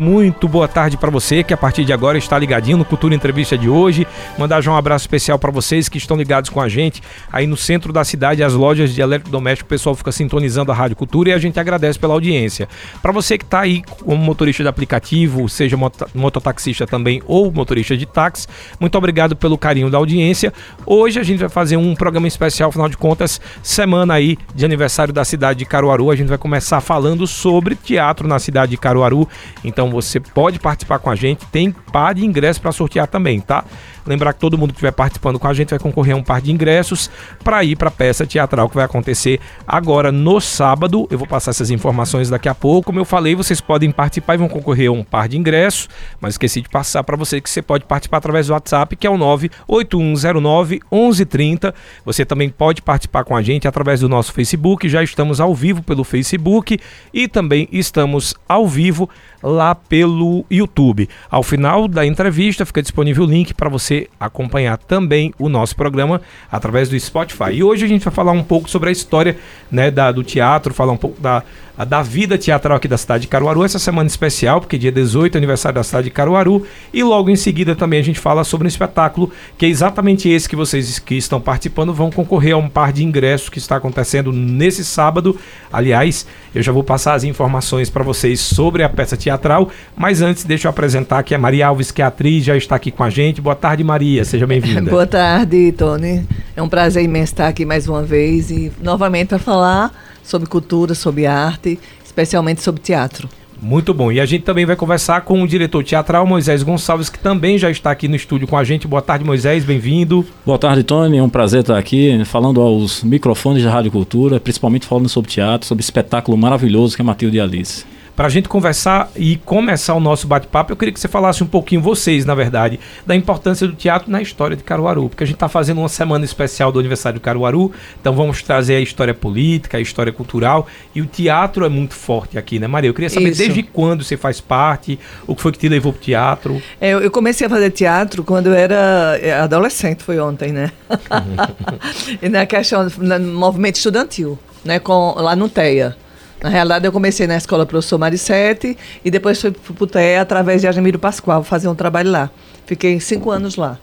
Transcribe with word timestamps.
Muito 0.00 0.46
boa 0.46 0.68
tarde 0.68 0.96
para 0.96 1.10
você 1.10 1.42
que 1.42 1.52
a 1.52 1.56
partir 1.56 1.84
de 1.84 1.92
agora 1.92 2.16
está 2.16 2.38
ligadinho 2.38 2.76
no 2.76 2.84
Cultura 2.84 3.16
Entrevista 3.16 3.58
de 3.58 3.68
hoje. 3.68 4.06
Mandar 4.38 4.60
já 4.60 4.70
um 4.70 4.76
abraço 4.76 5.02
especial 5.02 5.40
para 5.40 5.50
vocês 5.50 5.88
que 5.88 5.98
estão 5.98 6.16
ligados 6.16 6.50
com 6.50 6.60
a 6.60 6.68
gente 6.68 7.02
aí 7.32 7.48
no 7.48 7.56
centro 7.56 7.92
da 7.92 8.04
cidade, 8.04 8.44
as 8.44 8.52
lojas 8.52 8.94
de 8.94 9.00
eletrodoméstico, 9.00 9.66
o 9.66 9.68
pessoal 9.68 9.96
fica 9.96 10.12
sintonizando 10.12 10.70
a 10.70 10.74
Rádio 10.76 10.96
Cultura 10.96 11.30
e 11.30 11.32
a 11.32 11.38
gente 11.38 11.58
agradece 11.58 11.98
pela 11.98 12.14
audiência. 12.14 12.68
Para 13.02 13.10
você 13.10 13.36
que 13.36 13.42
está 13.42 13.58
aí 13.58 13.82
como 14.04 14.18
motorista 14.18 14.62
de 14.62 14.68
aplicativo, 14.68 15.48
seja 15.48 15.76
mototaxista 16.14 16.86
também 16.86 17.20
ou 17.26 17.50
motorista 17.50 17.96
de 17.96 18.06
táxi, 18.06 18.46
muito 18.78 18.96
obrigado 18.96 19.34
pelo 19.34 19.58
carinho 19.58 19.90
da 19.90 19.98
audiência. 19.98 20.52
Hoje 20.86 21.18
a 21.18 21.24
gente 21.24 21.40
vai 21.40 21.48
fazer 21.48 21.76
um 21.76 21.96
programa 21.96 22.28
especial, 22.28 22.68
afinal 22.68 22.88
de 22.88 22.96
contas, 22.96 23.40
semana 23.64 24.14
aí 24.14 24.38
de 24.54 24.64
aniversário 24.64 25.12
da 25.12 25.24
cidade 25.24 25.58
de 25.58 25.64
Caruaru. 25.64 26.08
A 26.08 26.14
gente 26.14 26.28
vai 26.28 26.38
começar 26.38 26.80
falando 26.80 27.26
sobre 27.26 27.74
teatro 27.74 28.28
na 28.28 28.38
cidade 28.38 28.70
de 28.70 28.76
Caruaru. 28.76 29.28
Então 29.64 29.87
então 29.88 29.90
você 29.90 30.20
pode 30.20 30.58
participar 30.58 30.98
com 30.98 31.10
a 31.10 31.16
gente, 31.16 31.46
tem 31.46 31.70
par 31.70 32.14
de 32.14 32.24
ingressos 32.24 32.58
para 32.58 32.72
sortear 32.72 33.06
também, 33.06 33.40
tá? 33.40 33.64
Lembrar 34.06 34.32
que 34.32 34.40
todo 34.40 34.56
mundo 34.56 34.70
que 34.70 34.76
estiver 34.76 34.92
participando 34.92 35.38
com 35.38 35.46
a 35.46 35.52
gente 35.52 35.70
vai 35.70 35.78
concorrer 35.78 36.14
a 36.14 36.16
um 36.16 36.22
par 36.22 36.40
de 36.40 36.50
ingressos 36.50 37.10
para 37.44 37.62
ir 37.62 37.76
para 37.76 37.88
a 37.88 37.90
peça 37.90 38.26
teatral 38.26 38.68
que 38.68 38.74
vai 38.74 38.84
acontecer 38.84 39.38
agora 39.66 40.10
no 40.10 40.40
sábado. 40.40 41.06
Eu 41.10 41.18
vou 41.18 41.26
passar 41.26 41.50
essas 41.50 41.70
informações 41.70 42.30
daqui 42.30 42.48
a 42.48 42.54
pouco. 42.54 42.86
Como 42.86 42.98
eu 42.98 43.04
falei, 43.04 43.34
vocês 43.34 43.60
podem 43.60 43.90
participar 43.90 44.34
e 44.34 44.38
vão 44.38 44.48
concorrer 44.48 44.88
a 44.88 44.92
um 44.92 45.04
par 45.04 45.28
de 45.28 45.36
ingressos, 45.36 45.90
mas 46.20 46.34
esqueci 46.34 46.62
de 46.62 46.70
passar 46.70 47.04
para 47.04 47.16
você 47.16 47.38
que 47.38 47.50
você 47.50 47.60
pode 47.60 47.84
participar 47.84 48.16
através 48.16 48.46
do 48.46 48.54
WhatsApp, 48.54 48.96
que 48.96 49.06
é 49.06 49.10
o 49.10 49.18
98109 49.18 50.80
1130. 50.90 51.74
Você 52.06 52.24
também 52.24 52.48
pode 52.48 52.80
participar 52.80 53.24
com 53.24 53.36
a 53.36 53.42
gente 53.42 53.68
através 53.68 54.00
do 54.00 54.08
nosso 54.08 54.32
Facebook. 54.32 54.88
Já 54.88 55.02
estamos 55.02 55.38
ao 55.38 55.54
vivo 55.54 55.82
pelo 55.82 56.02
Facebook 56.02 56.80
e 57.12 57.28
também 57.28 57.68
estamos 57.70 58.34
ao 58.48 58.66
vivo 58.66 59.08
lá 59.42 59.74
pelo 59.78 60.44
YouTube. 60.50 61.08
Ao 61.30 61.42
final 61.42 61.88
da 61.88 62.04
entrevista 62.04 62.66
fica 62.66 62.82
disponível 62.82 63.24
o 63.24 63.26
link 63.26 63.54
para 63.54 63.68
você 63.68 64.08
acompanhar 64.18 64.76
também 64.78 65.32
o 65.38 65.48
nosso 65.48 65.74
programa 65.76 66.20
através 66.50 66.88
do 66.88 66.98
Spotify. 66.98 67.52
E 67.52 67.62
hoje 67.62 67.84
a 67.84 67.88
gente 67.88 68.04
vai 68.04 68.12
falar 68.12 68.32
um 68.32 68.42
pouco 68.42 68.68
sobre 68.68 68.88
a 68.88 68.92
história 68.92 69.36
né, 69.70 69.90
da, 69.90 70.12
do 70.12 70.22
teatro, 70.22 70.74
falar 70.74 70.92
um 70.92 70.96
pouco 70.96 71.20
da, 71.20 71.42
da 71.84 72.02
vida 72.02 72.36
teatral 72.36 72.76
aqui 72.76 72.88
da 72.88 72.98
cidade 72.98 73.22
de 73.22 73.28
Caruaru, 73.28 73.64
essa 73.64 73.78
semana 73.78 74.06
especial, 74.06 74.60
porque 74.60 74.76
dia 74.76 74.90
18 74.90 75.34
é 75.34 75.38
aniversário 75.38 75.76
da 75.76 75.82
cidade 75.82 76.04
de 76.04 76.10
Caruaru, 76.10 76.66
e 76.92 77.02
logo 77.02 77.30
em 77.30 77.36
seguida 77.36 77.76
também 77.76 78.00
a 78.00 78.02
gente 78.02 78.18
fala 78.18 78.44
sobre 78.44 78.66
um 78.66 78.68
espetáculo 78.68 79.30
que 79.56 79.64
é 79.64 79.68
exatamente 79.68 80.28
esse 80.28 80.48
que 80.48 80.56
vocês 80.56 80.98
que 80.98 81.14
estão 81.14 81.40
participando 81.40 81.94
vão 81.94 82.10
concorrer 82.10 82.54
a 82.54 82.56
um 82.56 82.68
par 82.68 82.92
de 82.92 83.04
ingressos 83.04 83.48
que 83.48 83.58
está 83.58 83.76
acontecendo 83.76 84.32
nesse 84.32 84.84
sábado. 84.84 85.36
Aliás, 85.72 86.26
eu 86.54 86.62
já 86.62 86.72
vou 86.72 86.82
passar 86.82 87.14
as 87.14 87.24
informações 87.24 87.88
para 87.88 88.02
vocês 88.02 88.40
sobre 88.40 88.82
a 88.82 88.88
peça 88.88 89.16
teatral, 89.16 89.70
mas 89.96 90.20
antes 90.20 90.44
deixa 90.44 90.66
eu 90.66 90.70
apresentar 90.70 91.22
que 91.22 91.34
a 91.34 91.38
Maria 91.38 91.68
Alves, 91.68 91.90
que 91.90 92.02
é 92.02 92.04
atriz, 92.04 92.44
já 92.44 92.56
está 92.56 92.76
aqui 92.76 92.90
com 92.90 93.04
a 93.04 93.10
gente. 93.10 93.40
Boa 93.40 93.56
tarde, 93.56 93.84
Maria, 93.84 94.24
seja 94.24 94.46
bem-vinda. 94.46 94.90
Boa 94.90 95.06
tarde, 95.06 95.72
Tony. 95.72 96.26
É 96.56 96.62
um 96.62 96.68
prazer 96.68 97.04
imenso 97.04 97.32
estar 97.32 97.48
aqui 97.48 97.64
mais 97.64 97.86
uma 97.86 98.02
vez 98.02 98.50
e 98.50 98.72
novamente 98.82 99.28
para 99.28 99.38
falar 99.38 100.07
sobre 100.28 100.48
cultura, 100.48 100.94
sobre 100.94 101.26
arte, 101.26 101.78
especialmente 102.04 102.62
sobre 102.62 102.80
teatro. 102.80 103.28
Muito 103.60 103.92
bom. 103.92 104.12
E 104.12 104.20
a 104.20 104.26
gente 104.26 104.44
também 104.44 104.64
vai 104.64 104.76
conversar 104.76 105.22
com 105.22 105.42
o 105.42 105.48
diretor 105.48 105.82
teatral 105.82 106.24
Moisés 106.24 106.62
Gonçalves, 106.62 107.08
que 107.08 107.18
também 107.18 107.58
já 107.58 107.68
está 107.68 107.90
aqui 107.90 108.06
no 108.06 108.14
estúdio 108.14 108.46
com 108.46 108.56
a 108.56 108.62
gente. 108.62 108.86
Boa 108.86 109.02
tarde, 109.02 109.24
Moisés, 109.24 109.64
bem-vindo. 109.64 110.24
Boa 110.46 110.58
tarde, 110.58 110.84
Tony. 110.84 111.18
É 111.18 111.22
um 111.22 111.28
prazer 111.28 111.62
estar 111.62 111.76
aqui 111.76 112.22
falando 112.24 112.60
aos 112.60 113.02
microfones 113.02 113.64
da 113.64 113.70
Rádio 113.70 113.90
Cultura, 113.90 114.38
principalmente 114.38 114.86
falando 114.86 115.08
sobre 115.08 115.30
teatro, 115.30 115.66
sobre 115.66 115.82
espetáculo 115.82 116.36
maravilhoso 116.36 116.94
que 116.94 117.02
é 117.02 117.04
Matilde 117.04 117.38
e 117.38 117.40
Alice 117.40 117.97
para 118.18 118.26
a 118.26 118.30
gente 118.30 118.48
conversar 118.48 119.12
e 119.14 119.36
começar 119.36 119.94
o 119.94 120.00
nosso 120.00 120.26
bate-papo, 120.26 120.72
eu 120.72 120.76
queria 120.76 120.92
que 120.92 120.98
você 120.98 121.06
falasse 121.06 121.44
um 121.44 121.46
pouquinho, 121.46 121.80
vocês, 121.80 122.24
na 122.24 122.34
verdade, 122.34 122.80
da 123.06 123.14
importância 123.14 123.64
do 123.64 123.74
teatro 123.74 124.10
na 124.10 124.20
história 124.20 124.56
de 124.56 124.64
Caruaru, 124.64 125.08
porque 125.08 125.22
a 125.22 125.26
gente 125.26 125.36
está 125.36 125.48
fazendo 125.48 125.78
uma 125.78 125.88
semana 125.88 126.24
especial 126.24 126.72
do 126.72 126.80
aniversário 126.80 127.20
de 127.20 127.22
Caruaru, 127.22 127.70
então 128.00 128.12
vamos 128.12 128.42
trazer 128.42 128.74
a 128.74 128.80
história 128.80 129.14
política, 129.14 129.78
a 129.78 129.80
história 129.80 130.12
cultural, 130.12 130.66
e 130.92 131.00
o 131.00 131.06
teatro 131.06 131.64
é 131.64 131.68
muito 131.68 131.94
forte 131.94 132.36
aqui, 132.36 132.58
né, 132.58 132.66
Maria? 132.66 132.90
Eu 132.90 132.94
queria 132.94 133.08
saber 133.08 133.28
Isso. 133.28 133.38
desde 133.38 133.62
quando 133.62 134.02
você 134.02 134.16
faz 134.16 134.40
parte, 134.40 134.98
o 135.24 135.36
que 135.36 135.40
foi 135.40 135.52
que 135.52 135.58
te 135.58 135.68
levou 135.68 135.92
para 135.92 136.00
o 136.00 136.02
teatro? 136.02 136.62
É, 136.80 136.94
eu 136.94 137.12
comecei 137.12 137.46
a 137.46 137.50
fazer 137.50 137.70
teatro 137.70 138.24
quando 138.24 138.48
eu 138.48 138.54
era 138.54 139.16
é, 139.22 139.34
adolescente, 139.34 140.02
foi 140.02 140.18
ontem, 140.18 140.50
né? 140.50 140.72
e 142.20 142.28
na 142.28 142.44
questão, 142.46 142.88
no 142.98 143.20
movimento 143.38 143.76
estudantil, 143.76 144.36
né, 144.64 144.80
com, 144.80 145.14
lá 145.18 145.36
no 145.36 145.48
TEA. 145.48 145.96
Na 146.40 146.48
realidade, 146.48 146.86
eu 146.86 146.92
comecei 146.92 147.26
na 147.26 147.36
escola 147.36 147.66
professor 147.66 147.98
Maricete 147.98 148.76
e 149.04 149.10
depois 149.10 149.40
fui 149.40 149.50
para 149.50 149.84
o 149.84 149.86
TE 149.86 150.16
através 150.20 150.60
de 150.60 150.68
Admiro 150.68 150.98
Pascoal 150.98 151.42
fazer 151.42 151.68
um 151.68 151.74
trabalho 151.74 152.10
lá. 152.10 152.30
Fiquei 152.64 153.00
cinco 153.00 153.30
anos 153.30 153.56
lá. 153.56 153.78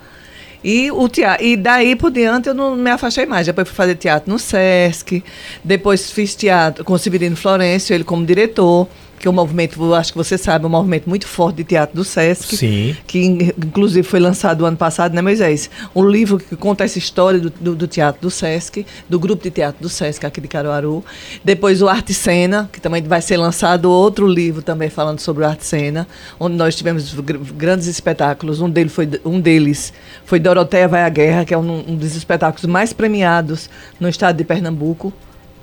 E, 0.64 0.90
o 0.90 1.08
teatro, 1.08 1.46
e 1.46 1.56
daí 1.56 1.96
por 1.96 2.10
diante 2.10 2.50
eu 2.50 2.54
não 2.54 2.76
me 2.76 2.90
afastei 2.90 3.26
mais. 3.26 3.46
Depois 3.46 3.68
fui 3.68 3.76
fazer 3.76 3.96
teatro 3.96 4.32
no 4.32 4.40
SESC, 4.40 5.24
depois 5.64 6.10
fiz 6.10 6.34
teatro 6.34 6.84
com 6.84 6.94
o 6.94 6.98
Severino 6.98 7.36
Florencio, 7.36 7.94
ele 7.94 8.04
como 8.04 8.26
diretor 8.26 8.88
que 9.20 9.28
é 9.28 9.32
um 9.32 9.34
movimento, 9.34 9.94
acho 9.94 10.12
que 10.12 10.18
você 10.18 10.38
sabe, 10.38 10.66
um 10.66 10.70
movimento 10.70 11.08
muito 11.10 11.28
forte 11.28 11.58
de 11.58 11.64
teatro 11.64 11.96
do 11.96 12.04
SESC. 12.04 12.56
Sim. 12.56 12.98
Que 13.08 13.24
inclusive 13.58 14.08
foi 14.08 14.20
lançado 14.20 14.66
ano 14.66 14.78
passado, 14.78 15.14
né, 15.14 15.22
Moisés? 15.22 15.70
Um 15.96 16.08
livro 16.08 16.38
que 16.38 16.56
conta 16.56 16.84
essa 16.84 16.98
história 16.98 17.40
do, 17.40 17.50
do, 17.50 17.76
do, 17.76 17.88
teatro 17.88 18.22
do 18.22 18.30
SESC, 18.30 18.86
do 19.10 19.20
grupo 19.20 19.44
de 19.44 19.52
teatro 19.52 19.82
do 19.82 19.90
SESC 19.90 20.26
aqui 20.26 20.42
de 20.42 20.48
Caruaru. 20.48 21.04
Depois 21.44 21.82
o 21.82 21.88
Arte 21.88 22.14
Cena, 22.14 22.70
que 22.72 22.80
também 22.80 23.02
vai 23.04 23.22
ser 23.22 23.38
lançado 23.38 23.90
outro 23.90 24.28
livro 24.28 24.62
também 24.62 24.90
falando 24.90 25.20
sobre 25.20 25.44
o 25.44 25.48
Arte 25.48 25.66
Cena, 25.66 26.08
onde 26.40 26.56
nós 26.56 26.76
tivemos 26.76 27.14
grandes 27.56 27.88
espetáculos. 27.88 28.62
Um, 28.62 28.70
dele 28.70 28.90
foi, 28.90 29.10
um 29.24 29.40
deles 29.40 29.94
foi 30.26 30.40
Doroteia 30.40 30.88
Vai 30.88 31.04
à 31.04 31.10
Guerra, 31.10 31.46
que 31.46 31.54
é 31.54 31.58
um, 31.58 31.92
um 31.92 31.96
dos 31.96 32.16
espetáculos 32.16 32.66
mais 32.66 32.94
premiados 32.94 33.70
no 34.00 34.10
estado 34.10 34.38
de 34.38 34.44
Pernambuco 34.44 35.14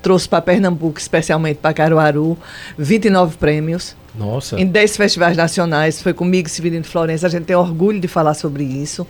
trouxe 0.03 0.29
para 0.29 0.43
Pernambuco, 0.43 0.99
especialmente 0.99 1.57
para 1.57 1.73
Caruaru, 1.73 2.37
29 2.77 3.37
prêmios. 3.37 3.97
Nossa. 4.15 4.61
Em 4.61 4.67
10 4.67 4.97
festivais 4.97 5.37
nacionais, 5.37 6.03
foi 6.03 6.13
comigo, 6.13 6.49
Severino 6.49 6.85
Florença, 6.85 7.27
a 7.27 7.31
gente 7.31 7.45
tem 7.45 7.57
orgulho 7.57 7.99
de 7.99 8.09
falar 8.09 8.35
sobre 8.35 8.63
isso. 8.63 9.07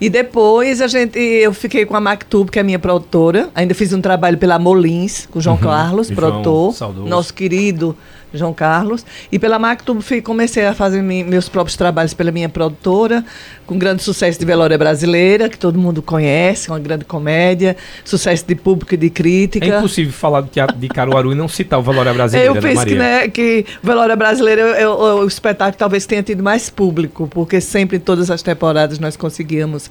E 0.00 0.08
depois 0.08 0.80
a 0.80 0.86
gente, 0.86 1.18
eu 1.18 1.52
fiquei 1.52 1.84
com 1.84 1.94
a 1.94 2.00
MacTube, 2.00 2.50
que 2.50 2.58
é 2.58 2.62
a 2.62 2.64
minha 2.64 2.78
produtora, 2.78 3.50
ainda 3.54 3.74
fiz 3.74 3.92
um 3.92 4.00
trabalho 4.00 4.38
pela 4.38 4.58
Molins, 4.58 5.26
com 5.26 5.38
o 5.38 5.42
João 5.42 5.56
uhum. 5.56 5.62
Carlos, 5.62 6.10
produtor, 6.10 6.74
nosso 7.06 7.34
querido 7.34 7.94
João 8.36 8.52
Carlos. 8.52 9.04
E 9.30 9.38
pela 9.38 9.58
Mactub 9.58 10.02
comecei 10.22 10.66
a 10.66 10.74
fazer 10.74 11.02
meus 11.02 11.48
próprios 11.48 11.76
trabalhos 11.76 12.14
pela 12.14 12.30
minha 12.30 12.48
produtora, 12.48 13.24
com 13.66 13.78
grande 13.78 14.02
sucesso 14.02 14.38
de 14.38 14.44
Velória 14.44 14.78
Brasileira, 14.78 15.48
que 15.48 15.58
todo 15.58 15.78
mundo 15.78 16.02
conhece, 16.02 16.68
uma 16.68 16.78
grande 16.78 17.04
comédia, 17.04 17.76
sucesso 18.04 18.44
de 18.46 18.54
público 18.54 18.94
e 18.94 18.96
de 18.96 19.10
crítica. 19.10 19.66
É 19.66 19.78
impossível 19.78 20.12
falar 20.12 20.40
do 20.40 20.48
teatro 20.48 20.76
de 20.76 20.88
Caruaru 20.88 21.32
e 21.32 21.34
não 21.34 21.48
citar 21.48 21.78
o 21.78 21.82
Velória 21.82 22.12
Brasileira, 22.12 22.50
Eu 22.50 22.54
né, 22.54 22.60
penso 22.60 22.86
que, 22.86 22.94
né, 22.94 23.28
que 23.28 23.66
Velória 23.82 24.16
Brasileira 24.16 24.62
é, 24.76 24.82
é, 24.82 24.88
o 24.88 25.26
espetáculo 25.26 25.76
talvez 25.78 26.06
tenha 26.06 26.22
tido 26.22 26.42
mais 26.42 26.70
público, 26.70 27.28
porque 27.28 27.60
sempre 27.60 27.96
em 27.96 28.00
todas 28.00 28.30
as 28.30 28.42
temporadas 28.42 28.98
nós 28.98 29.16
conseguíamos 29.16 29.90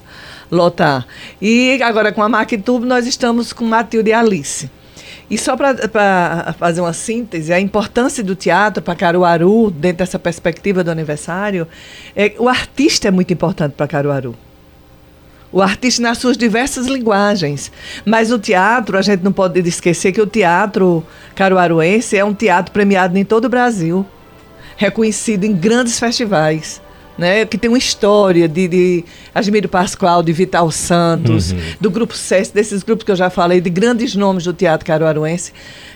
lotar. 0.50 1.06
E 1.40 1.80
agora 1.82 2.12
com 2.12 2.22
a 2.22 2.28
Mactub 2.28 2.84
nós 2.84 3.06
estamos 3.06 3.52
com 3.52 3.64
Matilde 3.64 4.10
e 4.10 4.12
Alice. 4.12 4.70
E 5.28 5.36
só 5.36 5.56
para 5.56 6.54
fazer 6.58 6.80
uma 6.80 6.92
síntese, 6.92 7.52
a 7.52 7.58
importância 7.58 8.22
do 8.22 8.36
teatro 8.36 8.82
para 8.82 8.94
Caruaru, 8.94 9.70
dentro 9.72 9.98
dessa 9.98 10.18
perspectiva 10.18 10.84
do 10.84 10.90
aniversário, 10.90 11.66
é, 12.14 12.34
o 12.38 12.48
artista 12.48 13.08
é 13.08 13.10
muito 13.10 13.32
importante 13.32 13.72
para 13.72 13.88
Caruaru. 13.88 14.36
O 15.50 15.60
artista 15.60 16.02
nas 16.02 16.18
suas 16.18 16.36
diversas 16.36 16.86
linguagens. 16.86 17.72
Mas 18.04 18.30
o 18.30 18.38
teatro, 18.38 18.96
a 18.96 19.02
gente 19.02 19.22
não 19.22 19.32
pode 19.32 19.58
esquecer 19.60 20.12
que 20.12 20.20
o 20.20 20.26
teatro 20.26 21.04
caruaruense 21.34 22.16
é 22.16 22.24
um 22.24 22.34
teatro 22.34 22.72
premiado 22.72 23.16
em 23.16 23.24
todo 23.24 23.46
o 23.46 23.48
Brasil, 23.48 24.06
reconhecido 24.76 25.44
em 25.44 25.54
grandes 25.54 25.98
festivais 25.98 26.80
né, 27.16 27.44
que 27.46 27.56
tem 27.56 27.68
uma 27.68 27.78
história 27.78 28.46
de, 28.48 28.68
de 28.68 29.04
Pascoal, 29.70 30.22
de 30.22 30.32
Vital 30.32 30.70
Santos, 30.70 31.52
uhum. 31.52 31.58
do 31.80 31.90
Grupo 31.90 32.14
SES, 32.14 32.50
desses 32.50 32.82
grupos 32.82 33.04
que 33.04 33.10
eu 33.10 33.16
já 33.16 33.30
falei, 33.30 33.60
de 33.60 33.70
grandes 33.70 34.14
nomes 34.14 34.44
do 34.44 34.52
teatro 34.52 34.86
caruaruense, 34.86 35.52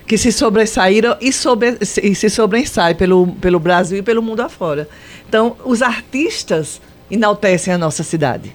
que 0.07 0.17
se 0.17 0.33
sobressaíram 0.33 1.17
e, 1.21 1.33
sobre, 1.33 1.79
e 2.03 2.15
se 2.15 2.31
sobressaem 2.31 2.95
pelo, 2.95 3.29
pelo 3.35 3.61
Brasil 3.61 3.99
e 3.99 4.03
pelo 4.03 4.23
mundo 4.23 4.41
afora. 4.41 4.89
Então, 5.29 5.57
os 5.65 5.83
artistas 5.83 6.81
enaltecem 7.11 7.73
a 7.73 7.79
nossa 7.79 8.03
cidade. 8.03 8.53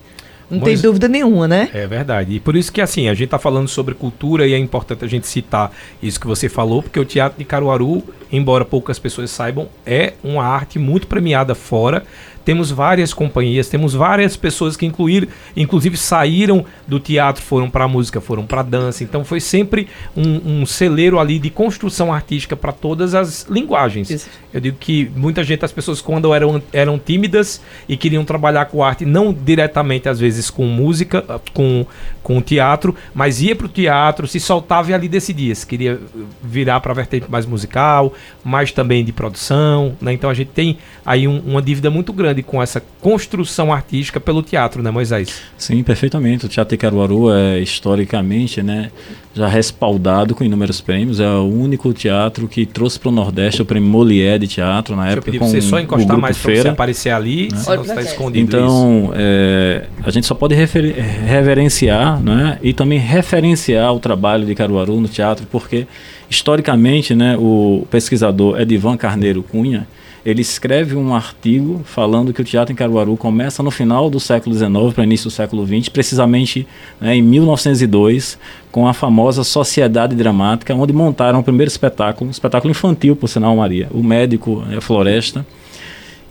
Não 0.50 0.60
Mas, 0.60 0.66
tem 0.66 0.78
dúvida 0.78 1.08
nenhuma, 1.08 1.48
né? 1.48 1.70
É 1.74 1.88
verdade. 1.88 2.36
E 2.36 2.40
por 2.40 2.56
isso 2.56 2.72
que, 2.72 2.80
assim, 2.80 3.08
a 3.08 3.14
gente 3.14 3.26
está 3.26 3.40
falando 3.40 3.68
sobre 3.68 3.96
cultura 3.96 4.48
e 4.48 4.54
é 4.54 4.58
importante 4.58 5.04
a 5.04 5.08
gente 5.08 5.28
citar 5.28 5.72
isso 6.02 6.20
que 6.20 6.28
você 6.28 6.48
falou, 6.48 6.84
porque 6.84 7.00
o 7.00 7.06
Teatro 7.06 7.40
de 7.40 7.46
Caruaru, 7.46 8.04
embora 8.32 8.64
poucas 8.64 9.00
pessoas 9.00 9.32
saibam, 9.32 9.68
é 9.86 10.14
uma 10.24 10.46
arte 10.46 10.78
muito 10.78 11.08
premiada 11.08 11.56
fora 11.56 12.06
temos 12.46 12.72
várias 12.72 13.14
companhias, 13.14 13.68
temos 13.68 13.94
várias 13.94 14.38
pessoas 14.38 14.78
que 14.78 14.86
incluir, 14.86 15.28
inclusive 15.58 15.98
saíram 15.98 16.64
do 16.88 17.00
teatro, 17.00 17.44
foram 17.44 17.70
para 17.70 17.86
a 17.86 17.88
música, 17.88 18.22
foram 18.22 18.46
para 18.46 18.62
a 18.62 18.64
dança. 18.64 19.04
Então 19.04 19.26
foi 19.26 19.40
sempre 19.40 19.90
um, 20.16 20.62
um, 20.62 20.66
celeiro 20.66 21.20
ali 21.20 21.40
de 21.40 21.50
construção 21.50 22.14
artística 22.14 22.56
para 22.56 22.72
todas 22.72 23.16
as 23.16 23.46
linguagens. 23.50 24.10
Isso. 24.10 24.30
Eu 24.54 24.62
digo 24.62 24.78
que 24.80 25.12
muita 25.16 25.44
gente, 25.44 25.66
as 25.66 25.72
pessoas 25.72 26.02
quando 26.02 26.34
eram, 26.34 26.62
eram 26.72 26.98
tímidas 26.98 27.62
e 27.90 27.98
queriam 27.98 28.24
trabalhar 28.24 28.66
com 28.66 28.84
arte, 28.84 29.06
não 29.06 29.34
diretamente 29.34 30.08
às 30.08 30.20
vezes 30.20 30.50
com 30.50 30.66
música, 30.66 31.24
com, 31.54 31.86
com 32.24 32.42
teatro, 32.42 32.96
mas 33.14 33.42
ia 33.42 33.56
para 33.56 33.66
o 33.66 33.70
teatro, 33.70 34.28
se 34.28 34.40
soltava 34.40 34.92
e 34.92 34.94
ali 34.94 35.10
decidia 35.10 35.56
se 35.56 35.66
queria 35.66 36.00
virar 36.42 36.80
para 36.80 36.92
a 36.92 36.96
vertente 36.96 37.30
mais 37.30 37.46
musical, 37.46 38.14
mais 38.44 38.72
também 38.72 39.04
de 39.04 39.12
produção. 39.12 39.96
Né? 40.00 40.14
Então 40.14 40.30
a 40.30 40.34
gente 40.34 40.52
tem 40.52 40.78
aí 41.06 41.28
um, 41.28 41.40
uma 41.40 41.62
dívida 41.62 41.90
muito 41.90 42.14
grande 42.14 42.35
grande 42.36 42.44
com 42.44 42.62
essa 42.62 42.82
construção 43.02 43.72
artística 43.72 44.20
pelo 44.20 44.44
teatro, 44.44 44.84
né, 44.84 44.92
Moisés? 44.92 45.42
Sim, 45.58 45.82
perfeitamente. 45.84 46.46
O 46.46 46.50
Teatro 46.50 46.76
de 46.76 46.78
Caruaru 46.78 47.32
é 47.32 47.60
historicamente, 47.60 48.62
né, 48.62 48.92
já 49.34 49.48
respaldado 49.48 50.36
com 50.36 50.44
inúmeros 50.44 50.82
prêmios. 50.82 51.20
É 51.20 51.28
o 51.28 51.44
único 51.44 51.94
teatro 51.94 52.48
que 52.48 52.66
trouxe 52.66 53.00
para 53.00 53.10
o 53.10 53.12
Nordeste 53.12 53.62
o 53.62 53.66
prêmio 53.66 53.90
Molière 53.90 54.40
de 54.40 54.48
teatro 54.48 54.96
na 54.96 55.04
Deixa 55.04 55.18
época. 55.18 55.36
Eu 55.36 55.40
com 55.40 55.48
você 55.48 55.62
só 55.62 55.80
encostar 55.80 56.18
mais 56.18 56.38
para 56.38 56.56
você 56.56 56.68
aparecer 56.68 57.10
ali, 57.12 57.50
né? 57.52 57.58
senão 57.58 57.84
está 57.84 58.02
escondido. 58.02 58.44
Então, 58.44 59.12
é, 59.16 59.86
a 60.04 60.12
gente 60.12 60.26
só 60.26 60.36
pode 60.36 60.56
reverenciar, 60.56 62.22
né, 62.22 62.60
e 62.62 62.74
também 62.74 63.00
referenciar 63.00 63.94
o 63.94 64.00
trabalho 64.00 64.46
de 64.46 64.54
Caruaru 64.56 65.00
no 65.00 65.08
teatro, 65.08 65.46
porque 65.52 65.88
historicamente, 66.30 67.14
né, 67.14 67.38
o 67.38 67.86
pesquisador 67.90 68.60
Edivan 68.60 68.98
Carneiro 68.98 69.44
Cunha 69.44 69.88
ele 70.26 70.42
escreve 70.42 70.96
um 70.96 71.14
artigo 71.14 71.82
falando 71.86 72.34
que 72.34 72.42
o 72.42 72.44
teatro 72.44 72.74
em 72.74 72.76
Caruaru 72.76 73.16
começa 73.16 73.62
no 73.62 73.70
final 73.70 74.10
do 74.10 74.20
século 74.20 74.56
XIX 74.56 74.92
para 74.94 75.04
início 75.04 75.30
do 75.30 75.32
século 75.32 75.68
XX, 75.68 75.88
precisamente 75.88 76.66
né, 77.00 77.16
em 77.16 77.22
1902, 77.22 78.36
com 78.72 78.88
a 78.88 78.94
famosa 78.94 79.44
Sociedade 79.44 80.16
Dramática, 80.16 80.74
onde 80.74 80.92
montaram 80.92 81.40
o 81.40 81.44
primeiro 81.44 81.70
espetáculo, 81.70 82.28
um 82.28 82.32
espetáculo 82.32 82.72
infantil, 82.72 83.16
por 83.16 83.28
sinal, 83.28 83.56
Maria, 83.56 83.88
O 83.92 84.02
Médico 84.02 84.64
a 84.76 84.82
Floresta. 84.82 85.46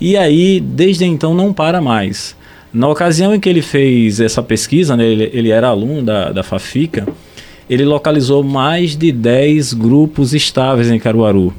E 0.00 0.16
aí, 0.16 0.58
desde 0.58 1.04
então, 1.04 1.32
não 1.32 1.52
para 1.52 1.80
mais. 1.80 2.36
Na 2.72 2.88
ocasião 2.88 3.32
em 3.32 3.38
que 3.38 3.48
ele 3.48 3.62
fez 3.62 4.18
essa 4.18 4.42
pesquisa, 4.42 4.96
né, 4.96 5.06
ele, 5.06 5.30
ele 5.32 5.50
era 5.50 5.68
aluno 5.68 6.02
da, 6.02 6.32
da 6.32 6.42
Fafica, 6.42 7.06
ele 7.70 7.84
localizou 7.84 8.42
mais 8.42 8.96
de 8.96 9.12
10 9.12 9.72
grupos 9.74 10.34
estáveis 10.34 10.90
em 10.90 10.98
Caruaru 10.98 11.54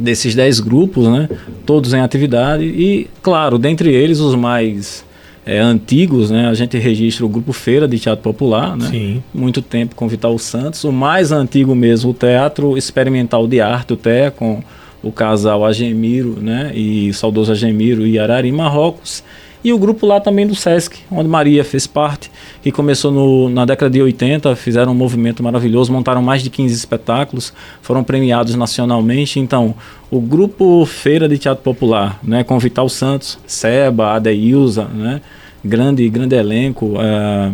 desses 0.00 0.34
10 0.34 0.60
grupos, 0.60 1.06
né, 1.06 1.28
todos 1.66 1.92
em 1.92 2.00
atividade 2.00 2.64
e, 2.64 3.06
claro, 3.22 3.58
dentre 3.58 3.92
eles 3.92 4.18
os 4.18 4.34
mais 4.34 5.04
é, 5.44 5.58
antigos, 5.58 6.30
né, 6.30 6.48
a 6.48 6.54
gente 6.54 6.78
registra 6.78 7.24
o 7.24 7.28
Grupo 7.28 7.52
Feira 7.52 7.86
de 7.86 7.98
Teatro 7.98 8.22
Popular, 8.22 8.76
né, 8.76 8.88
Sim. 8.90 9.22
muito 9.32 9.60
tempo 9.60 9.94
com 9.94 10.08
Vital 10.08 10.36
Santos, 10.38 10.84
o 10.84 10.92
mais 10.92 11.30
antigo 11.32 11.74
mesmo, 11.74 12.10
o 12.10 12.14
Teatro 12.14 12.76
Experimental 12.76 13.46
de 13.46 13.60
Arte, 13.60 13.92
o 13.92 13.96
TEA, 13.96 14.30
com 14.30 14.62
o 15.02 15.12
casal 15.12 15.64
Agemiro 15.64 16.38
né, 16.40 16.72
e 16.74 17.12
saudoso 17.12 17.52
Agemiro 17.52 18.06
e 18.06 18.18
Arari 18.18 18.50
Marrocos, 18.52 19.22
e 19.62 19.72
o 19.72 19.78
grupo 19.78 20.06
lá 20.06 20.20
também 20.20 20.46
do 20.46 20.54
Sesc, 20.54 21.00
onde 21.10 21.28
Maria 21.28 21.62
fez 21.62 21.86
parte, 21.86 22.30
que 22.62 22.72
começou 22.72 23.12
no, 23.12 23.48
na 23.48 23.64
década 23.64 23.90
de 23.90 24.00
80, 24.00 24.56
fizeram 24.56 24.92
um 24.92 24.94
movimento 24.94 25.42
maravilhoso, 25.42 25.92
montaram 25.92 26.22
mais 26.22 26.42
de 26.42 26.48
15 26.48 26.74
espetáculos, 26.74 27.52
foram 27.82 28.02
premiados 28.02 28.54
nacionalmente. 28.54 29.38
Então, 29.38 29.74
o 30.10 30.20
grupo 30.20 30.84
Feira 30.86 31.28
de 31.28 31.36
Teatro 31.36 31.62
Popular, 31.62 32.18
né, 32.22 32.42
com 32.42 32.58
Vital 32.58 32.88
Santos, 32.88 33.38
Seba, 33.46 34.14
Adeilza, 34.14 34.84
né, 34.84 35.20
grande, 35.64 36.08
grande 36.08 36.34
elenco, 36.34 36.94
é, 36.98 37.52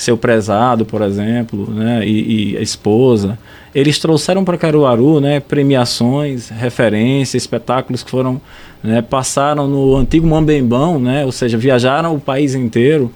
seu 0.00 0.16
prezado, 0.16 0.86
por 0.86 1.02
exemplo, 1.02 1.70
né, 1.70 2.06
e, 2.06 2.54
e 2.54 2.56
a 2.56 2.62
esposa. 2.62 3.38
Eles 3.74 3.98
trouxeram 3.98 4.42
para 4.44 4.56
Caruaru 4.56 5.20
né, 5.20 5.40
premiações, 5.40 6.48
referências, 6.48 7.42
espetáculos 7.42 8.02
que 8.02 8.10
foram 8.10 8.40
né, 8.82 9.02
passaram 9.02 9.68
no 9.68 9.94
antigo 9.96 10.26
Mambembão, 10.26 10.98
né, 10.98 11.26
ou 11.26 11.30
seja, 11.30 11.58
viajaram 11.58 12.14
o 12.14 12.20
país 12.20 12.54
inteiro. 12.54 13.12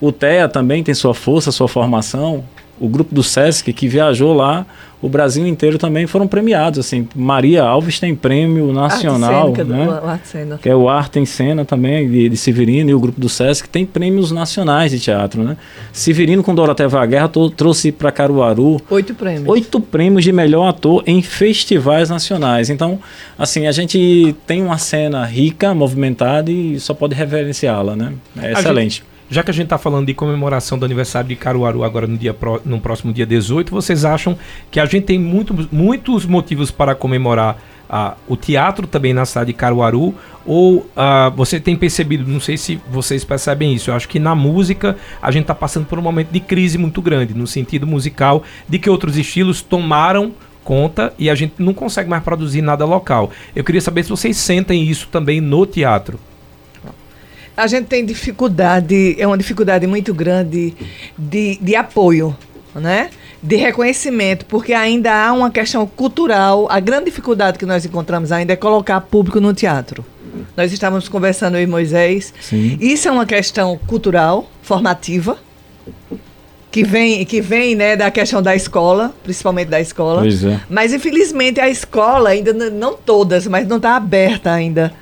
O 0.00 0.10
TEA 0.10 0.48
também 0.48 0.82
tem 0.82 0.94
sua 0.94 1.14
força, 1.14 1.52
sua 1.52 1.68
formação. 1.68 2.42
O 2.80 2.88
grupo 2.88 3.14
do 3.14 3.22
SESC 3.22 3.72
que 3.72 3.86
viajou 3.86 4.34
lá 4.34 4.66
o 5.00 5.08
Brasil 5.08 5.46
inteiro 5.46 5.78
também 5.78 6.06
foram 6.06 6.26
premiados. 6.26 6.78
Assim, 6.78 7.06
Maria 7.14 7.62
Alves 7.62 8.00
tem 8.00 8.14
prêmio 8.14 8.72
nacional, 8.72 9.48
Arte 9.48 9.64
né? 9.64 9.86
Do, 9.86 10.58
que 10.58 10.68
é 10.68 10.74
o 10.74 10.88
Arte 10.88 11.18
em 11.18 11.26
Cena 11.26 11.64
também, 11.64 12.10
de, 12.10 12.28
de, 12.30 12.36
Severino, 12.36 12.90
e 12.90 12.94
o 12.94 13.00
grupo 13.00 13.20
do 13.20 13.28
Sesc 13.28 13.68
tem 13.68 13.84
prêmios 13.84 14.32
nacionais 14.32 14.90
de 14.90 14.98
teatro. 14.98 15.42
Né? 15.42 15.56
Severino, 15.92 16.42
com 16.42 16.54
Dorothea 16.54 16.88
Vaguerra, 16.88 17.30
trouxe 17.54 17.92
para 17.92 18.10
Caruaru 18.10 18.80
oito 18.90 19.14
prêmios. 19.14 19.48
oito 19.48 19.80
prêmios 19.80 20.24
de 20.24 20.32
melhor 20.32 20.68
ator 20.68 21.02
em 21.06 21.20
festivais 21.20 22.08
nacionais. 22.08 22.70
Então, 22.70 22.98
assim, 23.38 23.66
a 23.66 23.72
gente 23.72 24.34
tem 24.46 24.62
uma 24.62 24.78
cena 24.78 25.24
rica, 25.24 25.74
movimentada 25.74 26.50
e 26.50 26.80
só 26.80 26.94
pode 26.94 27.14
reverenciá-la. 27.14 27.94
Né? 27.94 28.12
É 28.40 28.52
excelente. 28.52 28.96
Gente 28.96 29.15
já 29.28 29.42
que 29.42 29.50
a 29.50 29.54
gente 29.54 29.64
está 29.64 29.78
falando 29.78 30.06
de 30.06 30.14
comemoração 30.14 30.78
do 30.78 30.84
aniversário 30.84 31.28
de 31.28 31.36
Caruaru 31.36 31.82
agora 31.82 32.06
no, 32.06 32.16
dia 32.16 32.32
pro, 32.32 32.60
no 32.64 32.80
próximo 32.80 33.12
dia 33.12 33.26
18, 33.26 33.70
vocês 33.70 34.04
acham 34.04 34.38
que 34.70 34.78
a 34.78 34.86
gente 34.86 35.04
tem 35.04 35.18
muito, 35.18 35.68
muitos 35.72 36.24
motivos 36.24 36.70
para 36.70 36.94
comemorar 36.94 37.58
uh, 37.90 38.16
o 38.28 38.36
teatro 38.36 38.86
também 38.86 39.12
na 39.12 39.24
cidade 39.24 39.48
de 39.48 39.52
Caruaru? 39.52 40.14
Ou 40.44 40.78
uh, 40.78 40.86
você 41.34 41.58
tem 41.58 41.76
percebido, 41.76 42.30
não 42.30 42.40
sei 42.40 42.56
se 42.56 42.80
vocês 42.90 43.24
percebem 43.24 43.74
isso, 43.74 43.90
eu 43.90 43.94
acho 43.94 44.08
que 44.08 44.18
na 44.18 44.34
música 44.34 44.96
a 45.20 45.30
gente 45.30 45.42
está 45.42 45.54
passando 45.54 45.86
por 45.86 45.98
um 45.98 46.02
momento 46.02 46.30
de 46.30 46.40
crise 46.40 46.78
muito 46.78 47.02
grande, 47.02 47.34
no 47.34 47.46
sentido 47.46 47.86
musical, 47.86 48.42
de 48.68 48.78
que 48.78 48.88
outros 48.88 49.16
estilos 49.16 49.60
tomaram 49.60 50.32
conta 50.62 51.14
e 51.16 51.30
a 51.30 51.34
gente 51.34 51.54
não 51.58 51.72
consegue 51.72 52.10
mais 52.10 52.24
produzir 52.24 52.60
nada 52.60 52.84
local. 52.84 53.30
Eu 53.54 53.62
queria 53.62 53.80
saber 53.80 54.02
se 54.02 54.10
vocês 54.10 54.36
sentem 54.36 54.82
isso 54.82 55.08
também 55.08 55.40
no 55.40 55.64
teatro 55.64 56.18
a 57.56 57.66
gente 57.66 57.86
tem 57.86 58.04
dificuldade, 58.04 59.16
é 59.18 59.26
uma 59.26 59.38
dificuldade 59.38 59.86
muito 59.86 60.12
grande 60.12 60.74
de, 61.16 61.58
de 61.60 61.74
apoio, 61.74 62.36
né? 62.74 63.10
De 63.42 63.56
reconhecimento, 63.56 64.44
porque 64.46 64.74
ainda 64.74 65.12
há 65.12 65.32
uma 65.32 65.50
questão 65.50 65.86
cultural. 65.86 66.66
A 66.70 66.78
grande 66.80 67.06
dificuldade 67.06 67.58
que 67.58 67.64
nós 67.64 67.84
encontramos 67.84 68.30
ainda 68.30 68.52
é 68.52 68.56
colocar 68.56 69.00
público 69.00 69.40
no 69.40 69.54
teatro. 69.54 70.04
Nós 70.54 70.72
estávamos 70.72 71.08
conversando 71.08 71.58
e 71.58 71.66
Moisés. 71.66 72.34
Sim. 72.40 72.76
Isso 72.78 73.08
é 73.08 73.10
uma 73.10 73.24
questão 73.24 73.78
cultural, 73.86 74.50
formativa, 74.62 75.38
que 76.70 76.84
vem, 76.84 77.24
que 77.24 77.40
vem 77.40 77.74
né, 77.74 77.96
da 77.96 78.10
questão 78.10 78.42
da 78.42 78.54
escola, 78.54 79.14
principalmente 79.22 79.68
da 79.68 79.80
escola. 79.80 80.26
É. 80.26 80.60
Mas 80.68 80.92
infelizmente 80.92 81.58
a 81.58 81.70
escola 81.70 82.30
ainda 82.30 82.52
não 82.52 82.94
todas, 82.94 83.46
mas 83.46 83.66
não 83.66 83.78
está 83.78 83.96
aberta 83.96 84.52
ainda 84.52 84.92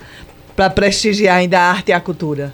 para 0.54 0.70
prestigiar 0.70 1.36
ainda 1.36 1.58
a 1.58 1.70
arte 1.70 1.90
e 1.90 1.92
a 1.92 2.00
cultura. 2.00 2.52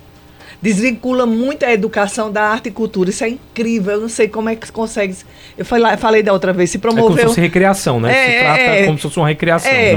Desvincula 0.62 1.24
muito 1.24 1.64
a 1.64 1.72
educação 1.72 2.30
da 2.30 2.42
arte 2.42 2.68
e 2.68 2.72
cultura. 2.72 3.08
Isso 3.08 3.24
é 3.24 3.30
incrível. 3.30 3.94
Eu 3.94 4.00
não 4.02 4.10
sei 4.10 4.28
como 4.28 4.50
é 4.50 4.56
que 4.56 4.70
consegue. 4.70 5.16
Eu 5.56 5.64
falei, 5.64 5.96
falei 5.96 6.22
da 6.22 6.34
outra 6.34 6.52
vez. 6.52 6.68
Se 6.70 6.78
promover. 6.78 7.04
É 7.04 7.06
como 7.08 7.18
se 7.18 7.26
fosse 7.28 7.40
recreação, 7.40 7.98
né? 7.98 8.12
É, 8.12 8.26
se 8.26 8.44
trata 8.44 8.60
é, 8.60 8.86
como 8.86 8.98
se 8.98 9.02
fosse 9.02 9.18
uma 9.18 9.28
recreação. 9.28 9.70
É, 9.70 9.96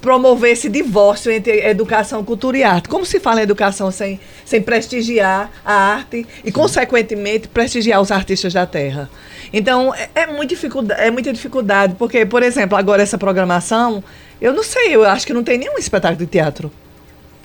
promover 0.00 0.52
esse 0.52 0.68
divórcio 0.68 1.32
entre 1.32 1.60
educação, 1.66 2.22
cultura 2.24 2.56
e 2.56 2.62
arte. 2.62 2.88
Como 2.88 3.04
se 3.04 3.18
fala 3.18 3.40
em 3.40 3.42
educação 3.42 3.90
sem, 3.90 4.20
sem 4.44 4.62
prestigiar 4.62 5.50
a 5.64 5.74
arte 5.74 6.24
e, 6.44 6.52
consequentemente, 6.52 7.48
prestigiar 7.48 8.00
os 8.00 8.12
artistas 8.12 8.52
da 8.52 8.64
terra? 8.64 9.10
Então, 9.52 9.92
é, 9.92 10.08
é, 10.14 10.26
muito 10.28 10.50
dificuldade, 10.50 11.00
é 11.00 11.10
muita 11.10 11.32
dificuldade. 11.32 11.96
Porque, 11.98 12.24
por 12.24 12.44
exemplo, 12.44 12.78
agora 12.78 13.02
essa 13.02 13.18
programação, 13.18 14.04
eu 14.40 14.52
não 14.52 14.62
sei, 14.62 14.94
eu 14.94 15.04
acho 15.04 15.26
que 15.26 15.32
não 15.32 15.42
tem 15.42 15.58
nenhum 15.58 15.76
espetáculo 15.78 16.20
de 16.20 16.26
teatro 16.26 16.70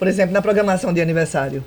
por 0.02 0.08
exemplo, 0.08 0.34
na 0.34 0.42
programação 0.42 0.92
de 0.92 1.00
aniversário? 1.00 1.64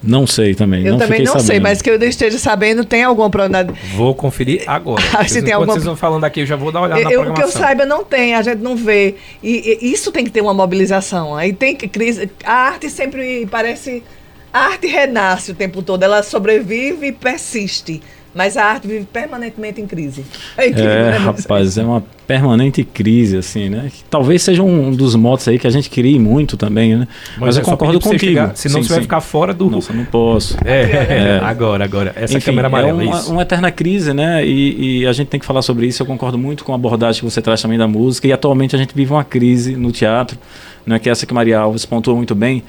Não 0.00 0.28
sei 0.28 0.54
também. 0.54 0.86
Eu 0.86 0.92
não 0.92 0.98
também 1.00 1.24
não 1.24 1.32
sabendo. 1.32 1.46
sei, 1.46 1.58
mas 1.58 1.82
que 1.82 1.90
eu 1.90 2.00
esteja 2.04 2.38
sabendo, 2.38 2.84
tem 2.84 3.02
alguma 3.02 3.28
programação? 3.28 3.74
Vou 3.96 4.14
conferir 4.14 4.62
agora. 4.68 5.02
Se 5.26 5.42
tem 5.42 5.52
alguma... 5.52 5.72
vocês 5.72 5.84
vão 5.84 5.96
falando 5.96 6.22
aqui, 6.22 6.42
eu 6.42 6.46
já 6.46 6.54
vou 6.54 6.70
dar 6.70 6.78
uma 6.78 6.86
olhada 6.86 7.00
eu, 7.00 7.04
na 7.04 7.10
programação. 7.10 7.48
O 7.48 7.50
que 7.50 7.58
eu 7.58 7.60
saiba, 7.60 7.84
não 7.84 8.04
tem, 8.04 8.32
a 8.36 8.42
gente 8.42 8.60
não 8.60 8.76
vê. 8.76 9.16
E, 9.42 9.76
e, 9.82 9.92
isso 9.92 10.12
tem 10.12 10.24
que 10.24 10.30
ter 10.30 10.40
uma 10.40 10.54
mobilização. 10.54 11.34
Aí 11.34 11.52
tem 11.52 11.74
que 11.74 11.88
crise. 11.88 12.30
A 12.44 12.52
arte 12.52 12.88
sempre 12.88 13.44
parece. 13.50 14.04
A 14.52 14.66
arte 14.66 14.86
renasce 14.86 15.50
o 15.50 15.54
tempo 15.56 15.82
todo, 15.82 16.04
ela 16.04 16.22
sobrevive 16.22 17.08
e 17.08 17.12
persiste. 17.12 18.00
Mas 18.34 18.56
a 18.56 18.64
arte 18.64 18.88
vive 18.88 19.06
permanentemente 19.06 19.80
em 19.80 19.86
crise. 19.86 20.24
É, 20.56 20.66
incrível, 20.66 20.90
é 20.90 21.10
né? 21.12 21.16
rapaz, 21.18 21.78
é 21.78 21.84
uma 21.84 22.02
permanente 22.26 22.82
crise, 22.82 23.36
assim, 23.36 23.68
né? 23.68 23.90
Que 23.94 24.02
talvez 24.10 24.42
seja 24.42 24.60
um 24.62 24.90
dos 24.90 25.14
motos 25.14 25.46
aí 25.46 25.56
que 25.56 25.66
a 25.66 25.70
gente 25.70 25.88
crie 25.88 26.18
muito 26.18 26.56
também, 26.56 26.96
né? 26.96 27.06
Mas, 27.32 27.40
Mas 27.40 27.56
eu 27.58 27.62
concordo 27.62 28.00
contigo. 28.00 28.24
Chegar, 28.24 28.56
senão 28.56 28.76
sim, 28.76 28.82
você 28.82 28.88
sim. 28.88 28.94
vai 28.94 29.02
ficar 29.02 29.20
fora 29.20 29.54
do. 29.54 29.70
Nossa, 29.70 29.92
não 29.92 30.04
posso. 30.04 30.56
É, 30.64 30.80
é, 30.82 31.40
agora, 31.44 31.84
agora. 31.84 32.12
Essa 32.16 32.38
Enfim, 32.38 32.46
câmera 32.46 32.66
amarela, 32.66 33.02
é 33.02 33.06
uma, 33.06 33.18
isso. 33.18 33.32
uma 33.32 33.42
eterna 33.42 33.70
crise, 33.70 34.12
né? 34.12 34.44
E, 34.44 35.02
e, 35.02 35.06
a 35.06 35.12
gente 35.12 35.28
tem 35.28 35.38
que 35.38 35.46
falar 35.46 35.62
sobre 35.62 35.86
isso. 35.86 36.02
Eu 36.02 36.06
concordo 36.06 36.36
muito 36.36 36.64
com 36.64 36.72
a 36.72 36.74
abordagem 36.74 37.20
que 37.20 37.30
você 37.30 37.40
traz 37.40 37.62
também 37.62 37.78
da 37.78 37.86
música. 37.86 38.26
E 38.26 38.32
atualmente 38.32 38.74
a 38.74 38.78
gente 38.78 38.94
vive 38.94 39.12
uma 39.12 39.24
crise 39.24 39.76
no 39.76 39.92
teatro, 39.92 40.36
né? 40.84 40.98
Que 40.98 41.08
é 41.08 41.12
essa 41.12 41.24
que 41.24 41.32
Maria 41.32 41.60
Alves 41.60 41.86
pontuou 41.86 42.16
muito 42.16 42.34
bem. 42.34 42.64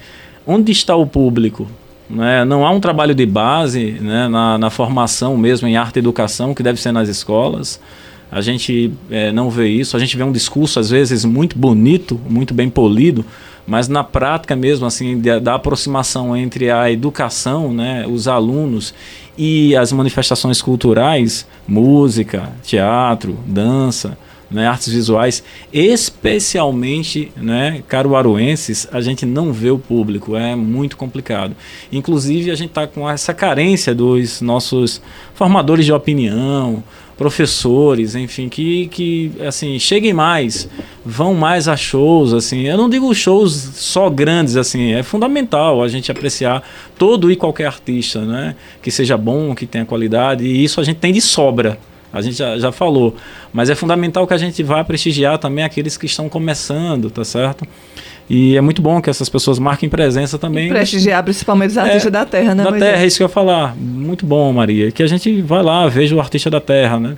Onde 0.46 0.70
está 0.70 0.94
o 0.94 1.06
público? 1.06 1.66
Né? 2.08 2.44
Não 2.44 2.64
há 2.64 2.70
um 2.70 2.80
trabalho 2.80 3.14
de 3.14 3.26
base 3.26 3.92
né, 4.00 4.28
na, 4.28 4.56
na, 4.58 4.70
formação 4.70 5.36
mesmo 5.36 5.66
em 5.66 5.76
arte 5.76 5.96
e 5.96 5.98
educação 5.98 6.54
que 6.54 6.62
deve 6.62 6.80
ser 6.80 6.92
nas 6.92 7.08
escolas. 7.08 7.80
A 8.30 8.40
gente 8.40 8.92
é, 9.10 9.32
não 9.32 9.50
vê 9.50 9.68
isso. 9.68 9.96
A 9.96 10.00
gente 10.00 10.16
vê 10.16 10.22
um 10.22 10.32
discurso 10.32 10.78
às 10.78 10.90
vezes 10.90 11.24
muito 11.24 11.58
bonito, 11.58 12.20
muito 12.28 12.54
bem 12.54 12.70
polido, 12.70 13.24
mas 13.66 13.88
na 13.88 14.04
prática 14.04 14.54
mesmo 14.54 14.86
assim 14.86 15.18
de, 15.20 15.40
da 15.40 15.54
aproximação 15.54 16.36
entre 16.36 16.70
a 16.70 16.90
educação, 16.90 17.72
né, 17.72 18.06
os 18.06 18.28
alunos 18.28 18.94
e 19.36 19.76
as 19.76 19.92
manifestações 19.92 20.62
culturais, 20.62 21.46
música, 21.66 22.52
teatro, 22.62 23.36
dança, 23.46 24.16
né, 24.50 24.66
artes 24.66 24.92
visuais, 24.92 25.42
especialmente 25.72 27.32
né, 27.36 27.82
caruaruenses, 27.88 28.88
a 28.92 29.00
gente 29.00 29.26
não 29.26 29.52
vê 29.52 29.70
o 29.70 29.78
público, 29.78 30.36
é 30.36 30.54
muito 30.54 30.96
complicado. 30.96 31.56
Inclusive, 31.92 32.50
a 32.50 32.54
gente 32.54 32.68
está 32.70 32.86
com 32.86 33.08
essa 33.08 33.34
carência 33.34 33.94
dos 33.94 34.40
nossos 34.40 35.02
formadores 35.34 35.84
de 35.84 35.92
opinião, 35.92 36.82
professores, 37.16 38.14
enfim, 38.14 38.48
que, 38.48 38.88
que 38.88 39.32
assim, 39.46 39.78
cheguem 39.78 40.12
mais, 40.12 40.68
vão 41.04 41.34
mais 41.34 41.66
a 41.66 41.76
shows, 41.76 42.32
assim. 42.32 42.62
Eu 42.62 42.76
não 42.76 42.90
digo 42.90 43.12
shows 43.14 43.52
só 43.52 44.10
grandes, 44.10 44.56
assim, 44.56 44.92
é 44.92 45.02
fundamental 45.02 45.82
a 45.82 45.88
gente 45.88 46.12
apreciar 46.12 46.62
todo 46.98 47.32
e 47.32 47.36
qualquer 47.36 47.66
artista, 47.66 48.20
né? 48.20 48.54
Que 48.82 48.90
seja 48.90 49.16
bom, 49.16 49.54
que 49.54 49.66
tenha 49.66 49.84
qualidade, 49.84 50.44
e 50.44 50.62
isso 50.62 50.80
a 50.80 50.84
gente 50.84 50.98
tem 50.98 51.12
de 51.12 51.20
sobra. 51.20 51.78
A 52.16 52.22
gente 52.22 52.36
já, 52.36 52.58
já 52.58 52.72
falou. 52.72 53.14
Mas 53.52 53.70
é 53.70 53.74
fundamental 53.74 54.26
que 54.26 54.34
a 54.34 54.38
gente 54.38 54.62
vá 54.62 54.82
prestigiar 54.82 55.38
também 55.38 55.64
aqueles 55.64 55.96
que 55.96 56.06
estão 56.06 56.28
começando, 56.28 57.10
tá 57.10 57.24
certo? 57.24 57.66
E 58.28 58.56
é 58.56 58.60
muito 58.60 58.82
bom 58.82 59.00
que 59.00 59.08
essas 59.08 59.28
pessoas 59.28 59.58
marquem 59.58 59.88
presença 59.88 60.36
também. 60.38 60.66
E 60.66 60.68
prestigiar 60.68 61.22
principalmente 61.22 61.70
os 61.70 61.78
artistas 61.78 62.06
é, 62.06 62.10
da 62.10 62.24
terra, 62.24 62.54
né? 62.54 62.64
Da 62.64 62.72
terra, 62.72 63.02
é 63.02 63.06
isso 63.06 63.18
que 63.18 63.22
eu 63.22 63.26
ia 63.26 63.32
falar. 63.32 63.76
Muito 63.76 64.26
bom, 64.26 64.52
Maria. 64.52 64.90
Que 64.90 65.02
a 65.02 65.06
gente 65.06 65.40
vai 65.42 65.62
lá, 65.62 65.86
veja 65.86 66.14
o 66.14 66.20
artista 66.20 66.50
da 66.50 66.60
terra, 66.60 66.98
né? 66.98 67.16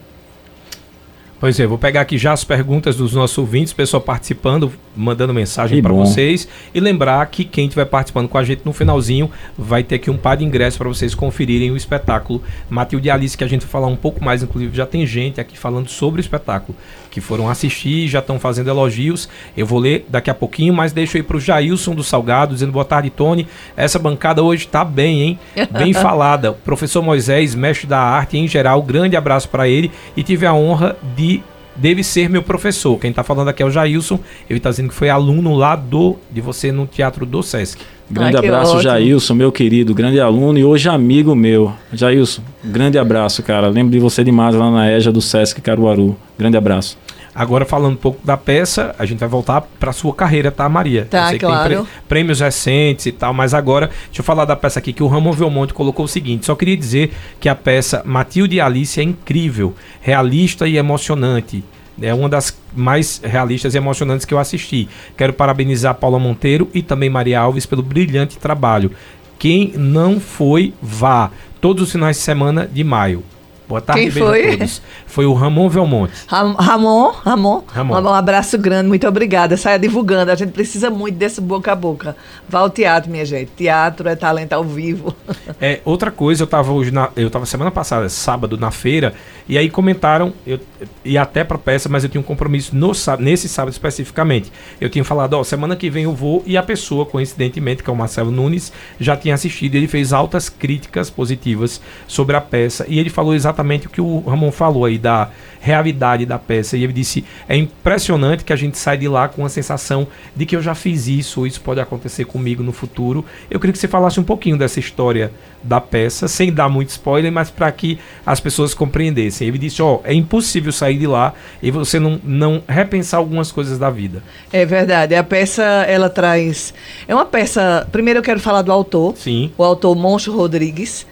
Pois 1.40 1.60
é, 1.60 1.66
vou 1.66 1.78
pegar 1.78 2.00
aqui 2.00 2.18
já 2.18 2.32
as 2.32 2.42
perguntas 2.42 2.96
dos 2.96 3.12
nossos 3.12 3.38
ouvintes, 3.38 3.72
pessoal 3.72 4.00
participando, 4.00 4.72
mandando 4.96 5.32
mensagem 5.32 5.80
para 5.80 5.92
vocês. 5.92 6.48
E 6.74 6.80
lembrar 6.80 7.24
que 7.26 7.44
quem 7.44 7.66
estiver 7.66 7.84
participando 7.84 8.28
com 8.28 8.36
a 8.36 8.42
gente 8.42 8.62
no 8.64 8.72
finalzinho 8.72 9.30
vai 9.56 9.84
ter 9.84 9.96
aqui 9.96 10.10
um 10.10 10.16
par 10.16 10.36
de 10.36 10.44
ingressos 10.44 10.76
para 10.76 10.88
vocês 10.88 11.14
conferirem 11.14 11.70
o 11.70 11.76
espetáculo. 11.76 12.42
Matilde 12.68 13.08
Alice, 13.08 13.38
que 13.38 13.44
a 13.44 13.48
gente 13.48 13.60
vai 13.60 13.70
falar 13.70 13.86
um 13.86 13.94
pouco 13.94 14.24
mais, 14.24 14.42
inclusive 14.42 14.76
já 14.76 14.84
tem 14.84 15.06
gente 15.06 15.40
aqui 15.40 15.56
falando 15.56 15.88
sobre 15.88 16.20
o 16.20 16.22
espetáculo, 16.22 16.76
que 17.18 17.26
foram 17.26 17.48
assistir 17.48 18.08
já 18.08 18.20
estão 18.20 18.38
fazendo 18.38 18.70
elogios. 18.70 19.28
Eu 19.56 19.66
vou 19.66 19.78
ler 19.78 20.06
daqui 20.08 20.30
a 20.30 20.34
pouquinho, 20.34 20.72
mas 20.72 20.92
deixo 20.92 21.16
aí 21.16 21.22
para 21.22 21.36
o 21.36 21.40
Jailson 21.40 21.94
do 21.94 22.04
Salgado, 22.04 22.54
dizendo 22.54 22.72
boa 22.72 22.84
tarde, 22.84 23.10
Tony. 23.10 23.46
Essa 23.76 23.98
bancada 23.98 24.42
hoje 24.42 24.66
está 24.66 24.84
bem, 24.84 25.22
hein? 25.22 25.38
Bem 25.70 25.92
falada. 25.94 26.52
Professor 26.52 27.02
Moisés, 27.02 27.54
mestre 27.54 27.86
da 27.86 28.00
arte 28.00 28.38
em 28.38 28.46
geral, 28.46 28.82
grande 28.82 29.16
abraço 29.16 29.48
para 29.48 29.68
ele 29.68 29.90
e 30.16 30.22
tive 30.22 30.46
a 30.46 30.54
honra 30.54 30.96
de 31.16 31.42
deve 31.78 32.02
ser 32.02 32.28
meu 32.28 32.42
professor. 32.42 32.98
Quem 32.98 33.10
está 33.10 33.22
falando 33.22 33.48
aqui 33.48 33.62
é 33.62 33.66
o 33.66 33.70
Jailson. 33.70 34.18
Ele 34.50 34.58
está 34.58 34.70
dizendo 34.70 34.88
que 34.88 34.94
foi 34.94 35.08
aluno 35.08 35.54
lá 35.54 35.76
do, 35.76 36.16
de 36.30 36.40
você 36.40 36.72
no 36.72 36.86
Teatro 36.86 37.24
do 37.24 37.42
Sesc. 37.42 37.80
Grande 38.10 38.36
Ai, 38.36 38.46
abraço, 38.46 38.70
ótimo. 38.72 38.82
Jailson, 38.82 39.34
meu 39.34 39.52
querido, 39.52 39.94
grande 39.94 40.18
aluno 40.18 40.58
e 40.58 40.64
hoje 40.64 40.88
amigo 40.88 41.34
meu. 41.34 41.72
Jailson, 41.92 42.42
grande 42.64 42.98
abraço, 42.98 43.42
cara. 43.42 43.68
Lembro 43.68 43.92
de 43.92 43.98
você 43.98 44.24
demais 44.24 44.54
lá 44.54 44.70
na 44.70 44.90
EJA 44.90 45.12
do 45.12 45.20
Sesc 45.20 45.60
Caruaru. 45.60 46.16
Grande 46.38 46.56
abraço. 46.56 46.96
Agora, 47.38 47.64
falando 47.64 47.92
um 47.92 47.96
pouco 47.96 48.26
da 48.26 48.36
peça, 48.36 48.96
a 48.98 49.06
gente 49.06 49.20
vai 49.20 49.28
voltar 49.28 49.60
para 49.60 49.92
sua 49.92 50.12
carreira, 50.12 50.50
tá, 50.50 50.68
Maria? 50.68 51.04
Tá, 51.04 51.38
claro. 51.38 51.86
prêmios 52.08 52.40
recentes 52.40 53.06
e 53.06 53.12
tal, 53.12 53.32
mas 53.32 53.54
agora, 53.54 53.86
deixa 54.06 54.22
eu 54.22 54.24
falar 54.24 54.44
da 54.44 54.56
peça 54.56 54.80
aqui, 54.80 54.92
que 54.92 55.04
o 55.04 55.06
Ramon 55.06 55.30
Velmonte 55.30 55.72
colocou 55.72 56.04
o 56.06 56.08
seguinte: 56.08 56.46
só 56.46 56.56
queria 56.56 56.76
dizer 56.76 57.12
que 57.38 57.48
a 57.48 57.54
peça 57.54 58.02
Matilde 58.04 58.56
e 58.56 58.60
Alice 58.60 58.98
é 58.98 59.04
incrível, 59.04 59.72
realista 60.00 60.66
e 60.66 60.76
emocionante. 60.76 61.62
É 62.02 62.12
uma 62.12 62.28
das 62.28 62.58
mais 62.74 63.20
realistas 63.22 63.72
e 63.72 63.78
emocionantes 63.78 64.26
que 64.26 64.34
eu 64.34 64.38
assisti. 64.40 64.88
Quero 65.16 65.32
parabenizar 65.32 65.94
Paula 65.94 66.18
Monteiro 66.18 66.68
e 66.74 66.82
também 66.82 67.08
Maria 67.08 67.38
Alves 67.38 67.66
pelo 67.66 67.84
brilhante 67.84 68.36
trabalho. 68.36 68.90
Quem 69.38 69.74
não 69.76 70.18
foi, 70.18 70.74
vá. 70.82 71.30
Todos 71.60 71.84
os 71.84 71.92
finais 71.92 72.16
de 72.16 72.22
semana 72.24 72.66
de 72.66 72.82
maio. 72.82 73.22
Boa 73.68 73.82
tarde, 73.82 74.00
Quem 74.00 74.10
foi? 74.10 74.56
todos. 74.56 74.80
Foi 75.06 75.26
o 75.26 75.34
Ramon 75.34 75.68
Velmonte. 75.68 76.14
Ram 76.26 76.54
Ramon, 76.54 77.10
Ramon, 77.10 77.62
Ramon. 77.66 78.00
Um 78.00 78.14
abraço 78.14 78.56
grande, 78.56 78.88
muito 78.88 79.06
obrigada. 79.06 79.58
Saia 79.58 79.78
divulgando, 79.78 80.32
a 80.32 80.34
gente 80.34 80.52
precisa 80.52 80.88
muito 80.88 81.16
desse 81.16 81.38
boca 81.38 81.70
a 81.72 81.76
boca. 81.76 82.16
Vá 82.48 82.60
ao 82.60 82.70
teatro, 82.70 83.10
minha 83.10 83.26
gente. 83.26 83.50
Teatro 83.54 84.08
é 84.08 84.16
talento 84.16 84.54
ao 84.54 84.64
vivo. 84.64 85.14
É, 85.60 85.80
outra 85.84 86.12
coisa, 86.12 86.42
eu 86.42 86.44
estava 86.44 86.70
hoje 86.70 86.92
na, 86.92 87.10
eu 87.16 87.28
tava 87.28 87.44
semana 87.44 87.70
passada, 87.70 88.08
sábado, 88.08 88.56
na 88.56 88.70
feira, 88.70 89.12
e 89.48 89.58
aí 89.58 89.68
comentaram, 89.68 90.32
eu 90.46 90.60
ia 91.04 91.20
até 91.20 91.42
para 91.42 91.58
peça, 91.58 91.88
mas 91.88 92.04
eu 92.04 92.10
tinha 92.10 92.20
um 92.20 92.24
compromisso 92.24 92.76
no, 92.76 92.92
nesse 93.18 93.48
sábado 93.48 93.72
especificamente. 93.72 94.52
Eu 94.80 94.88
tinha 94.88 95.04
falado, 95.04 95.34
ó, 95.34 95.42
semana 95.42 95.74
que 95.74 95.90
vem 95.90 96.04
eu 96.04 96.14
vou, 96.14 96.44
e 96.46 96.56
a 96.56 96.62
pessoa, 96.62 97.04
coincidentemente, 97.04 97.82
que 97.82 97.90
é 97.90 97.92
o 97.92 97.96
Marcelo 97.96 98.30
Nunes, 98.30 98.72
já 99.00 99.16
tinha 99.16 99.34
assistido, 99.34 99.74
ele 99.74 99.88
fez 99.88 100.12
altas 100.12 100.48
críticas 100.48 101.10
positivas 101.10 101.80
sobre 102.06 102.36
a 102.36 102.40
peça, 102.40 102.86
e 102.88 103.00
ele 103.00 103.10
falou 103.10 103.34
exatamente 103.34 103.57
exatamente 103.58 103.86
o 103.86 103.90
que 103.90 104.00
o 104.00 104.20
Ramon 104.20 104.52
falou 104.52 104.84
aí 104.84 104.98
da 104.98 105.30
realidade 105.60 106.24
da 106.24 106.38
peça. 106.38 106.76
E 106.76 106.84
ele 106.84 106.92
disse: 106.92 107.24
é 107.48 107.56
impressionante 107.56 108.44
que 108.44 108.52
a 108.52 108.56
gente 108.56 108.78
sai 108.78 108.96
de 108.96 109.08
lá 109.08 109.28
com 109.28 109.44
a 109.44 109.48
sensação 109.48 110.06
de 110.34 110.46
que 110.46 110.54
eu 110.54 110.62
já 110.62 110.74
fiz 110.74 111.08
isso, 111.08 111.40
ou 111.40 111.46
isso 111.46 111.60
pode 111.60 111.80
acontecer 111.80 112.24
comigo 112.24 112.62
no 112.62 112.72
futuro. 112.72 113.24
Eu 113.50 113.58
queria 113.58 113.72
que 113.72 113.78
você 113.78 113.88
falasse 113.88 114.20
um 114.20 114.24
pouquinho 114.24 114.56
dessa 114.56 114.78
história 114.78 115.32
da 115.62 115.80
peça, 115.80 116.28
sem 116.28 116.52
dar 116.52 116.68
muito 116.68 116.90
spoiler, 116.90 117.32
mas 117.32 117.50
para 117.50 117.70
que 117.72 117.98
as 118.24 118.38
pessoas 118.38 118.74
compreendessem. 118.74 119.48
Ele 119.48 119.58
disse: 119.58 119.82
ó, 119.82 119.96
oh, 119.96 120.00
é 120.04 120.14
impossível 120.14 120.72
sair 120.72 120.98
de 120.98 121.06
lá 121.06 121.34
e 121.60 121.70
você 121.70 121.98
não, 121.98 122.20
não 122.22 122.62
repensar 122.68 123.18
algumas 123.18 123.50
coisas 123.50 123.78
da 123.78 123.90
vida. 123.90 124.22
É 124.52 124.64
verdade. 124.64 125.14
A 125.14 125.24
peça, 125.24 125.62
ela 125.62 126.08
traz. 126.08 126.72
É 127.08 127.14
uma 127.14 127.26
peça. 127.26 127.86
Primeiro 127.90 128.20
eu 128.20 128.22
quero 128.22 128.38
falar 128.38 128.62
do 128.62 128.70
autor. 128.70 129.16
Sim. 129.16 129.50
O 129.58 129.64
autor 129.64 129.96
Moncho 129.96 130.32
Rodrigues. 130.32 131.06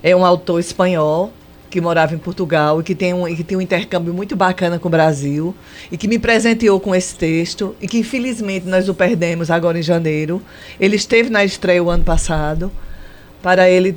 É 0.00 0.14
um 0.14 0.24
autor 0.24 0.60
espanhol 0.60 1.32
que 1.70 1.80
morava 1.80 2.14
em 2.14 2.18
Portugal 2.18 2.80
e 2.80 2.84
que 2.84 2.94
tem 2.94 3.12
um, 3.12 3.24
que 3.34 3.44
tem 3.44 3.56
um 3.56 3.60
intercâmbio 3.60 4.12
muito 4.14 4.34
bacana 4.34 4.78
com 4.78 4.88
o 4.88 4.90
Brasil 4.90 5.54
e 5.92 5.96
que 5.96 6.08
me 6.08 6.18
presenteou 6.18 6.80
com 6.80 6.94
esse 6.94 7.14
texto 7.14 7.76
e 7.80 7.86
que 7.86 7.98
infelizmente 7.98 8.66
nós 8.66 8.88
o 8.88 8.94
perdemos 8.94 9.50
agora 9.50 9.78
em 9.78 9.82
janeiro. 9.82 10.42
Ele 10.80 10.96
esteve 10.96 11.30
na 11.30 11.44
estreia 11.44 11.82
o 11.82 11.90
ano 11.90 12.04
passado. 12.04 12.70
Para 13.42 13.70
ele, 13.70 13.96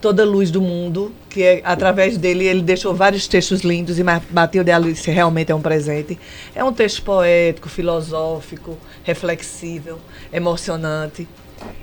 toda 0.00 0.22
a 0.22 0.26
luz 0.26 0.50
do 0.50 0.62
mundo, 0.62 1.12
que 1.28 1.42
é, 1.42 1.60
através 1.64 2.16
dele 2.16 2.46
ele 2.46 2.62
deixou 2.62 2.94
vários 2.94 3.26
textos 3.26 3.60
lindos 3.60 3.98
e 3.98 4.02
Matilde 4.02 4.70
Alice 4.70 5.10
realmente 5.10 5.52
é 5.52 5.54
um 5.54 5.60
presente. 5.60 6.18
É 6.54 6.64
um 6.64 6.72
texto 6.72 7.02
poético, 7.02 7.68
filosófico, 7.68 8.78
reflexível, 9.02 9.98
emocionante 10.32 11.28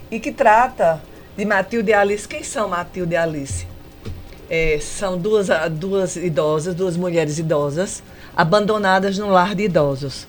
e 0.10 0.20
que 0.20 0.32
trata 0.32 1.02
de 1.38 1.46
Matilde 1.46 1.94
Alice. 1.94 2.28
Quem 2.28 2.44
são 2.44 2.70
Matilde 2.70 3.16
Alice? 3.16 3.75
É, 4.50 4.78
são 4.80 5.18
duas, 5.18 5.48
duas 5.72 6.16
idosas, 6.16 6.76
duas 6.76 6.98
mulheres 6.98 7.40
idosas, 7.40 8.04
abandonadas 8.36 9.18
no 9.18 9.30
lar 9.30 9.56
de 9.56 9.64
idosos. 9.64 10.28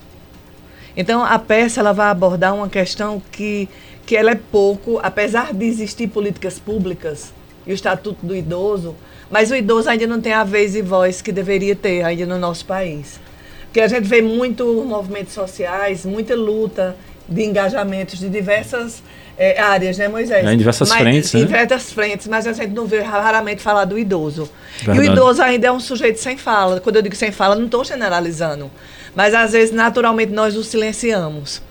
Então 0.95 1.23
a 1.23 1.37
peça 1.37 1.79
ela 1.79 1.93
vai 1.93 2.09
abordar 2.09 2.55
uma 2.55 2.69
questão 2.69 3.21
que, 3.31 3.69
que 4.05 4.15
ela 4.15 4.31
é 4.31 4.35
pouco, 4.35 4.99
apesar 5.03 5.53
de 5.53 5.65
existir 5.65 6.07
políticas 6.07 6.57
públicas 6.57 7.33
e 7.65 7.71
o 7.71 7.73
estatuto 7.73 8.25
do 8.25 8.35
idoso, 8.35 8.95
mas 9.29 9.51
o 9.51 9.55
idoso 9.55 9.89
ainda 9.89 10.07
não 10.07 10.19
tem 10.19 10.33
a 10.33 10.43
vez 10.43 10.75
e 10.75 10.81
voz 10.81 11.21
que 11.21 11.31
deveria 11.31 11.75
ter 11.75 12.03
ainda 12.03 12.25
no 12.25 12.39
nosso 12.39 12.65
país. 12.65 13.19
Porque 13.65 13.81
a 13.81 13.87
gente 13.87 14.07
vê 14.07 14.21
muito 14.21 14.65
movimentos 14.87 15.33
sociais, 15.33 16.05
muita 16.05 16.35
luta 16.35 16.95
de 17.29 17.43
engajamentos 17.43 18.19
de 18.19 18.29
diversas 18.29 19.03
é, 19.37 19.59
áreas, 19.61 19.97
né, 19.97 20.07
Moisés? 20.07 20.45
É, 20.45 20.53
em 20.53 20.57
diversas 20.57 20.89
mas, 20.89 20.99
frentes, 20.99 21.33
Em 21.33 21.39
né? 21.41 21.45
diversas 21.45 21.93
frentes, 21.93 22.27
mas 22.27 22.47
a 22.47 22.53
gente 22.53 22.73
não 22.73 22.85
vê 22.85 23.01
raramente 23.01 23.61
falar 23.61 23.85
do 23.85 23.97
idoso. 23.97 24.49
Verdade. 24.77 24.97
E 24.97 25.01
o 25.01 25.13
idoso 25.13 25.41
ainda 25.41 25.67
é 25.67 25.71
um 25.71 25.79
sujeito 25.79 26.19
sem 26.19 26.37
fala. 26.37 26.79
Quando 26.79 26.95
eu 26.95 27.01
digo 27.01 27.15
sem 27.15 27.31
fala, 27.31 27.55
não 27.55 27.65
estou 27.65 27.83
generalizando. 27.83 28.71
Mas 29.15 29.33
às 29.33 29.51
vezes, 29.51 29.73
naturalmente, 29.73 30.31
nós 30.31 30.55
o 30.55 30.63
silenciamos. 30.63 31.61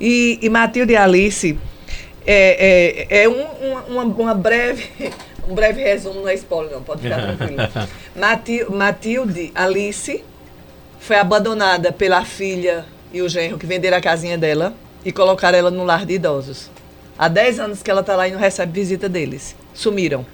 E, 0.00 0.38
e 0.40 0.48
Matilde 0.48 0.94
e 0.94 0.96
Alice, 0.96 1.58
É, 2.26 3.06
é, 3.10 3.22
é 3.24 3.28
um, 3.28 3.42
uma, 3.88 4.02
uma, 4.02 4.34
breve, 4.34 4.88
um 5.48 5.54
breve 5.54 5.82
resumo, 5.82 6.20
não 6.20 6.28
é 6.28 6.34
spoiler 6.34 6.72
não, 6.72 6.82
pode 6.82 7.02
ficar 7.02 7.20
tranquilo. 7.20 7.62
Matilde 8.70 9.52
Alice 9.54 10.22
foi 10.98 11.16
abandonada 11.16 11.92
pela 11.92 12.24
filha 12.24 12.84
e 13.12 13.22
o 13.22 13.28
genro 13.28 13.58
que 13.58 13.66
venderam 13.66 13.96
a 13.96 14.00
casinha 14.00 14.38
dela 14.38 14.74
e 15.04 15.10
colocaram 15.10 15.58
ela 15.58 15.70
no 15.70 15.84
lar 15.84 16.04
de 16.06 16.14
idosos. 16.14 16.70
Há 17.20 17.28
10 17.28 17.60
anos 17.60 17.82
que 17.82 17.90
ela 17.90 18.00
está 18.00 18.16
lá 18.16 18.26
e 18.26 18.32
não 18.32 18.40
recebe 18.40 18.72
visita 18.72 19.06
deles. 19.06 19.54
Sumiram. 19.74 20.24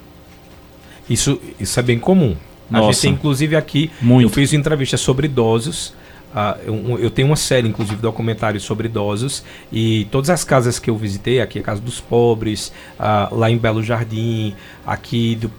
Isso, 1.10 1.40
isso 1.58 1.80
é 1.80 1.82
bem 1.82 1.98
comum. 1.98 2.36
Nossa. 2.70 2.84
A 2.88 2.92
gente 2.92 3.00
tem, 3.02 3.12
inclusive, 3.12 3.56
aqui, 3.56 3.90
Muito. 4.00 4.22
eu 4.22 4.28
fiz 4.28 4.52
entrevista 4.52 4.96
sobre 4.96 5.26
idosos. 5.26 5.88
Uh, 6.32 6.60
eu, 6.64 6.98
eu, 7.00 7.10
tenho 7.10 7.26
uma 7.26 7.36
série, 7.36 7.66
inclusive, 7.66 7.96
de 7.96 8.02
documentários 8.02 8.62
sobre 8.62 8.86
idosos. 8.86 9.42
E 9.72 10.06
todas 10.12 10.30
as 10.30 10.44
casas 10.44 10.78
que 10.78 10.88
eu 10.88 10.96
visitei, 10.96 11.40
aqui 11.40 11.58
a 11.58 11.62
Casa 11.62 11.80
dos 11.80 12.00
Pobres, 12.00 12.70
uh, 13.00 13.34
lá 13.34 13.50
em 13.50 13.58
Belo 13.58 13.82
Jardim, 13.82 14.54
aqui 14.86 15.34
do 15.34 15.50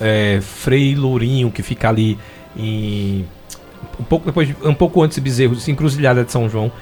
é, 0.00 0.40
Frei 0.42 0.96
Lourinho, 0.96 1.52
que 1.52 1.62
fica 1.62 1.88
ali 1.88 2.18
em, 2.56 3.24
um 3.98 4.02
pouco 4.02 4.26
depois, 4.26 4.48
um 4.64 4.74
pouco 4.74 5.02
antes 5.02 5.14
de 5.14 5.20
Bezerros, 5.20 5.68
Encruzilhada 5.68 6.24
de 6.24 6.32
São 6.32 6.48
João. 6.48 6.72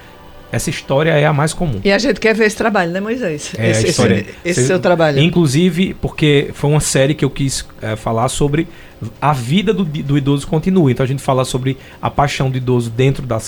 Essa 0.52 0.70
história 0.70 1.10
é 1.10 1.26
a 1.26 1.32
mais 1.32 1.52
comum. 1.52 1.80
E 1.84 1.90
a 1.90 1.98
gente 1.98 2.20
quer 2.20 2.34
ver 2.34 2.46
esse 2.46 2.56
trabalho, 2.56 2.92
né, 2.92 3.00
Moisés? 3.00 3.52
É, 3.58 3.70
esse, 3.70 3.88
história, 3.88 4.26
esse, 4.44 4.60
esse 4.60 4.66
seu 4.66 4.78
trabalho. 4.78 5.20
Inclusive, 5.20 5.94
porque 6.00 6.50
foi 6.54 6.70
uma 6.70 6.80
série 6.80 7.14
que 7.14 7.24
eu 7.24 7.30
quis 7.30 7.66
é, 7.82 7.96
falar 7.96 8.28
sobre 8.28 8.68
a 9.20 9.32
vida 9.32 9.74
do, 9.74 9.84
do, 9.84 10.16
idoso 10.16 10.46
continua. 10.46 10.90
Então 10.90 11.04
a 11.04 11.06
gente 11.06 11.22
fala 11.22 11.44
sobre 11.44 11.76
a 12.00 12.10
paixão 12.10 12.50
do 12.50 12.56
idoso 12.56 12.90
dentro 12.90 13.26
da, 13.26 13.40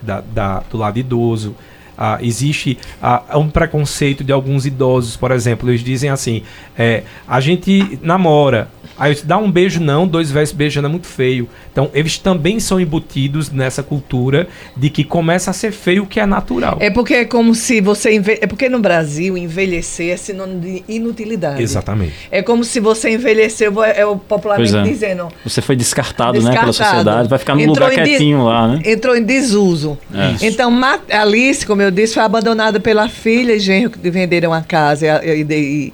da, 0.00 0.20
da 0.20 0.60
do 0.70 0.78
lado 0.78 0.98
idoso. 0.98 1.54
Ah, 1.96 2.18
existe 2.20 2.76
ah, 3.00 3.22
um 3.38 3.48
preconceito 3.48 4.24
de 4.24 4.32
alguns 4.32 4.66
idosos, 4.66 5.16
por 5.16 5.30
exemplo. 5.30 5.70
Eles 5.70 5.82
dizem 5.82 6.10
assim: 6.10 6.42
é, 6.76 7.04
a 7.26 7.40
gente 7.40 7.98
namora, 8.02 8.68
Aí 8.98 9.16
dá 9.24 9.36
um 9.38 9.50
beijo 9.50 9.80
não, 9.80 10.06
dois 10.06 10.30
versos 10.30 10.54
beijando 10.54 10.86
é 10.86 10.90
muito 10.90 11.06
feio. 11.06 11.48
Então, 11.72 11.90
eles 11.92 12.18
também 12.18 12.60
são 12.60 12.80
embutidos 12.80 13.50
nessa 13.50 13.82
cultura 13.82 14.46
de 14.76 14.88
que 14.88 15.02
começa 15.02 15.50
a 15.50 15.54
ser 15.54 15.72
feio 15.72 16.04
o 16.04 16.06
que 16.06 16.20
é 16.20 16.26
natural. 16.26 16.76
É 16.80 16.90
porque 16.90 17.14
é 17.14 17.24
como 17.24 17.54
se 17.54 17.80
você. 17.80 18.14
Enve... 18.14 18.38
É 18.40 18.46
porque 18.46 18.68
no 18.68 18.78
Brasil 18.78 19.36
envelhecer 19.36 20.12
é 20.12 20.16
sinônimo 20.16 20.60
de 20.60 20.84
inutilidade. 20.88 21.62
Exatamente. 21.62 22.14
É 22.30 22.42
como 22.42 22.64
se 22.64 22.78
você 22.78 23.10
envelheceu, 23.10 23.82
é 23.82 24.06
o 24.06 24.16
popularmente 24.16 24.76
é. 24.76 24.82
dizendo. 24.82 25.28
Você 25.44 25.60
foi 25.60 25.74
descartado, 25.74 26.34
descartado, 26.34 26.66
né, 26.66 26.72
pela 26.72 26.72
sociedade, 26.72 27.28
vai 27.28 27.38
ficar 27.38 27.54
no 27.54 27.66
lugar 27.66 27.90
quietinho 27.90 28.38
de... 28.38 28.44
lá, 28.44 28.68
né? 28.68 28.82
Entrou 28.84 29.16
em 29.16 29.22
desuso. 29.22 29.98
É. 30.14 30.46
Então, 30.46 30.72
Alice, 31.10 31.66
como 31.66 31.82
eu 31.82 31.90
disse, 31.90 32.14
foi 32.14 32.22
abandonada 32.22 32.78
pela 32.78 33.08
filha 33.08 33.54
e 33.54 33.58
genro 33.58 33.90
que 33.90 34.10
venderam 34.10 34.52
a 34.52 34.62
casa 34.62 35.06
e, 35.24 35.42
e, 35.42 35.46
e 35.52 35.92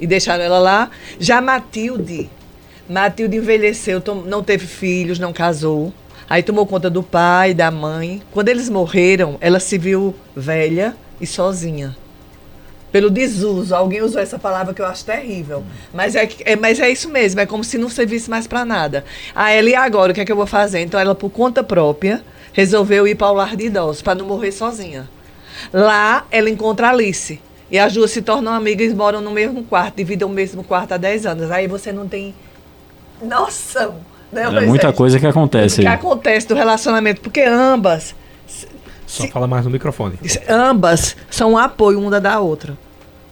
e 0.00 0.06
deixaram 0.06 0.44
ela 0.44 0.58
lá. 0.58 0.90
Já 1.18 1.40
Matilde, 1.40 2.30
Matilde 2.88 3.36
envelheceu, 3.36 4.02
não 4.26 4.42
teve 4.42 4.66
filhos, 4.66 5.18
não 5.18 5.32
casou. 5.32 5.92
Aí 6.28 6.42
tomou 6.42 6.66
conta 6.66 6.88
do 6.88 7.02
pai, 7.02 7.52
da 7.52 7.70
mãe. 7.70 8.22
Quando 8.30 8.48
eles 8.48 8.68
morreram, 8.68 9.36
ela 9.40 9.60
se 9.60 9.76
viu 9.76 10.14
velha 10.34 10.96
e 11.20 11.26
sozinha. 11.26 11.96
Pelo 12.90 13.10
desuso. 13.10 13.74
Alguém 13.74 14.02
usou 14.02 14.20
essa 14.20 14.38
palavra 14.38 14.72
que 14.72 14.80
eu 14.80 14.86
acho 14.86 15.04
terrível. 15.04 15.64
Mas 15.92 16.14
é, 16.14 16.28
é, 16.44 16.56
mas 16.56 16.78
é 16.80 16.90
isso 16.90 17.08
mesmo, 17.08 17.40
é 17.40 17.46
como 17.46 17.64
se 17.64 17.76
não 17.76 17.88
servisse 17.88 18.30
mais 18.30 18.46
para 18.46 18.64
nada. 18.64 19.04
A 19.34 19.50
ela, 19.50 19.68
e 19.68 19.74
agora, 19.74 20.12
o 20.12 20.14
que 20.14 20.20
é 20.20 20.24
que 20.24 20.32
eu 20.32 20.36
vou 20.36 20.46
fazer? 20.46 20.80
Então, 20.80 20.98
ela, 20.98 21.14
por 21.14 21.30
conta 21.30 21.62
própria, 21.62 22.22
resolveu 22.52 23.06
ir 23.06 23.16
para 23.16 23.30
o 23.30 23.34
lar 23.34 23.56
de 23.56 23.66
idosos, 23.66 24.00
para 24.00 24.14
não 24.14 24.26
morrer 24.26 24.52
sozinha. 24.52 25.08
Lá, 25.72 26.26
ela 26.30 26.48
encontra 26.48 26.90
Alice 26.90 27.40
e 27.74 27.78
as 27.80 27.92
duas 27.92 28.12
se 28.12 28.22
tornam 28.22 28.52
amigas 28.52 28.92
e 28.92 28.94
moram 28.94 29.20
no 29.20 29.32
mesmo 29.32 29.64
quarto, 29.64 29.96
dividem 29.96 30.24
o 30.24 30.30
mesmo 30.30 30.62
quarto 30.62 30.92
há 30.92 30.96
10 30.96 31.26
anos. 31.26 31.50
Aí 31.50 31.66
você 31.66 31.90
não 31.90 32.06
tem 32.06 32.32
noção. 33.20 33.96
Né, 34.30 34.42
é 34.42 34.60
muita 34.60 34.92
coisa 34.92 35.18
que 35.18 35.26
acontece. 35.26 35.80
Que 35.80 35.86
acontece 35.88 36.46
do 36.46 36.54
relacionamento, 36.54 37.20
porque 37.20 37.40
ambas. 37.40 38.14
Só 39.08 39.24
se, 39.24 39.28
fala 39.28 39.48
mais 39.48 39.64
no 39.64 39.72
microfone. 39.72 40.16
Ambas 40.48 41.16
são 41.28 41.54
um 41.54 41.58
apoio 41.58 41.98
uma 41.98 42.20
da 42.20 42.38
outra. 42.38 42.78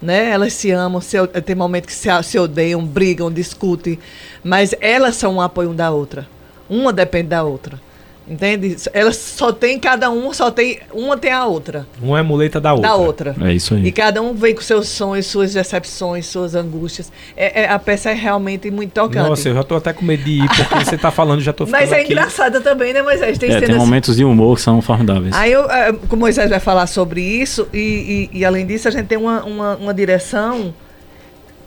Né? 0.03 0.31
Elas 0.31 0.55
se 0.55 0.73
amam, 0.73 1.01
se, 1.01 1.25
tem 1.45 1.55
momentos 1.55 1.87
que 1.87 1.95
se, 1.95 2.09
se 2.25 2.37
odeiam, 2.37 2.85
brigam, 2.85 3.31
discutem, 3.31 3.97
mas 4.43 4.75
elas 4.81 5.15
são 5.15 5.37
um 5.37 5.41
apoio 5.41 5.69
uma 5.69 5.77
da 5.77 5.93
outra. 5.93 6.27
Uma 6.69 6.93
depende 6.93 7.29
da 7.29 7.45
outra. 7.45 7.81
Entende? 8.27 8.77
Elas 8.93 9.17
só 9.17 9.53
tem, 9.53 9.79
cada 9.79 10.09
um 10.09 10.33
só 10.33 10.51
tem, 10.51 10.79
uma 10.93 11.17
tem 11.17 11.33
a 11.33 11.45
outra. 11.45 11.87
Uma 12.01 12.21
é 12.21 12.23
muleta 12.23 12.61
da 12.61 12.73
outra. 12.73 12.89
Da 12.89 12.95
outra. 12.95 13.37
É 13.41 13.53
isso 13.53 13.75
aí. 13.75 13.85
E 13.87 13.93
cada 13.93 14.23
um 14.23 14.33
vem 14.33 14.55
com 14.55 14.61
seus 14.61 14.89
sonhos, 14.89 15.27
suas 15.27 15.53
decepções, 15.53 16.27
suas 16.27 16.55
angústias. 16.55 17.11
É, 17.37 17.63
é 17.63 17.69
a 17.69 17.79
peça 17.81 18.11
é 18.11 18.15
realmente 18.15 18.71
muito 18.71 18.93
tocante. 18.93 19.29
Nossa, 19.29 19.49
eu 19.49 19.55
já 19.55 19.65
tô 19.65 19.75
até 19.75 19.93
com 19.93 20.05
medo 20.05 20.23
de 20.23 20.43
ir, 20.43 20.49
porque 20.49 20.85
você 20.85 20.97
tá 20.97 21.11
falando, 21.11 21.41
já 21.41 21.53
tô 21.53 21.67
ficando 21.67 21.81
Mas 21.81 21.91
é 21.91 22.01
aqui. 22.01 22.13
engraçada 22.13 22.61
também, 22.61 22.93
né, 22.93 23.03
Moisés? 23.03 23.37
Tem, 23.39 23.51
é, 23.51 23.61
tem 23.61 23.75
momentos 23.75 24.17
de 24.17 24.25
humor 24.25 24.57
que 24.57 24.63
são 24.63 24.81
formidáveis. 24.81 25.35
Aí, 25.35 25.51
eu, 25.51 25.69
é, 25.69 25.91
o 25.91 26.17
Moisés 26.17 26.49
vai 26.49 26.61
falar 26.61 26.87
sobre 26.87 27.21
isso, 27.21 27.69
e, 27.73 28.29
e, 28.33 28.39
e 28.39 28.45
além 28.45 28.65
disso, 28.65 28.87
a 28.87 28.91
gente 28.93 29.07
tem 29.07 29.19
uma, 29.19 29.45
uma, 29.45 29.77
uma 29.77 29.95
direção 29.95 30.73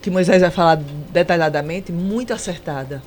que 0.02 0.10
Moisés 0.10 0.42
vai 0.42 0.52
falar 0.52 0.80
detalhadamente, 1.12 1.92
muito 1.92 2.34
acertada. 2.34 3.02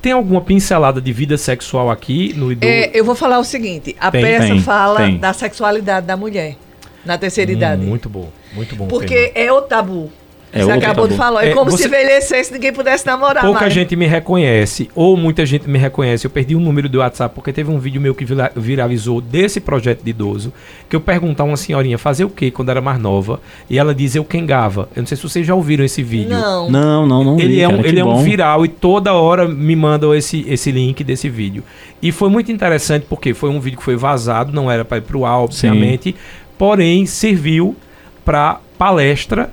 Tem 0.00 0.12
alguma 0.12 0.40
pincelada 0.40 1.00
de 1.00 1.12
vida 1.12 1.36
sexual 1.36 1.90
aqui 1.90 2.32
no 2.36 2.52
idoso? 2.52 2.72
É, 2.72 2.90
eu 2.94 3.04
vou 3.04 3.14
falar 3.14 3.38
o 3.38 3.44
seguinte: 3.44 3.96
a 3.98 4.10
tem, 4.10 4.22
peça 4.22 4.46
tem, 4.46 4.60
fala 4.60 5.00
tem. 5.00 5.18
da 5.18 5.32
sexualidade 5.32 6.06
da 6.06 6.16
mulher 6.16 6.56
na 7.04 7.18
terceira 7.18 7.50
hum, 7.50 7.54
idade. 7.54 7.82
Muito 7.84 8.08
bom, 8.08 8.28
muito 8.52 8.76
bom. 8.76 8.86
Porque 8.86 9.28
tema. 9.28 9.46
é 9.46 9.52
o 9.52 9.62
tabu. 9.62 10.12
É 10.52 10.62
você 10.62 10.70
acabou 10.70 11.04
tabu. 11.04 11.08
de 11.08 11.16
falar. 11.16 11.44
É, 11.44 11.50
é 11.50 11.54
como 11.54 11.70
você... 11.70 11.82
se 11.82 11.88
envelhecesse 11.88 12.52
ninguém 12.52 12.72
pudesse 12.72 13.06
namorar. 13.06 13.44
Pouca 13.44 13.60
mais. 13.62 13.72
gente 13.72 13.94
me 13.94 14.06
reconhece, 14.06 14.88
ou 14.94 15.16
muita 15.16 15.44
gente 15.44 15.68
me 15.68 15.78
reconhece. 15.78 16.26
Eu 16.26 16.30
perdi 16.30 16.54
o 16.54 16.58
um 16.58 16.60
número 16.60 16.88
do 16.88 16.98
WhatsApp 16.98 17.34
porque 17.34 17.52
teve 17.52 17.70
um 17.70 17.78
vídeo 17.78 18.00
meu 18.00 18.14
que 18.14 18.24
viralizou 18.56 19.20
desse 19.20 19.60
projeto 19.60 20.02
de 20.02 20.10
idoso. 20.10 20.52
Que 20.88 20.96
eu 20.96 21.00
perguntar 21.00 21.44
a 21.44 21.46
uma 21.46 21.56
senhorinha 21.56 21.98
fazer 21.98 22.24
o 22.24 22.30
que 22.30 22.50
quando 22.50 22.70
era 22.70 22.80
mais 22.80 22.98
nova. 22.98 23.40
E 23.68 23.78
ela 23.78 23.94
diz 23.94 24.14
eu 24.14 24.24
quengava. 24.24 24.88
Eu 24.96 25.02
não 25.02 25.06
sei 25.06 25.16
se 25.16 25.22
vocês 25.22 25.46
já 25.46 25.54
ouviram 25.54 25.84
esse 25.84 26.02
vídeo. 26.02 26.30
Não, 26.30 26.70
não, 26.70 27.06
não. 27.06 27.24
não 27.24 27.38
ele 27.38 27.54
vi, 27.54 27.60
é, 27.60 27.68
um, 27.68 27.84
ele 27.84 28.00
é 28.00 28.04
um 28.04 28.22
viral 28.22 28.64
e 28.64 28.68
toda 28.68 29.12
hora 29.12 29.46
me 29.46 29.76
mandam 29.76 30.14
esse, 30.14 30.44
esse 30.48 30.70
link 30.70 31.04
desse 31.04 31.28
vídeo. 31.28 31.62
E 32.00 32.10
foi 32.12 32.30
muito 32.30 32.50
interessante 32.50 33.06
porque 33.08 33.34
foi 33.34 33.50
um 33.50 33.60
vídeo 33.60 33.78
que 33.78 33.84
foi 33.84 33.96
vazado, 33.96 34.52
não 34.52 34.70
era 34.70 34.84
para 34.84 34.98
ir 34.98 35.02
pro 35.02 35.24
ar, 35.24 35.40
obviamente. 35.40 36.12
Sim. 36.12 36.14
Porém, 36.56 37.06
serviu 37.06 37.76
para 38.24 38.60
palestra 38.76 39.50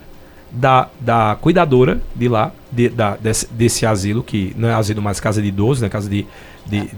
da, 0.56 0.90
da 1.00 1.38
cuidadora 1.40 2.02
de 2.16 2.28
lá, 2.30 2.52
de, 2.72 2.90
da, 2.90 3.18
desse, 3.18 3.48
desse, 3.52 3.86
asilo, 3.86 4.24
que 4.24 4.54
não 4.58 4.70
é 4.70 4.74
asilo 4.74 5.02
mais 5.02 5.20
casa 5.20 5.42
de 5.42 5.50
idoso, 5.50 5.82
né? 5.82 5.90
Casa 5.90 6.10
de. 6.10 6.26
de 6.66 6.90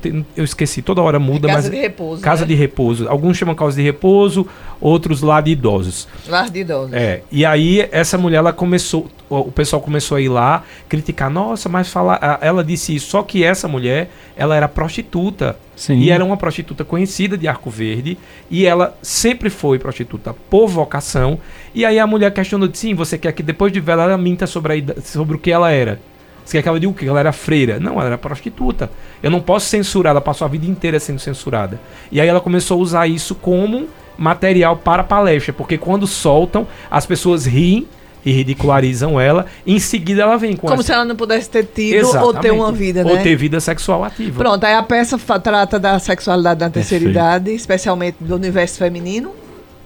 tem, 0.00 0.24
eu 0.34 0.42
esqueci, 0.42 0.80
toda 0.80 1.02
hora 1.02 1.18
muda, 1.18 1.48
é 1.48 1.52
casa 1.52 1.56
mas. 1.56 1.64
Casa 1.64 1.70
de 1.70 1.80
repouso. 1.80 2.22
Casa 2.22 2.40
né? 2.42 2.46
de 2.48 2.54
repouso. 2.54 3.08
Alguns 3.08 3.36
chamam 3.36 3.54
casa 3.54 3.76
de 3.76 3.82
repouso, 3.82 4.46
outros 4.80 5.20
lá 5.20 5.40
de 5.40 5.50
idosos. 5.50 6.08
Lar 6.26 6.48
de 6.48 6.60
idosos. 6.60 6.94
É. 6.94 7.22
E 7.30 7.44
aí, 7.44 7.86
essa 7.92 8.16
mulher, 8.16 8.38
ela 8.38 8.52
começou. 8.52 9.06
O 9.28 9.50
pessoal 9.50 9.82
começou 9.82 10.16
a 10.16 10.20
ir 10.20 10.28
lá 10.28 10.64
criticar. 10.88 11.28
Nossa, 11.28 11.68
mas 11.68 11.88
falar. 11.88 12.38
Ela 12.40 12.64
disse 12.64 12.94
isso. 12.94 13.10
Só 13.10 13.22
que 13.22 13.44
essa 13.44 13.68
mulher, 13.68 14.10
ela 14.36 14.56
era 14.56 14.68
prostituta. 14.68 15.58
Sim. 15.76 15.98
E 15.98 16.10
era 16.10 16.24
uma 16.24 16.36
prostituta 16.36 16.84
conhecida 16.84 17.36
de 17.36 17.46
Arco 17.46 17.68
Verde. 17.68 18.16
E 18.50 18.64
ela 18.64 18.96
sempre 19.02 19.50
foi 19.50 19.78
prostituta 19.78 20.34
por 20.48 20.68
vocação. 20.68 21.38
E 21.74 21.84
aí 21.84 21.98
a 21.98 22.06
mulher 22.06 22.32
questionou: 22.32 22.70
sim, 22.72 22.94
você 22.94 23.18
quer 23.18 23.32
que 23.32 23.42
depois 23.42 23.72
de 23.72 23.80
velha 23.80 24.02
ela 24.02 24.16
minta 24.16 24.46
sobre, 24.46 24.84
a, 24.96 25.00
sobre 25.02 25.36
o 25.36 25.38
que 25.38 25.50
ela 25.50 25.70
era? 25.70 26.00
Você 26.44 26.58
quer 26.58 26.62
que 26.62 26.68
ela 26.68 26.78
diga 26.78 26.90
o 26.90 26.94
quê? 26.94 27.06
Ela 27.06 27.20
era 27.20 27.32
freira. 27.32 27.80
Não, 27.80 27.94
ela 27.94 28.06
era 28.06 28.18
prostituta. 28.18 28.90
Eu 29.22 29.30
não 29.30 29.40
posso 29.40 29.66
censurar, 29.66 30.10
ela 30.10 30.20
passou 30.20 30.44
a 30.44 30.48
vida 30.48 30.66
inteira 30.66 31.00
sendo 31.00 31.18
censurada. 31.18 31.80
E 32.12 32.20
aí 32.20 32.28
ela 32.28 32.40
começou 32.40 32.78
a 32.78 32.82
usar 32.82 33.06
isso 33.06 33.34
como 33.34 33.88
material 34.16 34.76
para 34.76 35.02
palestra, 35.02 35.52
porque 35.52 35.76
quando 35.76 36.06
soltam, 36.06 36.66
as 36.90 37.04
pessoas 37.06 37.46
riem 37.46 37.86
e 38.24 38.32
ridicularizam 38.32 39.20
ela, 39.20 39.46
em 39.66 39.78
seguida 39.78 40.22
ela 40.22 40.36
vem 40.36 40.56
com 40.56 40.66
Como 40.66 40.80
essa... 40.80 40.84
se 40.84 40.92
ela 40.92 41.04
não 41.04 41.14
pudesse 41.14 41.50
ter 41.50 41.64
tido 41.64 41.96
Exatamente. 41.96 42.24
ou 42.24 42.34
ter 42.34 42.50
uma 42.52 42.72
vida, 42.72 43.04
né? 43.04 43.10
Ou 43.10 43.18
ter 43.18 43.36
vida 43.36 43.60
sexual 43.60 44.02
ativa. 44.02 44.42
Pronto, 44.42 44.64
aí 44.64 44.74
a 44.74 44.82
peça 44.82 45.18
trata 45.38 45.78
da 45.78 45.98
sexualidade 45.98 46.60
na 46.60 46.70
terceira 46.70 47.04
idade, 47.04 47.50
especialmente 47.50 48.16
do 48.20 48.34
universo 48.34 48.78
feminino, 48.78 49.32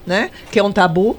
né? 0.05 0.29
Que 0.51 0.59
é 0.59 0.63
um 0.63 0.71
tabu. 0.71 1.17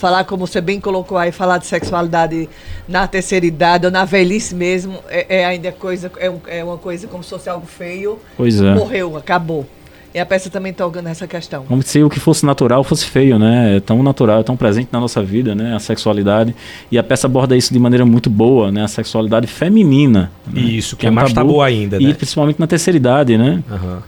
Falar, 0.00 0.24
como 0.24 0.46
você 0.46 0.62
bem 0.62 0.80
colocou 0.80 1.18
aí, 1.18 1.30
falar 1.30 1.58
de 1.58 1.66
sexualidade 1.66 2.48
na 2.88 3.06
terceira 3.06 3.44
idade 3.44 3.84
ou 3.84 3.92
na 3.92 4.06
velhice 4.06 4.54
mesmo, 4.54 4.98
é, 5.10 5.40
é 5.40 5.44
ainda 5.44 5.70
coisa, 5.72 6.10
é, 6.16 6.32
é, 6.48 6.64
uma 6.64 6.78
coisa 6.78 7.06
como 7.06 7.22
se 7.22 7.28
fosse 7.28 7.50
algo 7.50 7.66
feio. 7.66 8.18
Pois 8.34 8.62
é. 8.62 8.74
Morreu, 8.74 9.14
acabou. 9.18 9.66
E 10.14 10.18
a 10.18 10.24
peça 10.24 10.48
também 10.48 10.72
toca 10.72 11.02
nessa 11.02 11.26
questão. 11.26 11.64
Como 11.64 11.82
se 11.82 12.02
o 12.02 12.08
que 12.08 12.18
fosse 12.18 12.46
natural 12.46 12.82
fosse 12.82 13.04
feio, 13.04 13.38
né? 13.38 13.76
É 13.76 13.80
tão 13.80 14.02
natural, 14.02 14.40
é 14.40 14.42
tão 14.42 14.56
presente 14.56 14.88
na 14.90 14.98
nossa 14.98 15.22
vida, 15.22 15.54
né? 15.54 15.76
A 15.76 15.78
sexualidade. 15.78 16.56
E 16.90 16.96
a 16.96 17.02
peça 17.02 17.26
aborda 17.26 17.54
isso 17.54 17.70
de 17.70 17.78
maneira 17.78 18.06
muito 18.06 18.30
boa, 18.30 18.72
né? 18.72 18.82
A 18.82 18.88
sexualidade 18.88 19.46
feminina. 19.46 20.32
Né? 20.46 20.62
Isso, 20.62 20.96
que, 20.96 21.00
que 21.00 21.06
é, 21.06 21.08
é 21.08 21.10
mais 21.12 21.30
tabu, 21.30 21.60
ainda, 21.60 22.00
né? 22.00 22.08
E 22.08 22.14
principalmente 22.14 22.58
na 22.58 22.66
terceira 22.66 22.96
idade, 22.96 23.36
né? 23.36 23.62
Uhum. 23.70 23.98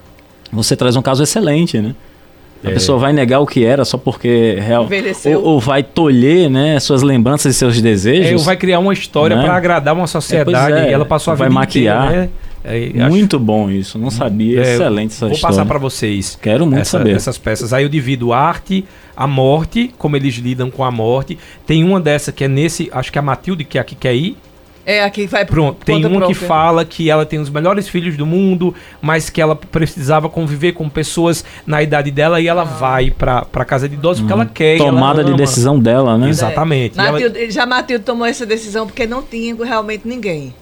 Você 0.55 0.75
traz 0.75 0.97
um 0.97 1.03
caso 1.03 1.23
excelente, 1.23 1.79
né? 1.83 1.95
A 2.65 2.71
é. 2.71 2.75
pessoa 2.75 2.99
vai 2.99 3.13
negar 3.13 3.41
o 3.41 3.47
que 3.47 3.65
era 3.65 3.85
só 3.85 3.99
porque 3.99 4.57
real, 4.61 4.89
ou, 5.37 5.45
ou, 5.45 5.61
vai 5.61 5.83
tolher, 5.83 6.49
né, 6.49 6.79
suas 6.79 7.03
lembranças 7.03 7.57
e 7.57 7.59
seus 7.59 7.81
desejos. 7.81 8.31
É, 8.31 8.35
ou 8.35 8.41
vai 8.41 8.57
criar 8.57 8.79
uma 8.79 8.93
história 8.93 9.37
né? 9.37 9.43
para 9.43 9.57
agradar 9.57 9.95
uma 9.95 10.07
sociedade 10.07 10.79
é, 10.79 10.91
e 10.91 10.93
ela 10.93 11.05
passou 11.05 11.33
a 11.33 11.35
vai 11.35 11.49
vida 11.49 11.61
maquiar. 11.61 12.07
Inteira, 12.07 12.23
né? 12.23 12.29
É, 12.65 13.09
muito 13.09 13.37
acho... 13.37 13.45
bom 13.45 13.69
isso, 13.69 13.99
não 13.99 14.11
sabia. 14.11 14.61
É, 14.61 14.75
Excelente 14.75 15.13
essa 15.13 15.27
vou 15.27 15.35
história. 15.35 15.35
Vou 15.35 15.41
passar 15.41 15.67
para 15.67 15.79
vocês. 15.79 16.39
Quero 16.41 16.65
muito 16.65 16.81
essa, 16.81 16.99
saber. 16.99 17.17
Essas 17.17 17.37
peças. 17.37 17.73
Aí 17.73 17.85
eu 17.85 17.89
divido 17.89 18.33
arte, 18.33 18.85
a 19.17 19.27
morte, 19.27 19.93
como 19.99 20.17
eles 20.17 20.37
lidam 20.37 20.71
com 20.71 20.85
a 20.85 20.91
morte. 20.91 21.37
Tem 21.67 21.83
uma 21.83 22.01
dessa 22.01 22.31
que 22.31 22.45
é 22.45 22.49
nesse, 22.49 22.89
acho 22.93 23.11
que 23.11 23.19
é 23.19 23.21
a 23.21 23.23
Matilde, 23.23 23.65
que 23.65 23.79
é 23.79 23.81
a 23.81 23.85
que 23.85 23.97
quer 23.97 24.15
ir. 24.15 24.37
É, 24.85 25.05
aqui 25.05 25.27
vai 25.27 25.45
Pronto, 25.45 25.85
tem 25.85 26.05
uma 26.05 26.19
própria. 26.19 26.29
que 26.29 26.35
fala 26.35 26.85
que 26.85 27.09
ela 27.09 27.25
tem 27.25 27.39
os 27.39 27.49
melhores 27.49 27.89
filhos 27.89 28.17
do 28.17 28.27
mundo, 28.27 28.75
mas 29.01 29.31
que 29.31 29.41
ela 29.41 29.55
precisava 29.55 30.29
conviver 30.29 30.73
com 30.73 30.89
pessoas 30.89 31.45
na 31.65 31.83
idade 31.83 32.11
dela 32.11 32.41
e 32.41 32.49
ela 32.49 32.63
ah. 32.63 32.65
vai 32.65 33.11
pra, 33.11 33.45
pra 33.45 33.65
casa 33.65 33.89
de 33.89 33.95
idosos 33.95 34.23
hum. 34.23 34.27
porque 34.27 34.33
ela 34.33 34.47
quer. 34.47 34.79
Tomada 34.79 35.21
ela 35.21 35.31
de 35.31 35.37
decisão 35.37 35.79
dela, 35.79 36.19
né? 36.19 36.29
Exatamente. 36.29 36.99
É. 36.99 37.11
Matilde, 37.11 37.39
ela... 37.39 37.51
Já 37.51 37.65
Matilde 37.65 38.05
tomou 38.05 38.27
essa 38.27 38.45
decisão 38.45 38.87
porque 38.87 39.07
não 39.07 39.23
tinha 39.23 39.55
realmente 39.65 40.07
ninguém. 40.07 40.53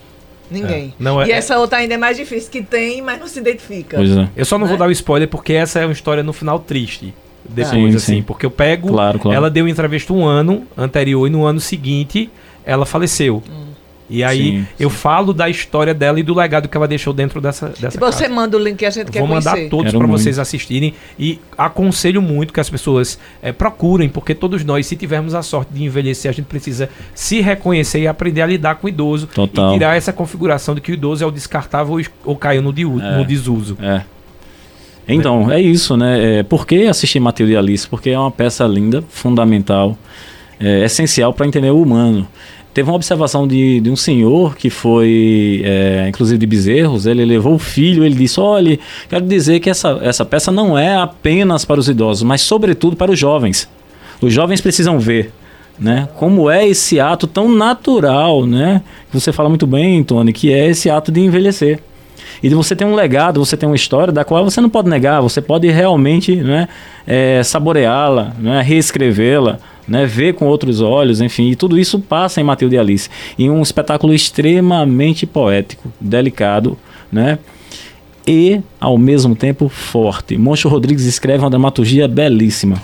Ninguém. 0.51 0.89
É. 0.99 1.03
Não 1.03 1.23
é, 1.23 1.29
e 1.29 1.33
essa 1.33 1.59
outra 1.59 1.79
ainda 1.79 1.95
é 1.95 1.97
mais 1.97 2.17
difícil, 2.17 2.51
que 2.51 2.61
tem, 2.61 3.01
mas 3.01 3.21
não 3.21 3.29
se 3.29 3.39
identifica. 3.39 3.97
Pois 3.97 4.17
é. 4.17 4.29
Eu 4.37 4.45
só 4.45 4.59
não 4.59 4.67
né? 4.67 4.71
vou 4.71 4.79
dar 4.79 4.89
o 4.89 4.91
spoiler 4.91 5.29
porque 5.29 5.53
essa 5.53 5.79
é 5.79 5.87
uma 5.87 5.93
história 5.93 6.23
no 6.23 6.33
final 6.33 6.59
triste. 6.59 7.15
Depois, 7.49 7.71
sim, 7.71 7.89
assim. 7.89 7.99
Sim. 8.17 8.23
Porque 8.23 8.45
eu 8.45 8.51
pego. 8.51 8.89
Claro, 8.89 9.19
claro. 9.19 9.37
Ela 9.37 9.49
deu 9.49 9.67
entrevista 9.67 10.13
um 10.13 10.27
ano 10.27 10.67
anterior 10.77 11.27
e 11.27 11.31
no 11.31 11.45
ano 11.45 11.61
seguinte 11.61 12.29
ela 12.65 12.85
faleceu. 12.85 13.43
Hum. 13.49 13.70
E 14.11 14.25
aí 14.25 14.43
sim, 14.43 14.67
eu 14.79 14.91
sim. 14.91 14.97
falo 14.97 15.33
da 15.33 15.49
história 15.49 15.95
dela 15.95 16.19
e 16.19 16.23
do 16.23 16.35
legado 16.35 16.69
que 16.69 16.77
ela 16.77 16.89
deixou 16.89 17.13
dentro 17.13 17.41
dessa, 17.41 17.69
dessa 17.69 17.97
e 17.97 18.01
você 18.01 18.25
casa. 18.25 18.35
manda 18.35 18.57
o 18.57 18.61
link 18.61 18.77
que 18.77 18.85
a 18.85 18.91
gente 18.91 19.11
quer 19.11 19.21
Vou 19.21 19.29
mandar 19.29 19.57
todos 19.69 19.93
para 19.93 20.07
vocês 20.07 20.39
assistirem 20.39 20.93
e 21.17 21.39
aconselho 21.57 22.21
muito 22.21 22.53
que 22.53 22.59
as 22.59 22.69
pessoas 22.69 23.19
é, 23.41 23.53
procurem, 23.53 24.09
porque 24.09 24.35
todos 24.35 24.65
nós, 24.65 24.87
se 24.87 24.97
tivermos 24.97 25.33
a 25.33 25.43
sorte 25.43 25.73
de 25.73 25.85
envelhecer, 25.85 26.29
a 26.29 26.35
gente 26.35 26.47
precisa 26.47 26.89
se 27.15 27.41
reconhecer 27.41 28.01
e 28.01 28.09
aprender 28.09 28.43
a 28.43 28.47
lidar 28.47 28.75
com 28.75 28.87
o 28.87 28.91
idoso 28.91 29.29
Total. 29.29 29.71
e 29.71 29.75
tirar 29.75 29.97
essa 29.97 30.13
configuração 30.13 30.75
de 30.75 30.81
que 30.81 30.91
o 30.91 30.95
idoso 30.95 31.23
é 31.23 31.27
o 31.27 31.31
descartável 31.31 32.01
ou 32.25 32.35
caiu 32.35 32.63
no, 32.63 32.71
é, 32.71 33.17
no 33.17 33.25
desuso. 33.25 33.79
É. 33.81 34.03
Então, 35.09 35.51
é 35.51 35.61
isso, 35.61 35.97
né? 35.97 36.39
É, 36.39 36.43
por 36.43 36.67
que 36.67 36.87
assistir 36.87 37.21
Matilde 37.21 37.53
e 37.53 37.57
Alice? 37.57 37.87
Porque 37.89 38.11
é 38.11 38.19
uma 38.19 38.31
peça 38.31 38.65
linda, 38.65 39.03
fundamental, 39.09 39.97
é, 40.59 40.85
essencial 40.85 41.33
para 41.33 41.47
entender 41.47 41.71
o 41.71 41.83
humano. 41.83 42.29
Teve 42.73 42.89
uma 42.89 42.95
observação 42.95 43.49
de, 43.49 43.81
de 43.81 43.91
um 43.91 43.97
senhor 43.97 44.57
que 44.57 44.71
foi, 44.71 45.61
é, 45.65 46.07
inclusive 46.09 46.39
de 46.39 46.47
Bezerros, 46.47 47.05
ele 47.05 47.25
levou 47.25 47.55
o 47.55 47.59
filho, 47.59 48.05
ele 48.05 48.15
disse: 48.15 48.39
Olha, 48.39 48.79
quero 49.09 49.27
dizer 49.27 49.59
que 49.59 49.69
essa, 49.69 49.99
essa 50.03 50.25
peça 50.25 50.53
não 50.53 50.79
é 50.79 50.95
apenas 50.95 51.65
para 51.65 51.81
os 51.81 51.89
idosos, 51.89 52.23
mas 52.23 52.43
sobretudo 52.43 52.95
para 52.95 53.11
os 53.11 53.19
jovens. 53.19 53.69
Os 54.21 54.33
jovens 54.33 54.61
precisam 54.61 54.99
ver. 54.99 55.33
Né? 55.79 56.09
Como 56.17 56.51
é 56.51 56.69
esse 56.69 57.01
ato 57.01 57.27
tão 57.27 57.49
natural, 57.49 58.45
né? 58.45 58.83
Você 59.15 59.33
fala 59.33 59.49
muito 59.49 59.67
bem, 59.67 60.05
Tony, 60.05 60.31
que 60.31 60.53
é 60.53 60.69
esse 60.69 60.91
ato 60.91 61.11
de 61.11 61.21
envelhecer. 61.21 61.81
E 62.43 62.49
você 62.51 62.75
tem 62.75 62.87
um 62.87 62.95
legado, 62.95 63.45
você 63.45 63.57
tem 63.57 63.69
uma 63.69 63.77
história 63.77 64.13
da 64.13 64.25
qual 64.25 64.45
você 64.45 64.61
não 64.61 64.71
pode 64.71 64.89
negar, 64.89 65.21
você 65.21 65.41
pode 65.41 65.69
realmente 65.71 66.37
né, 66.37 66.69
é, 67.07 67.43
saboreá-la, 67.43 68.33
né, 68.39 68.63
reescrevê-la, 68.63 69.59
né, 69.87 70.07
ver 70.07 70.35
com 70.35 70.47
outros 70.47 70.81
olhos, 70.81 71.21
enfim, 71.21 71.51
e 71.51 71.57
tudo 71.57 71.79
isso 71.79 71.99
passa 71.99 72.41
em 72.41 72.45
Matilde 72.45 72.77
e 72.77 72.79
Alice. 72.79 73.11
Em 73.39 73.51
um 73.51 73.61
espetáculo 73.61 74.15
extremamente 74.15 75.27
poético, 75.27 75.93
delicado, 76.01 76.79
né? 77.11 77.39
E, 78.27 78.61
ao 78.79 78.97
mesmo 78.97 79.35
tempo, 79.35 79.69
forte. 79.69 80.37
Moncho 80.37 80.69
Rodrigues 80.69 81.05
escreve 81.05 81.43
uma 81.43 81.51
dramaturgia 81.51 82.07
belíssima. 82.07 82.81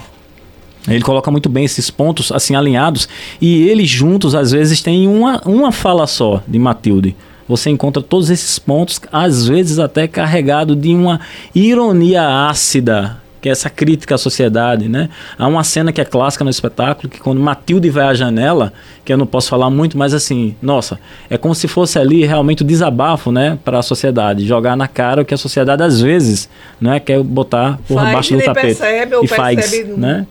Ele 0.88 1.02
coloca 1.02 1.30
muito 1.30 1.48
bem 1.48 1.64
esses 1.64 1.90
pontos 1.90 2.30
assim 2.30 2.54
alinhados 2.54 3.08
e 3.40 3.68
eles 3.68 3.88
juntos 3.88 4.34
às 4.34 4.52
vezes 4.52 4.80
têm 4.80 5.08
uma, 5.08 5.40
uma 5.44 5.72
fala 5.72 6.06
só 6.06 6.42
de 6.46 6.58
Matilde. 6.58 7.16
Você 7.48 7.70
encontra 7.70 8.02
todos 8.02 8.30
esses 8.30 8.58
pontos, 8.58 9.00
às 9.12 9.46
vezes 9.46 9.78
até 9.78 10.08
carregado 10.08 10.74
de 10.74 10.94
uma 10.94 11.20
ironia 11.54 12.48
ácida 12.48 13.18
que 13.46 13.48
é 13.48 13.52
essa 13.52 13.70
crítica 13.70 14.16
à 14.16 14.18
sociedade, 14.18 14.88
né? 14.88 15.08
Há 15.38 15.46
uma 15.46 15.62
cena 15.62 15.92
que 15.92 16.00
é 16.00 16.04
clássica 16.04 16.42
no 16.42 16.50
espetáculo, 16.50 17.08
que 17.08 17.20
quando 17.20 17.40
Matilde 17.40 17.88
vai 17.90 18.06
à 18.06 18.12
janela, 18.12 18.72
que 19.04 19.12
eu 19.12 19.16
não 19.16 19.24
posso 19.24 19.48
falar 19.48 19.70
muito, 19.70 19.96
mas 19.96 20.12
assim, 20.12 20.56
nossa, 20.60 20.98
é 21.30 21.38
como 21.38 21.54
se 21.54 21.68
fosse 21.68 21.96
ali 21.96 22.24
realmente 22.24 22.62
o 22.62 22.66
desabafo, 22.66 23.30
né, 23.30 23.56
para 23.64 23.78
a 23.78 23.82
sociedade, 23.82 24.44
jogar 24.44 24.76
na 24.76 24.88
cara 24.88 25.22
o 25.22 25.24
que 25.24 25.32
a 25.32 25.36
sociedade 25.36 25.80
às 25.80 26.00
vezes, 26.00 26.48
né, 26.80 26.98
quer 26.98 27.22
botar 27.22 27.78
por 27.86 27.94
faz, 27.94 28.12
baixo 28.12 28.36
do 28.36 28.42
tapete. 28.42 28.66
Percebe, 28.66 29.14
e 29.14 29.28
percebe 29.28 29.36
faz, 29.36 29.96
né? 29.96 30.26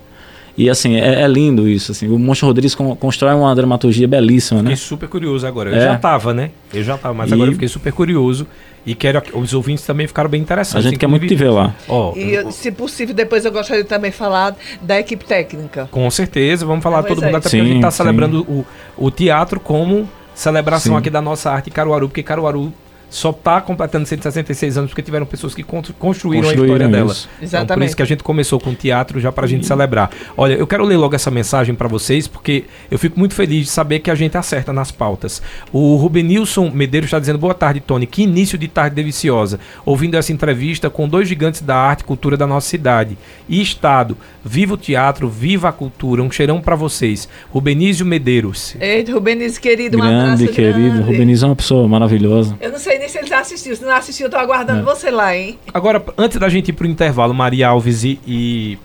E 0.57 0.69
assim, 0.69 0.95
é, 0.95 1.21
é, 1.21 1.27
lindo 1.27 1.67
isso. 1.67 1.91
Assim. 1.91 2.07
O 2.07 2.17
Moncho 2.17 2.45
Rodrigues 2.45 2.75
constrói 2.75 3.33
uma 3.33 3.53
dramaturgia 3.53 4.07
belíssima, 4.07 4.61
né? 4.61 4.71
Fiquei 4.71 4.87
super 4.87 5.09
curioso 5.09 5.45
agora. 5.45 5.69
Eu 5.69 5.75
é. 5.75 5.81
já 5.81 5.97
tava, 5.97 6.33
né? 6.33 6.51
Eu 6.73 6.83
já 6.83 6.97
tava, 6.97 7.13
mas 7.13 7.29
e... 7.29 7.33
agora 7.33 7.49
eu 7.49 7.53
fiquei 7.53 7.67
super 7.67 7.91
curioso. 7.91 8.47
E 8.85 8.93
quero 8.93 9.21
os 9.33 9.53
ouvintes 9.53 9.83
também 9.83 10.05
ficaram 10.05 10.29
bem 10.29 10.39
interessantes. 10.39 10.85
A 10.85 10.89
gente 10.89 10.99
quer 10.99 11.07
muito 11.07 11.25
te 11.25 11.33
ver 11.35 11.49
lá. 11.49 11.75
Oh, 11.87 12.13
e, 12.15 12.51
se 12.51 12.71
possível, 12.71 13.15
depois 13.15 13.43
eu 13.43 13.51
gostaria 13.51 13.81
de 13.81 13.89
também 13.89 14.11
falar 14.11 14.55
da 14.79 14.99
equipe 14.99 15.25
técnica. 15.25 15.89
Com 15.91 16.09
certeza, 16.11 16.67
vamos 16.67 16.83
falar 16.83 17.01
todo 17.01 17.19
mundo, 17.19 17.35
até 17.35 17.49
sim, 17.49 17.57
porque 17.57 17.71
a 17.71 17.73
gente 17.73 17.77
está 17.77 17.91
celebrando 17.91 18.41
o, 18.41 18.65
o 18.95 19.09
teatro 19.09 19.59
como 19.59 20.07
celebração 20.35 20.93
sim. 20.93 20.99
aqui 20.99 21.09
da 21.09 21.21
nossa 21.21 21.49
arte 21.49 21.71
Caruaru, 21.71 22.09
porque 22.09 22.21
Caruaru 22.21 22.71
só 23.09 23.29
está 23.29 23.61
completando 23.61 24.05
166 24.05 24.77
anos 24.77 24.89
porque 24.91 25.01
tiveram 25.01 25.25
pessoas 25.25 25.53
que 25.53 25.63
construíram, 25.63 25.99
construíram 25.99 26.49
a 26.49 26.53
história 26.53 26.87
dela. 26.87 27.11
Exatamente. 27.11 27.63
Então, 27.63 27.77
por 27.77 27.83
isso 27.83 27.95
que 27.95 28.01
a 28.01 28.05
gente 28.05 28.23
começou 28.23 28.59
com 28.59 28.71
o 28.71 28.75
teatro 28.75 29.19
já 29.19 29.31
para 29.31 29.45
a 29.45 29.47
gente 29.47 29.61
uhum. 29.61 29.67
celebrar. 29.67 30.11
Olha, 30.35 30.53
eu 30.53 30.67
quero 30.67 30.83
ler 30.83 30.97
logo 30.97 31.15
essa 31.15 31.31
mensagem 31.31 31.73
para 31.75 31.87
vocês 31.87 32.27
porque 32.27 32.65
eu 32.89 32.99
fico 32.99 33.17
muito 33.17 33.33
feliz 33.33 33.65
de 33.65 33.71
saber 33.71 33.99
que 33.99 34.11
a 34.11 34.15
gente 34.15 34.37
acerta 34.37 34.73
nas 34.73 34.91
pautas. 34.91 35.41
O 35.71 35.95
Rubenilson 35.95 36.69
Medeiros 36.71 37.07
está 37.07 37.19
dizendo 37.19 37.39
boa 37.39 37.53
tarde, 37.53 37.79
Tony. 37.79 38.05
Que 38.05 38.23
início 38.23 38.57
de 38.57 38.67
tarde 38.67 38.95
deliciosa. 38.95 39.59
Ouvindo 39.85 40.15
essa 40.15 40.33
entrevista 40.33 40.89
com 40.89 41.07
dois 41.07 41.27
gigantes 41.27 41.61
da 41.61 41.75
arte 41.75 42.01
e 42.01 42.03
cultura 42.03 42.35
da 42.35 42.47
nossa 42.47 42.67
cidade 42.67 43.17
e 43.47 43.61
estado. 43.61 44.17
Viva 44.43 44.73
o 44.73 44.77
teatro, 44.77 45.27
viva 45.29 45.69
a 45.69 45.71
cultura. 45.71 46.21
Um 46.21 46.31
cheirão 46.31 46.61
para 46.61 46.75
vocês. 46.75 47.27
Rubenísio 47.51 48.05
Medeiros. 48.05 48.75
Eita, 48.79 49.11
Rubenísio 49.11 49.61
querido, 49.61 49.97
um 49.97 50.01
grande, 50.01 50.47
querido. 50.49 50.79
Grande. 50.79 51.01
Rubenísio 51.01 51.45
é 51.45 51.49
uma 51.49 51.55
pessoa 51.55 51.87
maravilhosa. 51.87 52.55
Eu 52.59 52.71
não 52.71 52.79
sei 52.79 52.94
nem 52.99 53.09
se 53.09 53.17
ele 53.17 53.27
já 53.27 53.39
assistiu. 53.39 53.75
Se 53.75 53.83
não 53.83 53.91
assistiu, 53.91 54.27
eu 54.27 54.31
tô 54.31 54.37
aguardando 54.37 54.79
é. 54.79 54.83
você 54.83 55.09
lá, 55.09 55.35
hein? 55.35 55.59
Agora, 55.73 56.03
antes 56.17 56.39
da 56.39 56.49
gente 56.49 56.69
ir 56.69 56.73
pro 56.73 56.87
intervalo, 56.87 57.33
Maria 57.33 57.69
Alves 57.69 58.03
e. 58.03 58.19
e... 58.25 58.77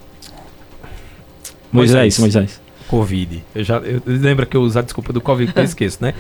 Moisés, 1.73 2.18
Moisés. 2.18 2.61
Covid. 2.88 3.44
Eu 3.55 3.64
já 3.64 3.77
eu, 3.79 4.03
lembra 4.05 4.44
que 4.44 4.57
eu 4.57 4.62
usar 4.62 4.83
desculpa 4.83 5.12
do 5.12 5.20
Covid 5.20 5.53
que 5.53 5.59
eu 5.59 5.62
esqueço, 5.64 5.99
né? 6.01 6.14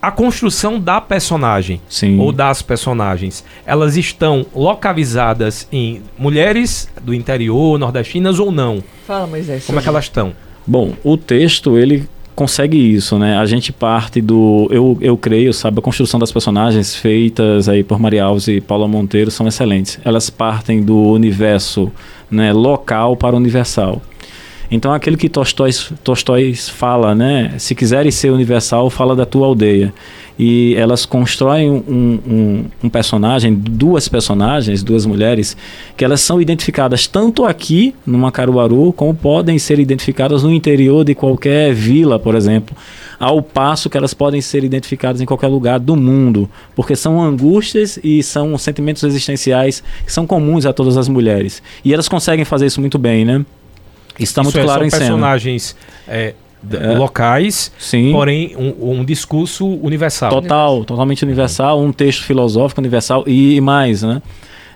A 0.00 0.12
construção 0.12 0.78
da 0.78 1.00
personagem 1.00 1.80
Sim. 1.88 2.20
ou 2.20 2.30
das 2.30 2.62
personagens, 2.62 3.44
elas 3.66 3.96
estão 3.96 4.46
localizadas 4.54 5.66
em 5.72 6.02
mulheres 6.16 6.88
do 7.02 7.12
interior, 7.12 7.78
nordestinas 7.78 8.38
ou 8.38 8.52
não? 8.52 8.82
Fala, 9.06 9.26
Moisés. 9.26 9.66
Como 9.66 9.80
é 9.80 9.82
que 9.82 9.88
elas 9.88 10.04
estão? 10.04 10.32
Bom, 10.64 10.94
o 11.02 11.16
texto 11.16 11.76
ele 11.76 12.08
consegue 12.38 12.76
isso, 12.76 13.18
né? 13.18 13.36
A 13.36 13.44
gente 13.46 13.72
parte 13.72 14.20
do. 14.20 14.68
Eu, 14.70 14.96
eu 15.00 15.16
creio, 15.16 15.52
sabe, 15.52 15.80
a 15.80 15.82
construção 15.82 16.20
das 16.20 16.30
personagens 16.30 16.94
feitas 16.94 17.68
aí 17.68 17.82
por 17.82 17.98
Maria 17.98 18.22
Alves 18.22 18.46
e 18.46 18.60
Paula 18.60 18.86
Monteiro 18.86 19.28
são 19.28 19.48
excelentes. 19.48 19.98
Elas 20.04 20.30
partem 20.30 20.80
do 20.80 20.96
universo 20.96 21.90
né, 22.30 22.52
local 22.52 23.16
para 23.16 23.34
universal. 23.34 24.00
Então, 24.70 24.92
aquele 24.92 25.16
que 25.16 25.28
Tolstói, 25.28 25.70
Tolstói 26.04 26.54
fala, 26.54 27.12
né? 27.12 27.54
Se 27.58 27.74
quiseres 27.74 28.14
ser 28.14 28.30
universal, 28.30 28.88
fala 28.88 29.16
da 29.16 29.26
tua 29.26 29.44
aldeia 29.44 29.92
e 30.38 30.74
elas 30.76 31.04
constroem 31.04 31.68
um, 31.68 31.82
um, 31.88 32.64
um, 32.84 32.88
personagem, 32.88 33.52
duas 33.54 34.08
personagens, 34.08 34.82
duas 34.82 35.04
mulheres, 35.04 35.56
que 35.96 36.04
elas 36.04 36.20
são 36.20 36.40
identificadas 36.40 37.08
tanto 37.08 37.44
aqui 37.44 37.94
no 38.06 38.30
Caruaru, 38.30 38.92
como 38.92 39.12
podem 39.12 39.58
ser 39.58 39.80
identificadas 39.80 40.44
no 40.44 40.52
interior 40.52 41.04
de 41.04 41.14
qualquer 41.14 41.74
vila, 41.74 42.20
por 42.20 42.36
exemplo, 42.36 42.76
ao 43.18 43.42
passo 43.42 43.90
que 43.90 43.96
elas 43.96 44.14
podem 44.14 44.40
ser 44.40 44.62
identificadas 44.62 45.20
em 45.20 45.26
qualquer 45.26 45.48
lugar 45.48 45.80
do 45.80 45.96
mundo, 45.96 46.48
porque 46.76 46.94
são 46.94 47.20
angústias 47.20 47.98
e 48.04 48.22
são 48.22 48.56
sentimentos 48.56 49.02
existenciais 49.02 49.82
que 50.06 50.12
são 50.12 50.24
comuns 50.24 50.64
a 50.66 50.72
todas 50.72 50.96
as 50.96 51.08
mulheres. 51.08 51.60
E 51.84 51.92
elas 51.92 52.08
conseguem 52.08 52.44
fazer 52.44 52.66
isso 52.66 52.80
muito 52.80 52.98
bem, 52.98 53.24
né? 53.24 53.44
Isso 54.18 54.32
está 54.32 54.42
muito 54.42 54.58
é, 54.58 54.62
claro 54.62 54.84
em 54.84 54.90
cena. 54.90 55.00
personagens 55.00 55.76
é, 56.06 56.34
é, 56.72 56.98
locais, 56.98 57.72
sim. 57.78 58.12
porém 58.12 58.54
um, 58.56 59.00
um, 59.00 59.04
discurso 59.04 59.66
universal. 59.66 60.30
Total, 60.30 60.84
totalmente 60.84 61.22
universal, 61.24 61.80
um 61.80 61.92
texto 61.92 62.24
filosófico 62.24 62.80
universal 62.80 63.24
e 63.26 63.60
mais, 63.60 64.02
né? 64.02 64.22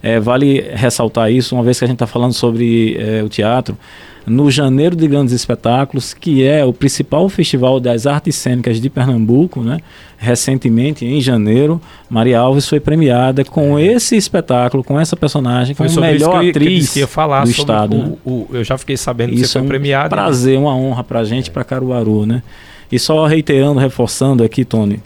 É, 0.03 0.19
vale 0.19 0.61
ressaltar 0.75 1.31
isso, 1.31 1.55
uma 1.55 1.63
vez 1.63 1.79
que 1.79 1.85
a 1.85 1.89
gente 1.89 1.97
está 1.97 2.07
falando 2.07 2.33
sobre 2.33 2.97
é, 2.99 3.23
o 3.23 3.29
teatro, 3.29 3.79
no 4.27 4.51
Janeiro 4.51 4.95
de 4.95 5.07
Grandes 5.09 5.33
Espetáculos, 5.33 6.15
que 6.15 6.45
é 6.45 6.65
o 6.65 6.73
principal 6.73 7.29
festival 7.29 7.81
das 7.81 8.07
artes 8.07 8.37
cênicas 8.37 8.81
de 8.81 8.89
Pernambuco, 8.89 9.61
né? 9.61 9.79
Recentemente, 10.17 11.05
em 11.05 11.21
janeiro, 11.21 11.81
Maria 12.09 12.39
Alves 12.39 12.69
foi 12.69 12.79
premiada 12.79 13.45
com 13.45 13.77
é. 13.77 13.85
esse 13.85 14.17
espetáculo, 14.17 14.85
com 14.85 14.99
essa 14.99 15.17
personagem, 15.17 15.75
como 15.75 15.91
melhor 16.01 16.41
que, 16.41 16.51
atriz 16.51 16.93
que, 16.93 17.01
que 17.01 17.07
falar 17.07 17.45
do 17.45 17.51
estado. 17.51 17.97
O, 17.97 17.99
né? 17.99 18.17
o, 18.25 18.47
eu 18.53 18.65
já 18.65 18.79
fiquei 18.79 18.97
sabendo 18.97 19.33
isso 19.33 19.43
que 19.43 19.49
você 19.49 19.59
foi 19.59 19.69
premiada. 19.69 20.05
É 20.05 20.07
um 20.07 20.11
prazer, 20.11 20.59
uma 20.59 20.77
honra 20.77 21.03
para 21.03 21.21
a 21.21 21.25
gente, 21.25 21.51
é. 21.51 21.53
para 21.53 21.65
Caruaru, 21.65 22.25
né? 22.25 22.43
E 22.91 22.99
só 22.99 23.27
reiterando, 23.27 23.81
reforçando 23.81 24.45
aqui, 24.45 24.65
Tony, 24.65 25.01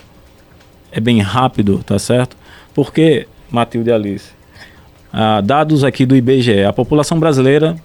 é 0.93 1.01
bem 1.01 1.21
rápido, 1.21 1.83
tá 1.87 1.99
certo? 1.99 2.37
Porque, 2.75 3.27
Matilde 3.51 3.91
Alice, 3.91 4.31
ah, 5.13 5.41
dados 5.41 5.83
aqui 5.83 6.05
do 6.05 6.15
IBGE, 6.15 6.65
a 6.65 6.73
população 6.73 7.19
brasileira 7.19 7.77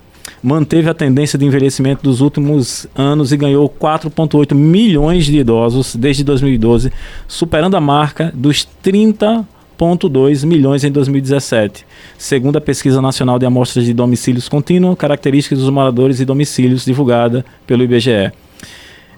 manteve 0.41 0.89
a 0.89 0.93
tendência 0.93 1.37
de 1.37 1.45
envelhecimento 1.45 2.03
dos 2.03 2.21
últimos 2.21 2.87
anos 2.95 3.31
e 3.31 3.37
ganhou 3.37 3.69
4,8 3.69 4.53
milhões 4.55 5.25
de 5.25 5.37
idosos 5.37 5.95
desde 5.95 6.23
2012, 6.23 6.91
superando 7.27 7.75
a 7.75 7.81
marca 7.81 8.31
dos 8.33 8.67
30,2 8.83 10.45
milhões 10.45 10.83
em 10.83 10.91
2017, 10.91 11.85
segundo 12.17 12.57
a 12.57 12.61
Pesquisa 12.61 13.01
Nacional 13.01 13.37
de 13.37 13.45
Amostras 13.45 13.85
de 13.85 13.93
Domicílios 13.93 14.49
Contínuos, 14.49 14.97
características 14.97 15.59
dos 15.59 15.69
moradores 15.69 16.19
e 16.19 16.25
domicílios 16.25 16.85
divulgada 16.85 17.45
pelo 17.65 17.83
IBGE. 17.83 18.31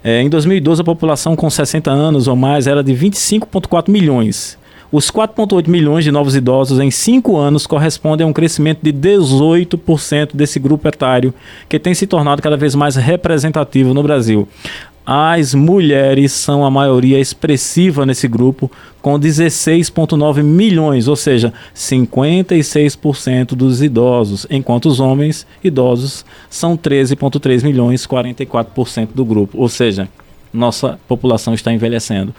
É, 0.04 0.22
em 0.22 0.30
2012, 0.30 0.82
a 0.82 0.84
população 0.84 1.36
com 1.36 1.50
60 1.50 1.90
anos 1.90 2.28
ou 2.28 2.36
mais 2.36 2.68
era 2.68 2.84
de 2.84 2.94
25,4 2.94 3.90
milhões. 3.90 4.58
Os 4.94 5.10
4,8 5.10 5.68
milhões 5.68 6.04
de 6.04 6.12
novos 6.12 6.36
idosos 6.36 6.80
em 6.80 6.92
5 6.92 7.36
anos 7.36 7.66
correspondem 7.66 8.24
a 8.24 8.28
um 8.30 8.32
crescimento 8.32 8.82
de 8.84 8.94
18% 8.94 10.36
desse 10.36 10.60
grupo 10.60 10.88
etário, 10.88 11.34
que 11.68 11.80
tem 11.80 11.96
se 11.96 12.06
tornado 12.06 12.44
cada 12.44 12.56
vez 12.56 12.76
mais 12.76 12.96
representativo 12.96 13.92
no 13.92 14.04
Brasil. 14.04 14.48
As 15.04 15.56
mulheres 15.56 16.32
são 16.32 16.64
a 16.64 16.70
maioria 16.70 17.20
expressiva 17.20 18.06
nesse 18.06 18.28
grupo, 18.28 18.70
com 19.02 19.20
16,9 19.20 20.44
milhões, 20.44 21.08
ou 21.08 21.16
seja, 21.16 21.52
56% 21.76 23.56
dos 23.56 23.82
idosos, 23.82 24.46
enquanto 24.48 24.86
os 24.86 25.00
homens 25.00 25.48
idosos 25.64 26.24
são 26.52 26.78
13,3 26.78 27.64
milhões, 27.64 28.06
44% 28.06 29.08
do 29.16 29.26
grupo, 29.26 29.58
ou 29.58 29.68
seja, 29.68 30.08
nossa 30.54 31.00
população 31.08 31.56
está 31.56 31.74
envelhecendo 31.74 32.32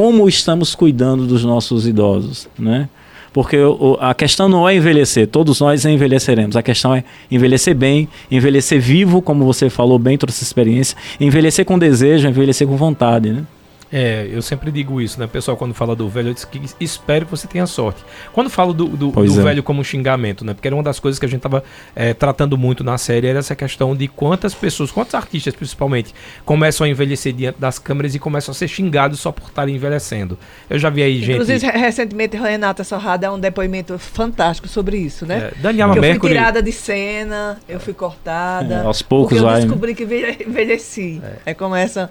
como 0.00 0.26
estamos 0.26 0.74
cuidando 0.74 1.26
dos 1.26 1.44
nossos 1.44 1.86
idosos, 1.86 2.48
né? 2.58 2.88
Porque 3.34 3.58
o, 3.58 3.98
a 4.00 4.14
questão 4.14 4.48
não 4.48 4.66
é 4.66 4.74
envelhecer, 4.74 5.26
todos 5.26 5.60
nós 5.60 5.84
envelheceremos. 5.84 6.56
A 6.56 6.62
questão 6.62 6.94
é 6.94 7.04
envelhecer 7.30 7.74
bem, 7.74 8.08
envelhecer 8.30 8.80
vivo, 8.80 9.20
como 9.20 9.44
você 9.44 9.68
falou 9.68 9.98
bem, 9.98 10.16
trouxe 10.16 10.42
experiência, 10.42 10.96
envelhecer 11.20 11.66
com 11.66 11.78
desejo, 11.78 12.26
envelhecer 12.26 12.66
com 12.66 12.78
vontade, 12.78 13.30
né? 13.30 13.44
É, 13.92 14.28
eu 14.30 14.40
sempre 14.40 14.70
digo 14.70 15.00
isso, 15.00 15.18
né? 15.18 15.26
pessoal, 15.26 15.56
quando 15.56 15.74
fala 15.74 15.96
do 15.96 16.08
velho, 16.08 16.28
eu 16.28 16.34
disse 16.34 16.46
que 16.46 16.60
espero 16.78 17.24
que 17.24 17.30
você 17.30 17.48
tenha 17.48 17.66
sorte. 17.66 18.04
Quando 18.32 18.48
falo 18.48 18.72
do, 18.72 18.86
do, 18.86 19.10
do 19.10 19.40
é. 19.40 19.42
velho 19.42 19.62
como 19.62 19.82
xingamento, 19.82 20.44
né? 20.44 20.54
Porque 20.54 20.68
era 20.68 20.76
uma 20.76 20.82
das 20.82 21.00
coisas 21.00 21.18
que 21.18 21.26
a 21.26 21.28
gente 21.28 21.38
estava 21.38 21.64
é, 21.94 22.14
tratando 22.14 22.56
muito 22.56 22.84
na 22.84 22.96
série, 22.98 23.26
era 23.26 23.40
essa 23.40 23.56
questão 23.56 23.96
de 23.96 24.06
quantas 24.06 24.54
pessoas, 24.54 24.90
quantos 24.90 25.14
artistas 25.14 25.54
principalmente, 25.54 26.14
começam 26.44 26.84
a 26.84 26.88
envelhecer 26.88 27.32
diante 27.32 27.60
das 27.60 27.78
câmeras 27.78 28.14
e 28.14 28.18
começam 28.18 28.52
a 28.52 28.54
ser 28.54 28.68
xingados 28.68 29.18
só 29.18 29.32
por 29.32 29.48
estarem 29.48 29.74
envelhecendo. 29.74 30.38
Eu 30.68 30.78
já 30.78 30.88
vi 30.88 31.02
aí 31.02 31.18
gente. 31.18 31.32
Inclusive, 31.32 31.66
recentemente, 31.66 32.36
Renata 32.36 32.84
Sorrada 32.84 33.26
é 33.26 33.30
um 33.30 33.40
depoimento 33.40 33.98
fantástico 33.98 34.68
sobre 34.68 34.98
isso, 34.98 35.26
né? 35.26 35.50
É, 35.52 35.60
Daniela 35.60 35.94
Mercury. 35.94 36.14
Eu 36.14 36.20
fui 36.20 36.28
tirada 36.30 36.62
de 36.62 36.72
cena, 36.72 37.58
eu 37.68 37.80
fui 37.80 37.92
cortada. 37.92 38.74
É, 38.74 38.84
aos 38.84 39.02
poucos 39.02 39.36
eu 39.36 39.44
vai. 39.44 39.56
Eu 39.56 39.62
descobri 39.62 39.94
que 39.94 40.04
envelheci. 40.04 41.20
É, 41.44 41.50
é 41.50 41.54
como 41.54 41.74
essa 41.74 42.08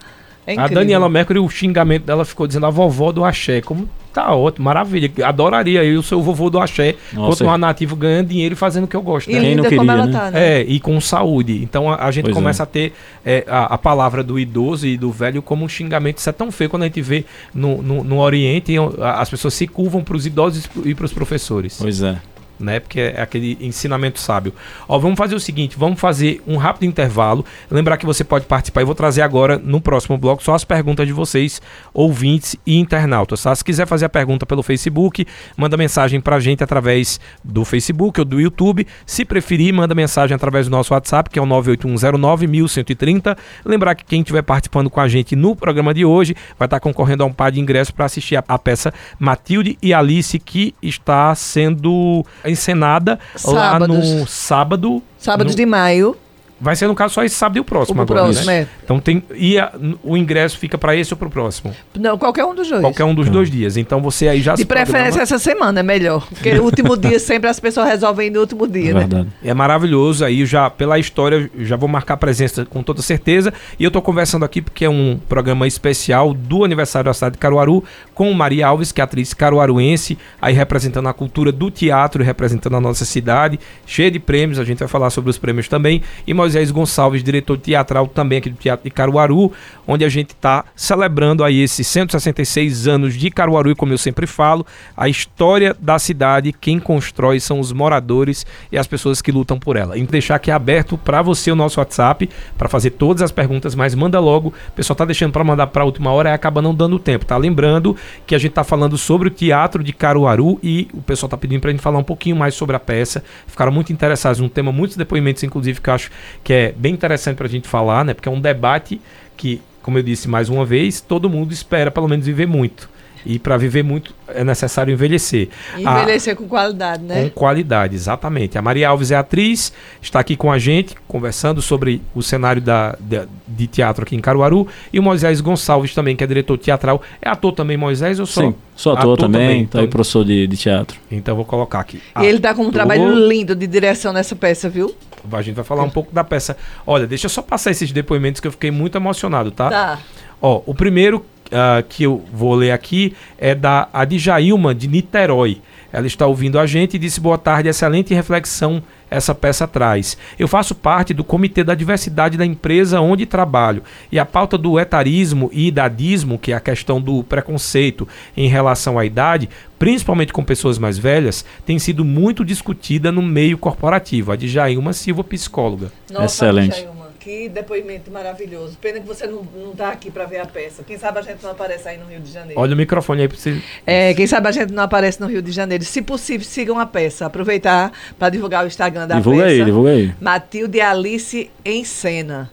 é 0.55 0.59
a 0.59 0.67
Daniela 0.67 1.07
Mercury, 1.07 1.39
o 1.39 1.49
xingamento 1.49 2.03
dela 2.03 2.25
ficou 2.25 2.47
dizendo 2.47 2.65
a 2.65 2.69
vovó 2.69 3.11
do 3.11 3.23
axé. 3.23 3.61
Como 3.61 3.87
tá 4.13 4.33
ótimo, 4.33 4.65
maravilha. 4.65 5.11
Adoraria 5.23 5.83
eu 5.83 6.01
ser 6.01 6.15
o 6.15 6.21
vovô 6.21 6.49
do 6.49 6.59
axé, 6.59 6.95
continuar 7.15 7.57
nativo 7.57 7.95
ganhando 7.95 8.27
dinheiro 8.27 8.53
e 8.53 8.55
fazendo 8.55 8.85
o 8.85 8.87
que 8.87 8.95
eu 8.95 9.01
gosto. 9.01 9.29
E 9.29 9.39
né? 9.39 9.55
não 9.55 9.63
queria, 9.63 9.83
né? 9.83 10.11
Tá, 10.11 10.31
né? 10.31 10.59
É, 10.59 10.61
e 10.63 10.79
com 10.79 10.99
saúde. 10.99 11.61
Então 11.63 11.91
a, 11.91 12.05
a 12.05 12.11
gente 12.11 12.25
pois 12.25 12.35
começa 12.35 12.63
é. 12.63 12.65
a 12.65 12.67
ter 12.67 12.93
é, 13.25 13.45
a, 13.47 13.75
a, 13.75 13.77
palavra 13.77 14.23
do 14.23 14.39
idoso 14.39 14.87
e 14.87 14.97
do 14.97 15.11
velho 15.11 15.41
como 15.41 15.63
um 15.63 15.69
xingamento. 15.69 16.17
Isso 16.17 16.29
é 16.29 16.33
tão 16.33 16.51
feio 16.51 16.69
quando 16.69 16.83
a 16.83 16.85
gente 16.85 17.01
vê 17.01 17.25
no, 17.53 17.81
no, 17.81 18.03
no 18.03 18.19
Oriente, 18.19 18.73
as 19.01 19.29
pessoas 19.29 19.53
se 19.53 19.67
curvam 19.67 20.03
para 20.03 20.17
os 20.17 20.25
idosos 20.25 20.69
e 20.83 20.95
para 20.95 21.05
os 21.05 21.13
professores. 21.13 21.77
Pois 21.79 22.01
é 22.01 22.17
né? 22.59 22.79
Porque 22.79 22.99
é 22.99 23.21
aquele 23.21 23.57
ensinamento 23.61 24.19
sábio. 24.19 24.53
Ó, 24.87 24.99
vamos 24.99 25.17
fazer 25.17 25.35
o 25.35 25.39
seguinte, 25.39 25.77
vamos 25.77 25.99
fazer 25.99 26.41
um 26.45 26.57
rápido 26.57 26.85
intervalo. 26.85 27.45
Lembrar 27.71 27.97
que 27.97 28.05
você 28.05 28.23
pode 28.23 28.45
participar. 28.45 28.81
Eu 28.81 28.85
vou 28.85 28.95
trazer 28.95 29.21
agora 29.21 29.57
no 29.57 29.79
próximo 29.79 30.17
bloco 30.17 30.43
só 30.43 30.53
as 30.53 30.63
perguntas 30.63 31.07
de 31.07 31.13
vocês, 31.13 31.61
ouvintes 31.93 32.55
e 32.65 32.77
internautas. 32.77 33.41
Tá? 33.41 33.55
Se 33.55 33.63
quiser 33.63 33.87
fazer 33.87 34.05
a 34.05 34.09
pergunta 34.09 34.45
pelo 34.45 34.61
Facebook, 34.61 35.25
manda 35.55 35.77
mensagem 35.77 36.19
pra 36.19 36.39
gente 36.39 36.63
através 36.63 37.19
do 37.43 37.63
Facebook 37.63 38.19
ou 38.19 38.25
do 38.25 38.39
YouTube. 38.39 38.85
Se 39.05 39.23
preferir, 39.23 39.73
manda 39.73 39.95
mensagem 39.95 40.35
através 40.35 40.67
do 40.67 40.71
nosso 40.71 40.93
WhatsApp, 40.93 41.29
que 41.29 41.39
é 41.39 41.41
o 41.41 41.45
981091130. 41.45 43.37
Lembrar 43.63 43.95
que 43.95 44.03
quem 44.03 44.21
estiver 44.21 44.41
participando 44.41 44.89
com 44.89 44.99
a 44.99 45.07
gente 45.07 45.35
no 45.35 45.55
programa 45.55 45.93
de 45.93 46.03
hoje 46.03 46.35
vai 46.57 46.65
estar 46.65 46.79
concorrendo 46.79 47.23
a 47.23 47.25
um 47.25 47.33
par 47.33 47.51
de 47.51 47.59
ingressos 47.59 47.91
para 47.91 48.05
assistir 48.05 48.35
a, 48.35 48.43
a 48.47 48.57
peça 48.57 48.93
Matilde 49.17 49.77
e 49.81 49.93
Alice, 49.93 50.37
que 50.39 50.73
está 50.81 51.33
sendo 51.35 52.25
encenada 52.49 53.19
Sábados. 53.35 53.55
lá 53.55 53.87
no 53.87 54.27
sábado. 54.27 55.03
Sábados 55.17 55.53
no... 55.53 55.57
de 55.57 55.65
maio. 55.65 56.17
Vai 56.61 56.75
ser, 56.75 56.87
no 56.87 56.95
caso, 56.95 57.13
só 57.13 57.23
esse 57.23 57.35
sábado 57.35 57.57
e 57.57 57.59
o 57.59 57.63
próximo 57.63 57.99
o 57.99 58.01
agora. 58.01 58.23
Próximo, 58.23 58.45
né? 58.47 58.61
é. 58.61 58.67
Então 58.83 58.99
tem. 58.99 59.23
E 59.33 59.57
a, 59.57 59.71
o 60.03 60.17
ingresso 60.17 60.57
fica 60.57 60.77
para 60.77 60.95
esse 60.95 61.13
ou 61.13 61.17
para 61.17 61.27
o 61.27 61.31
próximo? 61.31 61.73
Não, 61.97 62.17
qualquer 62.17 62.43
um 62.45 62.53
dos 62.53 62.67
dois. 62.67 62.81
Qualquer 62.81 63.05
um 63.05 63.15
dos 63.15 63.27
hum. 63.27 63.31
dois 63.31 63.49
dias. 63.49 63.77
Então 63.77 64.01
você 64.01 64.27
aí 64.27 64.41
já 64.41 64.55
De 64.55 64.65
preferência 64.65 65.21
essa 65.21 65.39
semana 65.39 65.79
é 65.79 65.83
melhor. 65.83 66.27
Porque 66.27 66.51
o 66.53 66.63
último 66.63 66.97
dia 66.97 67.19
sempre 67.19 67.49
as 67.49 67.59
pessoas 67.59 67.87
resolvem 67.87 68.27
ir 68.27 68.31
no 68.31 68.41
último 68.41 68.67
dia, 68.67 68.91
é 68.91 68.93
né? 68.93 68.99
Verdade. 68.99 69.29
É 69.43 69.53
maravilhoso. 69.53 70.25
Aí 70.25 70.45
já, 70.45 70.69
pela 70.69 70.99
história, 70.99 71.49
já 71.59 71.75
vou 71.75 71.87
marcar 71.87 72.17
presença 72.17 72.65
com 72.65 72.83
toda 72.83 73.01
certeza. 73.01 73.53
E 73.79 73.83
eu 73.83 73.91
tô 73.91 74.01
conversando 74.01 74.43
aqui 74.43 74.61
porque 74.61 74.85
é 74.85 74.89
um 74.89 75.19
programa 75.29 75.67
especial 75.67 76.33
do 76.33 76.63
aniversário 76.63 77.05
da 77.05 77.13
cidade 77.13 77.33
de 77.33 77.39
Caruaru 77.39 77.83
com 78.13 78.33
Maria 78.33 78.67
Alves, 78.67 78.91
que 78.91 78.99
é 78.99 79.03
atriz 79.03 79.33
caruaruense, 79.33 80.17
aí 80.41 80.53
representando 80.53 81.07
a 81.07 81.13
cultura 81.13 81.51
do 81.51 81.71
teatro, 81.71 82.23
representando 82.23 82.75
a 82.75 82.81
nossa 82.81 83.05
cidade, 83.05 83.59
cheia 83.85 84.11
de 84.11 84.19
prêmios. 84.19 84.59
A 84.59 84.65
gente 84.65 84.79
vai 84.79 84.87
falar 84.87 85.09
sobre 85.09 85.29
os 85.29 85.37
prêmios 85.37 85.67
também. 85.67 86.01
E 86.27 86.33
Moisés 86.49 86.71
Gonçalves, 86.71 87.23
diretor 87.23 87.59
teatral 87.59 88.07
também 88.07 88.39
aqui 88.39 88.49
do 88.49 88.57
Teatro 88.57 88.83
de 88.83 88.89
Caruaru, 88.89 89.51
onde 89.87 90.03
a 90.03 90.09
gente 90.09 90.31
está 90.31 90.65
celebrando 90.75 91.43
aí 91.43 91.61
esses 91.61 91.85
166 91.85 92.87
anos 92.87 93.13
de 93.13 93.29
Caruaru 93.29 93.69
e 93.69 93.75
como 93.75 93.93
eu 93.93 93.99
sempre 93.99 94.25
falo, 94.25 94.65
a 94.97 95.07
história 95.07 95.75
da 95.79 95.99
cidade, 95.99 96.51
quem 96.51 96.79
constrói 96.79 97.39
são 97.39 97.59
os 97.59 97.71
moradores 97.71 98.47
e 98.71 98.79
as 98.79 98.87
pessoas 98.87 99.21
que 99.21 99.31
lutam 99.31 99.59
por 99.59 99.75
ela. 99.75 99.95
E 99.95 100.03
deixar 100.07 100.35
aqui 100.35 100.49
aberto 100.49 100.97
para 100.97 101.21
você 101.21 101.51
o 101.51 101.55
nosso 101.55 101.79
WhatsApp 101.79 102.27
para 102.57 102.67
fazer 102.67 102.91
todas 102.91 103.21
as 103.21 103.31
perguntas, 103.31 103.75
mas 103.75 103.93
manda 103.93 104.19
logo. 104.19 104.49
O 104.49 104.71
pessoal 104.71 104.97
tá 104.97 105.05
deixando 105.05 105.31
para 105.31 105.43
mandar 105.43 105.67
para 105.67 105.83
a 105.83 105.85
última 105.85 106.11
hora 106.11 106.31
e 106.31 106.33
acaba 106.33 106.63
não 106.63 106.73
dando 106.73 106.97
tempo, 106.97 107.25
tá? 107.25 107.37
Lembrando 107.37 107.95
que 108.25 108.33
a 108.33 108.39
gente 108.39 108.53
tá 108.53 108.63
falando 108.63 108.97
sobre 108.97 109.27
o 109.27 109.31
teatro 109.31 109.83
de 109.83 109.93
Caruaru 109.93 110.59
e 110.63 110.87
o 110.95 111.01
pessoal 111.01 111.29
tá 111.29 111.37
pedindo 111.37 111.61
para 111.61 111.69
a 111.69 111.73
gente 111.73 111.83
falar 111.83 111.99
um 111.99 112.03
pouquinho 112.03 112.35
mais 112.35 112.55
sobre 112.55 112.75
a 112.75 112.79
peça. 112.79 113.23
Ficaram 113.45 113.71
muito 113.71 113.93
interessados 113.93 114.39
no 114.39 114.49
tema, 114.49 114.71
muitos 114.71 114.97
depoimentos 114.97 115.43
inclusive 115.43 115.79
que 115.79 115.89
eu 115.89 115.93
acho 115.93 116.09
que 116.43 116.53
é 116.53 116.71
bem 116.71 116.93
interessante 116.93 117.37
para 117.37 117.47
a 117.47 117.49
gente 117.49 117.67
falar, 117.67 118.03
né? 118.05 118.13
Porque 118.13 118.29
é 118.29 118.31
um 118.31 118.41
debate 118.41 119.01
que, 119.35 119.61
como 119.81 119.97
eu 119.97 120.03
disse 120.03 120.27
mais 120.27 120.49
uma 120.49 120.65
vez, 120.65 121.01
todo 121.01 121.29
mundo 121.29 121.51
espera 121.51 121.91
pelo 121.91 122.07
menos 122.07 122.25
viver 122.25 122.47
muito. 122.47 122.89
E 123.25 123.37
para 123.37 123.57
viver 123.57 123.83
muito 123.83 124.13
é 124.27 124.43
necessário 124.43 124.93
envelhecer. 124.93 125.49
Envelhecer 125.77 126.33
a, 126.33 126.35
com 126.35 126.47
qualidade, 126.47 127.03
né? 127.03 127.23
Com 127.23 127.29
qualidade, 127.31 127.95
exatamente. 127.95 128.57
A 128.57 128.61
Maria 128.61 128.89
Alves 128.89 129.11
é 129.11 129.15
atriz, 129.15 129.73
está 130.01 130.19
aqui 130.19 130.35
com 130.35 130.51
a 130.51 130.59
gente, 130.59 130.95
conversando 131.07 131.61
sobre 131.61 132.01
o 132.13 132.21
cenário 132.21 132.61
da, 132.61 132.95
de, 132.99 133.27
de 133.47 133.67
teatro 133.67 134.03
aqui 134.03 134.15
em 134.15 134.19
Caruaru. 134.19 134.67
E 134.91 134.99
o 134.99 135.03
Moisés 135.03 135.41
Gonçalves 135.41 135.93
também, 135.93 136.15
que 136.15 136.23
é 136.23 136.27
diretor 136.27 136.57
teatral. 136.57 137.01
É 137.21 137.29
ator 137.29 137.53
também, 137.53 137.77
Moisés? 137.77 138.19
Eu 138.19 138.25
sou, 138.25 138.51
Sim, 138.51 138.55
sou 138.75 138.93
ator, 138.93 139.13
ator 139.13 139.17
também, 139.17 139.41
também 139.41 139.61
então, 139.61 139.79
tá 139.79 139.85
aí 139.85 139.87
professor 139.87 140.23
de, 140.23 140.47
de 140.47 140.57
teatro. 140.57 140.99
Então 141.11 141.35
vou 141.35 141.45
colocar 141.45 141.79
aqui. 141.79 142.01
E 142.21 142.25
ele 142.25 142.37
está 142.37 142.53
com 142.53 142.63
um 142.63 142.71
trabalho 142.71 143.27
lindo 143.27 143.55
de 143.55 143.67
direção 143.67 144.13
nessa 144.13 144.35
peça, 144.35 144.69
viu? 144.69 144.95
A 145.31 145.41
gente 145.41 145.55
vai 145.55 145.65
falar 145.65 145.83
um 145.83 145.89
pouco 145.89 146.13
da 146.13 146.23
peça. 146.23 146.55
Olha, 146.87 147.05
deixa 147.05 147.25
eu 147.25 147.29
só 147.29 147.41
passar 147.41 147.71
esses 147.71 147.91
depoimentos 147.91 148.39
que 148.39 148.47
eu 148.47 148.51
fiquei 148.51 148.71
muito 148.71 148.97
emocionado, 148.97 149.51
tá? 149.51 149.69
Tá. 149.69 149.99
Ó, 150.41 150.61
o 150.65 150.73
primeiro 150.73 151.25
uh, 151.51 151.83
que 151.87 152.03
eu 152.03 152.23
vou 152.31 152.55
ler 152.55 152.71
aqui 152.71 153.15
é 153.37 153.53
da 153.53 153.87
Adjailma 153.91 154.73
de 154.73 154.87
Niterói. 154.87 155.61
ela 155.91 156.07
está 156.07 156.25
ouvindo 156.25 156.59
a 156.59 156.65
gente 156.65 156.95
e 156.95 156.99
disse 156.99 157.19
boa 157.19 157.37
tarde, 157.37 157.69
excelente 157.69 158.13
reflexão 158.13 158.81
essa 159.09 159.33
peça 159.33 159.67
traz. 159.67 160.17
Eu 160.37 160.47
faço 160.47 160.75
parte 160.75 161.13
do 161.13 161.23
Comitê 161.23 161.63
da 161.63 161.73
Diversidade 161.73 162.37
da 162.37 162.45
empresa 162.45 163.01
onde 163.01 163.25
trabalho 163.25 163.83
e 164.11 164.19
a 164.19 164.25
pauta 164.25 164.57
do 164.57 164.79
etarismo 164.79 165.49
e 165.51 165.67
idadismo, 165.67 166.37
que 166.37 166.51
é 166.51 166.55
a 166.55 166.59
questão 166.59 167.01
do 167.01 167.23
preconceito 167.23 168.07
em 168.37 168.47
relação 168.47 168.99
à 168.99 169.05
idade, 169.05 169.49
principalmente 169.77 170.33
com 170.33 170.43
pessoas 170.43 170.77
mais 170.77 170.97
velhas, 170.97 171.43
tem 171.65 171.79
sido 171.79 172.05
muito 172.05 172.45
discutida 172.45 173.11
no 173.11 173.21
meio 173.21 173.57
corporativo. 173.57 174.31
A 174.31 174.35
de 174.35 174.47
Jailma 174.47 174.93
Silva, 174.93 175.23
psicóloga. 175.23 175.91
Nossa, 176.11 176.45
Excelente. 176.45 176.87
Que 177.19 177.49
depoimento 177.49 178.09
maravilhoso. 178.09 178.77
Pena 178.81 178.99
que 178.99 179.05
você 179.05 179.27
não 179.27 179.45
está 179.71 179.89
aqui 179.89 180.09
para 180.09 180.25
ver 180.25 180.39
a 180.39 180.45
peça. 180.45 180.83
Quem 180.83 180.97
sabe 180.97 181.19
a 181.19 181.21
gente 181.21 181.43
não 181.43 181.51
aparece 181.51 181.89
aí 181.89 181.97
no 181.97 182.05
Rio 182.05 182.21
de 182.21 182.31
Janeiro. 182.31 182.59
Olha 182.59 182.73
o 182.73 182.77
microfone 182.77 183.23
aí 183.23 183.27
para 183.27 183.37
você. 183.37 183.61
É, 183.85 184.13
quem 184.13 184.25
sabe 184.25 184.47
a 184.47 184.51
gente 184.51 184.71
não 184.71 184.83
aparece 184.83 185.19
no 185.19 185.27
Rio 185.27 185.41
de 185.41 185.51
Janeiro. 185.51 185.83
Se 185.83 186.01
possível, 186.01 186.47
sigam 186.47 186.79
a 186.79 186.85
peça. 186.85 187.25
Aproveitar 187.25 187.91
para 188.17 188.29
divulgar 188.29 188.63
o 188.63 188.67
Instagram 188.67 189.05
da 189.05 189.15
divulga 189.15 189.43
peça. 189.43 189.55
Divulga 189.55 189.89
aí, 189.89 190.01
divulga 190.05 190.13
aí. 190.13 190.23
Matilde 190.23 190.79
Alice 190.79 191.51
em 191.65 191.83
cena. 191.83 192.49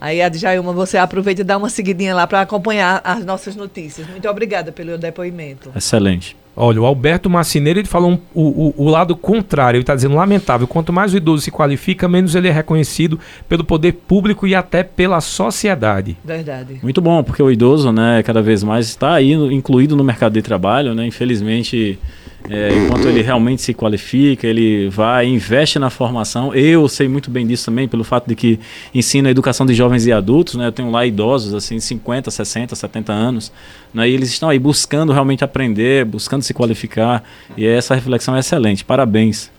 Aí, 0.00 0.22
Adjailma, 0.22 0.72
você 0.72 0.96
aproveita 0.96 1.42
e 1.42 1.44
dá 1.44 1.58
uma 1.58 1.68
seguidinha 1.68 2.14
lá 2.14 2.26
para 2.26 2.40
acompanhar 2.40 3.02
as 3.04 3.22
nossas 3.22 3.54
notícias. 3.54 4.08
Muito 4.08 4.26
obrigada 4.28 4.72
pelo 4.72 4.96
depoimento. 4.96 5.70
Excelente. 5.76 6.39
Olha, 6.56 6.80
o 6.80 6.84
Alberto 6.84 7.30
Marcineiro 7.30 7.78
ele 7.78 7.88
falou 7.88 8.10
um, 8.12 8.18
o, 8.34 8.42
o, 8.42 8.74
o, 8.84 8.88
lado 8.88 9.16
contrário. 9.16 9.78
Ele 9.78 9.82
está 9.82 9.94
dizendo 9.94 10.14
lamentável. 10.14 10.66
Quanto 10.66 10.92
mais 10.92 11.14
o 11.14 11.16
idoso 11.16 11.42
se 11.42 11.50
qualifica, 11.50 12.08
menos 12.08 12.34
ele 12.34 12.48
é 12.48 12.50
reconhecido 12.50 13.18
pelo 13.48 13.64
poder 13.64 13.92
público 13.92 14.46
e 14.46 14.54
até 14.54 14.82
pela 14.82 15.20
sociedade. 15.20 16.16
Verdade. 16.24 16.80
Muito 16.82 17.00
bom, 17.00 17.22
porque 17.22 17.42
o 17.42 17.50
idoso, 17.50 17.92
né, 17.92 18.22
cada 18.22 18.42
vez 18.42 18.62
mais 18.62 18.86
está 18.86 19.14
aí 19.14 19.32
incluído 19.32 19.96
no 19.96 20.04
mercado 20.04 20.32
de 20.32 20.42
trabalho, 20.42 20.94
né? 20.94 21.06
Infelizmente 21.06 21.98
é, 22.48 22.72
enquanto 22.74 23.06
ele 23.06 23.22
realmente 23.22 23.60
se 23.60 23.74
qualifica, 23.74 24.46
ele 24.46 24.88
vai, 24.88 25.26
investe 25.26 25.78
na 25.78 25.90
formação. 25.90 26.54
Eu 26.54 26.88
sei 26.88 27.08
muito 27.08 27.30
bem 27.30 27.46
disso 27.46 27.66
também, 27.66 27.86
pelo 27.86 28.02
fato 28.02 28.26
de 28.28 28.34
que 28.34 28.58
ensino 28.94 29.28
a 29.28 29.30
educação 29.30 29.66
de 29.66 29.74
jovens 29.74 30.06
e 30.06 30.12
adultos, 30.12 30.54
né? 30.54 30.66
Eu 30.66 30.72
tenho 30.72 30.90
lá 30.90 31.04
idosos, 31.04 31.52
assim, 31.52 31.78
50, 31.78 32.30
60, 32.30 32.74
70 32.74 33.12
anos, 33.12 33.52
né? 33.92 34.08
E 34.08 34.14
eles 34.14 34.30
estão 34.30 34.48
aí 34.48 34.58
buscando 34.58 35.12
realmente 35.12 35.44
aprender, 35.44 36.04
buscando 36.04 36.42
se 36.42 36.54
qualificar, 36.54 37.22
e 37.56 37.66
essa 37.66 37.94
reflexão 37.94 38.34
é 38.34 38.40
excelente. 38.40 38.84
Parabéns. 38.84 39.50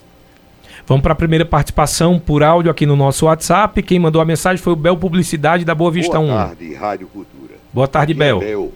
Vamos 0.88 1.04
para 1.04 1.14
a 1.14 1.16
primeira 1.16 1.46
participação 1.46 2.20
por 2.20 2.44
áudio 2.44 2.72
aqui 2.72 2.86
no 2.86 2.96
nosso 2.96 3.26
WhatsApp. 3.26 3.82
Quem 3.84 4.00
mandou 4.00 4.22
a 4.22 4.26
mensagem 4.26 4.62
foi 4.62 4.74
o 4.74 4.76
Bel 4.76 4.98
Publicidade 4.98 5.64
da 5.64 5.76
Boa 5.76 5.92
Vista 5.92 6.18
Boa 6.18 6.26
1. 6.26 6.28
Boa 6.28 6.46
tarde, 6.48 6.74
Rádio 6.74 7.08
Cultura. 7.08 7.54
Boa 7.72 7.88
tarde, 7.88 8.14
Bel. 8.14 8.42
É 8.42 8.46
Bel. 8.46 8.72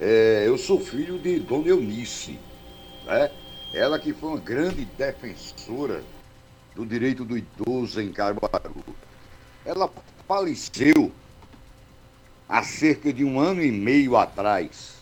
É, 0.00 0.44
eu 0.46 0.58
sou 0.58 0.78
filho 0.78 1.18
de 1.18 1.38
Dona 1.38 1.68
Eunice 1.68 2.38
né? 3.06 3.30
Ela 3.72 3.98
que 3.98 4.12
foi 4.12 4.30
uma 4.30 4.38
grande 4.38 4.84
defensora 4.84 6.02
do 6.74 6.84
direito 6.84 7.24
do 7.24 7.38
idoso 7.38 8.00
em 8.00 8.12
Caruaru. 8.12 8.84
Ela 9.64 9.90
faleceu 10.26 11.12
há 12.48 12.62
cerca 12.62 13.12
de 13.12 13.24
um 13.24 13.40
ano 13.40 13.62
e 13.62 13.70
meio 13.70 14.16
atrás. 14.16 14.96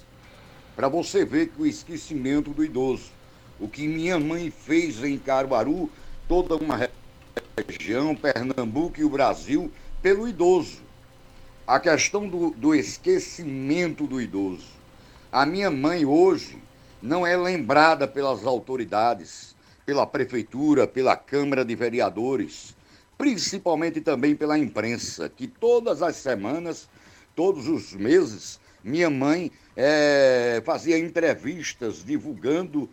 Para 0.76 0.88
você 0.88 1.24
ver 1.24 1.48
que 1.48 1.62
o 1.62 1.66
esquecimento 1.66 2.50
do 2.50 2.64
idoso. 2.64 3.12
O 3.58 3.68
que 3.68 3.86
minha 3.86 4.18
mãe 4.18 4.50
fez 4.50 5.02
em 5.04 5.16
Caruaru, 5.16 5.90
toda 6.28 6.56
uma 6.56 6.88
região, 7.56 8.14
Pernambuco 8.16 9.00
e 9.00 9.04
o 9.04 9.08
Brasil, 9.08 9.70
pelo 10.02 10.28
idoso. 10.28 10.82
A 11.66 11.78
questão 11.78 12.28
do, 12.28 12.50
do 12.50 12.74
esquecimento 12.74 14.06
do 14.06 14.20
idoso. 14.20 14.66
A 15.30 15.46
minha 15.46 15.70
mãe 15.70 16.04
hoje 16.04 16.58
não 17.04 17.26
é 17.26 17.36
lembrada 17.36 18.08
pelas 18.08 18.46
autoridades, 18.46 19.54
pela 19.84 20.06
prefeitura, 20.06 20.86
pela 20.86 21.14
Câmara 21.14 21.62
de 21.62 21.76
Vereadores, 21.76 22.74
principalmente 23.18 24.00
também 24.00 24.34
pela 24.34 24.58
imprensa, 24.58 25.28
que 25.28 25.46
todas 25.46 26.02
as 26.02 26.16
semanas, 26.16 26.88
todos 27.36 27.68
os 27.68 27.92
meses, 27.92 28.58
minha 28.82 29.10
mãe 29.10 29.52
é, 29.76 30.62
fazia 30.64 30.98
entrevistas 30.98 32.02
divulgando 32.02 32.88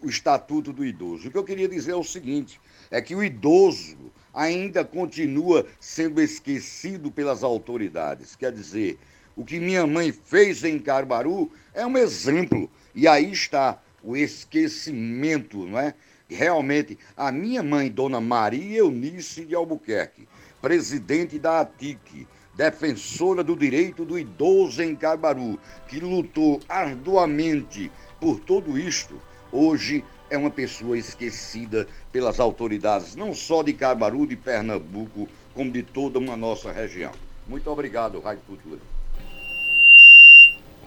o 0.00 0.08
Estatuto 0.08 0.72
do 0.72 0.84
Idoso. 0.84 1.26
O 1.26 1.30
que 1.32 1.38
eu 1.38 1.44
queria 1.44 1.68
dizer 1.68 1.90
é 1.90 1.96
o 1.96 2.04
seguinte: 2.04 2.60
é 2.88 3.02
que 3.02 3.16
o 3.16 3.24
idoso 3.24 3.96
ainda 4.32 4.84
continua 4.84 5.66
sendo 5.80 6.22
esquecido 6.22 7.10
pelas 7.10 7.42
autoridades. 7.42 8.36
Quer 8.36 8.52
dizer, 8.52 8.96
o 9.34 9.44
que 9.44 9.58
minha 9.58 9.86
mãe 9.88 10.12
fez 10.12 10.62
em 10.62 10.78
Carbaru 10.78 11.50
é 11.74 11.84
um 11.84 11.98
exemplo 11.98 12.70
e 12.96 13.06
aí 13.06 13.30
está 13.30 13.78
o 14.02 14.16
esquecimento, 14.16 15.66
não 15.66 15.78
é? 15.78 15.92
Realmente, 16.28 16.98
a 17.14 17.30
minha 17.30 17.62
mãe, 17.62 17.90
Dona 17.90 18.20
Maria 18.22 18.78
Eunice 18.78 19.44
de 19.44 19.54
Albuquerque, 19.54 20.26
presidente 20.62 21.38
da 21.38 21.60
ATIC, 21.60 22.26
defensora 22.54 23.44
do 23.44 23.54
direito 23.54 24.02
do 24.02 24.18
idoso 24.18 24.82
em 24.82 24.96
Cabaru, 24.96 25.60
que 25.86 26.00
lutou 26.00 26.58
arduamente 26.66 27.92
por 28.18 28.40
tudo 28.40 28.78
isto, 28.78 29.20
hoje 29.52 30.02
é 30.30 30.38
uma 30.38 30.50
pessoa 30.50 30.96
esquecida 30.96 31.86
pelas 32.10 32.40
autoridades, 32.40 33.14
não 33.14 33.34
só 33.34 33.62
de 33.62 33.74
Cabaru, 33.74 34.26
de 34.26 34.36
Pernambuco, 34.36 35.28
como 35.54 35.70
de 35.70 35.82
toda 35.82 36.18
uma 36.18 36.36
nossa 36.36 36.72
região. 36.72 37.12
Muito 37.46 37.70
obrigado, 37.70 38.18
Rádio 38.20 38.42
Cultura. 38.46 38.80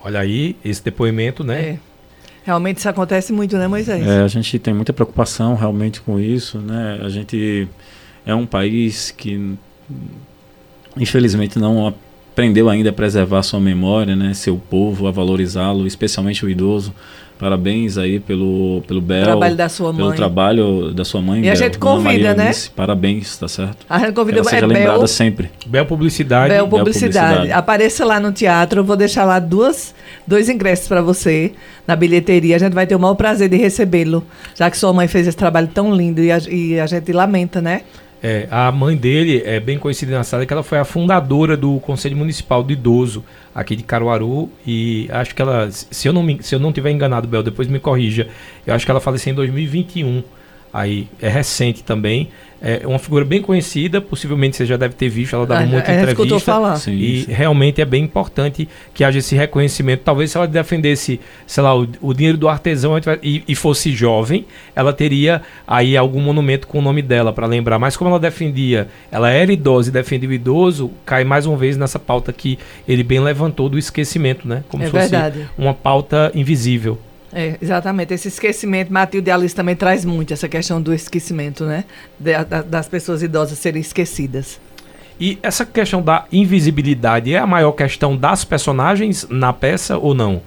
Olha 0.01 0.21
aí, 0.21 0.57
esse 0.65 0.83
depoimento, 0.83 1.43
né? 1.43 1.69
É. 1.73 1.88
Realmente 2.43 2.77
isso 2.77 2.89
acontece 2.89 3.31
muito, 3.33 3.57
né, 3.57 3.67
Moisés? 3.67 4.05
É, 4.05 4.21
a 4.21 4.27
gente 4.27 4.57
tem 4.59 4.73
muita 4.73 4.93
preocupação 4.93 5.55
realmente 5.55 6.01
com 6.01 6.19
isso, 6.19 6.59
né? 6.59 6.99
A 7.03 7.09
gente 7.09 7.67
é 8.25 8.33
um 8.33 8.45
país 8.45 9.11
que 9.11 9.55
infelizmente 10.97 11.59
não 11.59 11.87
aprendeu 11.87 12.69
ainda 12.69 12.89
a 12.89 12.93
preservar 12.93 13.43
sua 13.43 13.59
memória, 13.59 14.15
né? 14.15 14.33
Seu 14.33 14.57
povo, 14.57 15.07
a 15.07 15.11
valorizá-lo, 15.11 15.85
especialmente 15.85 16.45
o 16.45 16.49
idoso. 16.49 16.93
Parabéns 17.39 17.97
aí 17.97 18.19
pelo, 18.19 18.83
pelo 18.85 18.99
Bel. 18.99 19.23
Trabalho 19.23 19.55
da 19.55 19.69
sua 19.69 19.93
mãe. 19.93 20.03
Pelo 20.03 20.13
trabalho 20.13 20.93
da 20.93 21.05
sua 21.05 21.21
mãe. 21.21 21.39
E 21.39 21.43
Bel, 21.43 21.53
a 21.53 21.55
gente 21.55 21.79
convida, 21.79 22.33
né? 22.33 22.51
parabéns, 22.75 23.37
tá 23.37 23.47
certo? 23.47 23.85
A 23.89 23.97
gente 23.97 24.11
convida 24.11 24.39
Ela 24.39 24.49
seja 24.49 24.65
é 24.65 24.67
lembrada 24.67 24.97
Bel, 24.97 25.07
sempre. 25.07 25.49
Bel 25.65 25.85
Publicidade. 25.85 26.49
Bel 26.49 26.67
Publicidade. 26.67 27.29
Bel 27.29 27.39
Publicidade. 27.39 27.51
Apareça 27.53 28.03
lá 28.03 28.19
no 28.19 28.33
teatro, 28.33 28.81
eu 28.81 28.83
vou 28.83 28.97
deixar 28.97 29.23
lá 29.23 29.39
duas, 29.39 29.95
dois 30.27 30.49
ingressos 30.49 30.89
para 30.89 31.01
você 31.01 31.53
na 31.87 31.95
bilheteria. 31.95 32.57
A 32.57 32.59
gente 32.59 32.73
vai 32.73 32.85
ter 32.85 32.95
o 32.95 32.99
maior 32.99 33.15
prazer 33.15 33.47
de 33.47 33.55
recebê-lo, 33.55 34.21
já 34.53 34.69
que 34.69 34.77
sua 34.77 34.91
mãe 34.91 35.07
fez 35.07 35.25
esse 35.25 35.37
trabalho 35.37 35.69
tão 35.73 35.95
lindo 35.95 36.21
e 36.21 36.33
a, 36.33 36.39
e 36.39 36.77
a 36.77 36.87
gente 36.87 37.13
lamenta, 37.13 37.61
né? 37.61 37.83
É, 38.21 38.47
a 38.51 38.69
mãe 38.71 38.97
dele 38.97 39.41
é 39.45 39.59
bem 39.61 39.79
conhecida 39.79 40.17
na 40.17 40.23
cidade 40.23 40.45
que 40.45 40.51
ela 40.51 40.63
foi 40.63 40.77
a 40.77 40.83
fundadora 40.83 41.55
do 41.55 41.79
Conselho 41.79 42.17
Municipal 42.17 42.61
do 42.61 42.73
Idoso 42.73 43.23
aqui 43.55 43.77
de 43.77 43.83
Caruaru 43.83 44.49
e 44.67 45.07
acho 45.09 45.33
que 45.33 45.41
ela, 45.41 45.69
se 45.71 46.07
eu 46.07 46.11
não 46.11 46.21
me, 46.21 46.43
se 46.43 46.53
eu 46.53 46.59
não 46.59 46.73
tiver 46.73 46.91
enganado, 46.91 47.27
Bel, 47.27 47.41
depois 47.41 47.67
me 47.69 47.79
corrija. 47.79 48.27
Eu 48.67 48.73
acho 48.73 48.85
que 48.85 48.91
ela 48.91 48.99
faleceu 48.99 49.31
em 49.31 49.35
2021. 49.35 50.21
Aí 50.73 51.07
é 51.21 51.27
recente 51.27 51.83
também. 51.83 52.29
É 52.61 52.85
uma 52.85 52.99
figura 52.99 53.23
bem 53.23 53.41
conhecida, 53.41 54.01
possivelmente 54.01 54.57
você 54.57 54.65
já 54.65 54.75
deve 54.75 54.93
ter 54.93 55.07
visto, 55.07 55.33
ela 55.33 55.45
dava 55.45 55.61
ah, 55.61 55.65
muita 55.65 55.91
é, 55.91 56.01
entrevista. 56.01 56.39
Falar. 56.39 56.75
Sim, 56.75 56.91
e 56.91 57.21
sim. 57.21 57.31
realmente 57.31 57.79
é 57.79 57.85
bem 57.85 58.03
importante 58.03 58.67
que 58.93 59.01
haja 59.01 59.19
esse 59.19 59.33
reconhecimento. 59.33 60.01
Talvez 60.03 60.31
se 60.31 60.37
ela 60.37 60.45
defendesse, 60.45 61.21
sei 61.47 61.63
lá, 61.63 61.73
o, 61.73 61.87
o 62.01 62.13
dinheiro 62.13 62.37
do 62.37 62.49
artesão 62.49 62.99
e, 63.23 63.43
e, 63.47 63.55
fosse 63.55 63.93
jovem, 63.93 64.45
ela 64.75 64.91
teria 64.91 65.41
aí 65.65 65.95
algum 65.95 66.19
monumento 66.19 66.67
com 66.67 66.79
o 66.79 66.81
nome 66.81 67.01
dela 67.01 67.31
para 67.31 67.47
lembrar. 67.47 67.79
Mas 67.79 67.95
como 67.95 68.09
ela 68.09 68.19
defendia, 68.19 68.89
ela 69.09 69.29
era 69.29 69.53
idosa 69.53 69.87
e 69.87 69.93
defendia 69.93 70.27
o 70.27 70.33
idoso, 70.33 70.91
cai 71.05 71.23
mais 71.23 71.45
uma 71.45 71.55
vez 71.55 71.77
nessa 71.77 71.97
pauta 71.97 72.33
que 72.33 72.59
ele 72.85 73.03
bem 73.03 73.21
levantou 73.21 73.69
do 73.69 73.77
esquecimento, 73.77 74.45
né? 74.45 74.65
Como 74.67 74.83
é 74.83 74.87
se 74.87 74.91
fosse 74.91 75.09
verdade. 75.09 75.47
uma 75.57 75.73
pauta 75.73 76.29
invisível. 76.35 76.99
É, 77.33 77.57
exatamente. 77.61 78.13
Esse 78.13 78.27
esquecimento, 78.27 78.91
Matilde 78.91 79.29
Alice 79.29 79.55
também 79.55 79.75
traz 79.75 80.03
muito 80.03 80.33
essa 80.33 80.47
questão 80.47 80.81
do 80.81 80.93
esquecimento, 80.93 81.65
né? 81.65 81.85
De, 82.19 82.43
da, 82.43 82.61
das 82.61 82.87
pessoas 82.87 83.21
idosas 83.21 83.57
serem 83.59 83.81
esquecidas. 83.81 84.59
E 85.19 85.37
essa 85.43 85.65
questão 85.65 86.01
da 86.01 86.25
invisibilidade 86.31 87.33
é 87.33 87.37
a 87.37 87.45
maior 87.45 87.73
questão 87.73 88.15
das 88.15 88.43
personagens 88.45 89.27
na 89.29 89.51
peça 89.51 89.97
ou 89.97 90.13
não? 90.13 90.41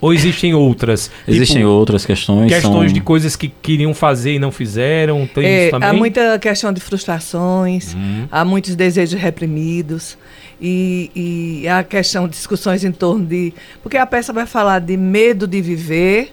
Ou 0.00 0.12
existem 0.12 0.52
outras? 0.52 1.10
Existem 1.26 1.58
tipo, 1.58 1.68
outras 1.68 2.04
questões. 2.04 2.52
Questões 2.52 2.90
são... 2.90 2.92
de 2.92 3.00
coisas 3.00 3.36
que 3.36 3.48
queriam 3.48 3.94
fazer 3.94 4.34
e 4.34 4.38
não 4.38 4.50
fizeram. 4.50 5.26
Tem 5.26 5.46
é, 5.46 5.62
isso 5.62 5.70
também? 5.70 5.88
Há 5.88 5.92
muita 5.94 6.38
questão 6.38 6.72
de 6.72 6.80
frustrações, 6.80 7.94
uhum. 7.94 8.28
há 8.30 8.44
muitos 8.44 8.74
desejos 8.74 9.18
reprimidos. 9.18 10.18
E, 10.60 11.60
e 11.62 11.68
a 11.68 11.82
questão 11.82 12.28
discussões 12.28 12.84
em 12.84 12.92
torno 12.92 13.26
de. 13.26 13.52
Porque 13.82 13.96
a 13.96 14.06
peça 14.06 14.32
vai 14.32 14.46
falar 14.46 14.78
de 14.78 14.96
medo 14.96 15.46
de 15.46 15.60
viver, 15.60 16.32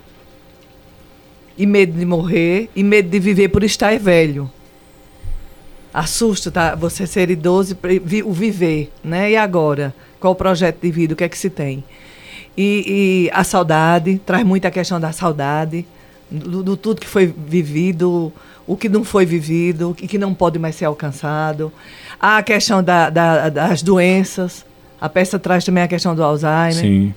e 1.58 1.66
medo 1.66 1.98
de 1.98 2.06
morrer, 2.06 2.70
e 2.76 2.84
medo 2.84 3.10
de 3.10 3.20
viver 3.20 3.50
por 3.50 3.64
estar 3.64 3.98
velho. 4.00 4.50
Assusta 5.94 6.50
tá? 6.50 6.76
você 6.76 7.06
ser 7.06 7.30
idoso 7.30 7.78
e 8.10 8.24
o 8.24 8.32
viver, 8.32 8.92
né? 9.04 9.32
E 9.32 9.36
agora? 9.36 9.94
Qual 10.20 10.34
o 10.34 10.36
projeto 10.36 10.80
de 10.82 10.92
vida? 10.92 11.14
O 11.14 11.18
que 11.18 11.24
é 11.24 11.30
que 11.30 11.38
se 11.38 11.50
tem? 11.50 11.84
E, 12.56 13.28
e, 13.28 13.32
a 13.34 13.44
saudade, 13.44 14.22
traz 14.26 14.46
muita 14.46 14.70
questão 14.70 15.00
da 15.00 15.12
saudade, 15.12 15.86
do, 16.32 16.64
do, 16.64 16.78
tudo 16.78 17.02
que 17.02 17.08
foi 17.08 17.28
vivido, 17.28 18.32
o 18.66 18.78
que 18.78 18.88
não 18.88 19.04
foi 19.04 19.26
vivido, 19.26 19.90
o 19.90 19.94
que 19.94 20.18
não 20.18 20.34
pode 20.34 20.58
mais 20.58 20.76
ser 20.76 20.86
alcançado. 20.86 21.72
A 22.20 22.42
questão 22.42 22.82
da, 22.82 23.10
da, 23.10 23.50
das 23.50 23.82
doenças. 23.82 24.66
A 25.00 25.10
peça 25.10 25.38
traz 25.40 25.66
também 25.66 25.84
a 25.84 25.88
questão 25.88 26.16
do 26.16 26.24
Alzheimer. 26.24 26.74
Sim. 26.74 27.14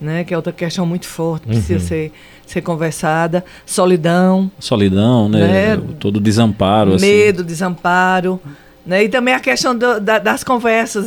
Né, 0.00 0.22
que 0.22 0.34
é 0.34 0.36
outra 0.36 0.52
questão 0.52 0.84
muito 0.84 1.06
forte, 1.06 1.46
precisa 1.46 1.74
uhum. 1.74 1.80
ser, 1.80 2.12
ser 2.44 2.60
conversada. 2.60 3.42
Solidão. 3.64 4.50
Solidão, 4.58 5.28
né? 5.28 5.76
né? 5.76 5.82
Todo 5.98 6.20
desamparo. 6.20 6.94
Assim. 6.94 7.06
Medo, 7.06 7.40
assim. 7.40 7.46
desamparo. 7.46 8.40
Né? 8.84 9.04
E 9.04 9.08
também 9.08 9.32
a 9.32 9.40
questão 9.40 9.74
do, 9.74 9.98
da, 10.00 10.18
das 10.18 10.44
conversas 10.44 11.06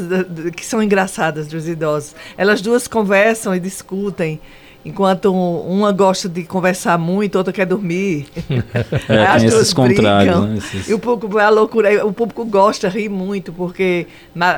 que 0.56 0.66
são 0.66 0.82
engraçadas 0.82 1.48
dos 1.48 1.68
idosos. 1.68 2.16
Elas 2.38 2.60
duas 2.60 2.88
conversam 2.88 3.54
e 3.54 3.60
discutem. 3.60 4.40
Enquanto 4.88 5.34
uma 5.34 5.92
gosta 5.92 6.30
de 6.30 6.44
conversar 6.44 6.98
muito, 6.98 7.38
outra 7.38 7.52
quer 7.52 7.66
dormir. 7.66 8.28
É, 9.10 9.26
As 9.26 9.42
tem 9.42 9.48
esses 9.50 9.74
contrários. 9.74 10.42
Né? 10.42 10.58
Esses... 10.58 10.90
E 10.90 10.94
o 10.94 11.00
público, 11.00 11.38
a 11.38 11.50
loucura, 11.50 12.06
o 12.06 12.14
público 12.14 12.46
gosta, 12.46 12.88
ri 12.88 13.10
muito, 13.10 13.52
porque 13.52 14.08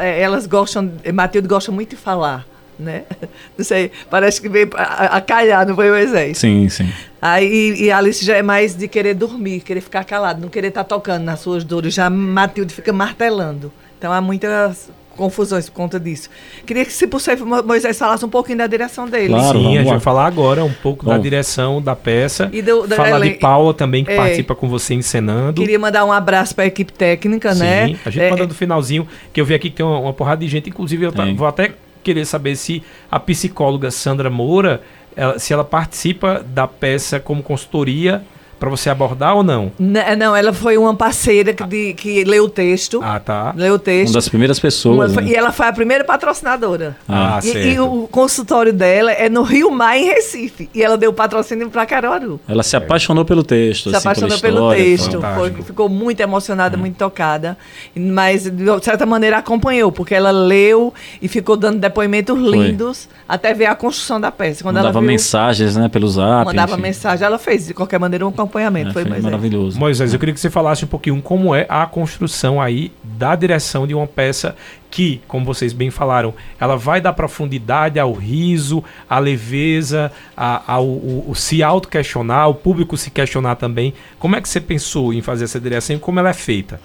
é, 0.02 0.22
elas 0.22 0.46
gostam, 0.46 0.92
Matilde 1.14 1.48
gosta 1.48 1.72
muito 1.72 1.92
de 1.92 1.96
falar 1.96 2.46
né? 2.80 3.04
Não 3.58 3.66
sei, 3.66 3.92
parece 4.10 4.42
que 4.42 4.48
veio 4.48 4.70
a, 4.74 5.18
a 5.18 5.22
calhar, 5.22 5.68
não 5.68 5.76
foi 5.76 5.92
o 5.92 5.96
exemplo. 5.96 6.36
Sim, 6.36 6.70
sim. 6.70 6.90
Aí, 7.22 7.76
e 7.78 7.92
a 7.92 7.98
Alice 7.98 8.24
já 8.24 8.38
é 8.38 8.42
mais 8.42 8.74
de 8.74 8.88
querer 8.88 9.14
dormir, 9.14 9.60
querer 9.60 9.82
ficar 9.82 10.06
calado, 10.06 10.40
não 10.40 10.48
querer 10.48 10.70
estar 10.70 10.86
tá 10.86 10.96
tocando 10.96 11.24
nas 11.24 11.42
suas 11.42 11.66
dores. 11.66 11.94
Já 11.94 12.10
Matilde 12.10 12.74
fica 12.74 12.94
martelando. 12.94 13.72
Então 13.98 14.14
há 14.14 14.22
muitas 14.22 14.90
confusões 15.20 15.70
por 15.70 15.76
conta 15.76 16.00
disso. 16.00 16.30
Queria 16.66 16.86
que, 16.86 16.94
se 16.94 17.06
possível, 17.06 17.46
Moisés 17.46 18.00
falasse 18.00 18.26
um 18.26 18.30
pouquinho 18.30 18.58
da 18.60 18.68
direção 18.68 19.08
dele. 19.08 19.34
Claro, 19.34 19.60
Sim, 19.60 19.78
a 19.78 19.82
gente 19.82 19.90
vai 19.90 20.00
falar 20.00 20.26
agora 20.26 20.64
um 20.64 20.72
pouco 20.72 21.06
da 21.06 21.18
direção 21.18 21.82
da 21.82 21.96
peça. 21.96 22.50
E 22.54 22.62
do, 22.62 22.88
Falar 22.88 23.20
de 23.20 23.32
Paula 23.32 23.74
também, 23.74 24.06
que 24.06 24.12
é, 24.12 24.16
participa 24.16 24.56
com 24.56 24.70
você 24.70 24.94
encenando. 24.94 25.62
Queria 25.62 25.78
mandar 25.78 26.06
um 26.06 26.12
abraço 26.12 26.56
para 26.56 26.64
a 26.64 26.68
equipe 26.68 26.94
técnica, 26.94 27.54
Sim, 27.54 27.60
né? 27.60 28.00
a 28.06 28.10
gente 28.10 28.24
é, 28.24 28.30
manda 28.30 28.48
no 28.48 28.54
finalzinho, 28.54 29.06
que 29.34 29.42
eu 29.42 29.46
vi 29.46 29.54
aqui 29.54 29.70
que 29.70 29.76
tem 29.76 29.86
uma, 29.86 30.00
uma 30.00 30.14
porrada 30.14 30.40
de 30.40 30.48
gente, 30.48 30.70
inclusive 30.70 31.06
eu 31.06 31.12
tá, 31.12 31.26
vou 31.36 31.46
até 31.46 31.74
querer 32.02 32.26
saber 32.26 32.56
se 32.56 32.82
a 33.12 33.20
psicóloga 33.20 33.92
Sandra 33.92 34.30
Moura, 34.30 34.82
ela, 35.16 35.38
se 35.38 35.52
ela 35.52 35.66
participa 35.66 36.44
da 36.48 36.66
peça 36.66 37.20
como 37.20 37.44
consultoria 37.44 38.24
para 38.60 38.70
você 38.70 38.90
abordar 38.90 39.36
ou 39.36 39.44
não? 39.44 39.72
N 39.80 40.16
não, 40.16 40.36
ela 40.36 40.52
foi 40.52 40.78
uma 40.78 40.94
parceira 40.94 41.54
que, 41.54 41.64
de, 41.64 41.94
que 41.94 42.24
leu 42.24 42.46
o 42.46 42.50
texto. 42.50 43.00
Ah, 43.02 43.20
tá. 43.20 43.54
Leu 43.56 43.76
o 43.76 43.80
texto. 43.80 44.10
Uma 44.10 44.16
das 44.16 44.30
primeiras 44.30 44.60
pessoas. 44.60 45.14
Uma, 45.14 45.22
né? 45.22 45.30
E 45.30 45.36
ela 45.36 45.52
foi 45.52 45.68
a 45.68 45.74
primeira 45.74 46.04
patrocinadora. 46.04 46.98
Ah, 47.08 47.40
e, 47.42 47.48
certo. 47.48 47.68
E 47.68 47.80
o 47.80 48.08
consultório 48.12 48.74
dela 48.74 49.12
é 49.12 49.30
no 49.30 49.44
Rio 49.44 49.72
Mar, 49.72 49.98
em 49.98 50.06
Recife. 50.06 50.70
E 50.74 50.84
ela 50.84 50.98
deu 50.98 51.14
patrocínio 51.14 51.70
para 51.70 51.86
Caruaru. 51.86 52.40
Ela 52.48 52.64
se 52.64 52.76
apaixonou 52.76 53.24
pelo 53.24 53.44
texto. 53.44 53.90
Se 53.90 53.96
assim, 53.96 54.08
apaixonou 54.08 54.40
pelo 54.40 54.72
texto. 54.72 55.22
Foi, 55.36 55.52
ficou 55.64 55.88
muito 55.88 56.20
emocionada, 56.20 56.76
é. 56.76 56.80
muito 56.80 56.98
tocada. 56.98 57.58
Mas, 57.96 58.50
de 58.50 58.84
certa 58.84 59.06
maneira, 59.06 59.38
acompanhou, 59.38 59.92
porque 59.92 60.14
ela 60.14 60.32
leu 60.32 60.94
e 61.22 61.28
ficou 61.28 61.56
dando 61.56 61.80
depoimentos 61.80 62.38
lindos 62.38 63.06
foi. 63.06 63.16
até 63.28 63.54
ver 63.54 63.68
a 63.68 63.76
construção 63.76 64.20
da 64.20 64.32
peça. 64.32 64.64
Quando 64.64 64.76
mandava 64.76 64.98
ela 64.98 65.00
viu, 65.00 65.08
mensagens, 65.08 65.76
né, 65.76 65.88
pelos 65.88 66.14
zap. 66.14 66.46
Mandava 66.46 66.74
enfim. 66.74 66.82
mensagem. 66.82 67.26
Ela 67.26 67.38
fez, 67.38 67.68
de 67.68 67.74
qualquer 67.74 68.00
maneira, 68.00 68.28
um 68.28 68.32
acompanhamento. 68.50 68.90
É, 68.90 68.94
foi, 68.94 69.06
foi 69.06 69.22
maravilhoso. 69.22 69.80
Moisés, 69.80 70.14
eu 70.14 70.20
queria 70.20 70.34
que 70.34 70.40
você 70.40 70.50
falasse 70.50 70.84
um 70.84 70.88
pouquinho 70.88 71.22
como 71.22 71.54
é 71.54 71.66
a 71.70 71.86
construção 71.86 72.60
aí 72.60 72.92
da 73.04 73.36
direção 73.36 73.86
de 73.88 73.94
uma 73.94 74.08
peça 74.08 74.56
que, 74.92 75.22
como 75.28 75.46
vocês 75.46 75.72
bem 75.72 75.92
falaram, 75.92 76.34
ela 76.60 76.76
vai 76.76 77.00
dar 77.00 77.14
profundidade 77.14 78.00
ao 78.00 78.12
riso, 78.12 78.84
à 79.10 79.20
leveza, 79.20 80.12
a, 80.36 80.74
ao, 80.74 80.86
o, 80.86 81.26
o 81.30 81.36
se 81.36 81.62
auto-questionar, 81.62 82.50
o 82.50 82.56
público 82.56 82.98
se 82.98 83.12
questionar 83.12 83.56
também. 83.56 83.94
Como 84.18 84.36
é 84.36 84.42
que 84.42 84.50
você 84.50 84.60
pensou 84.60 85.14
em 85.14 85.22
fazer 85.22 85.46
essa 85.46 85.60
direção 85.60 85.96
e 85.96 86.00
como 86.00 86.20
ela 86.20 86.30
é 86.30 86.34
feita? 86.34 86.82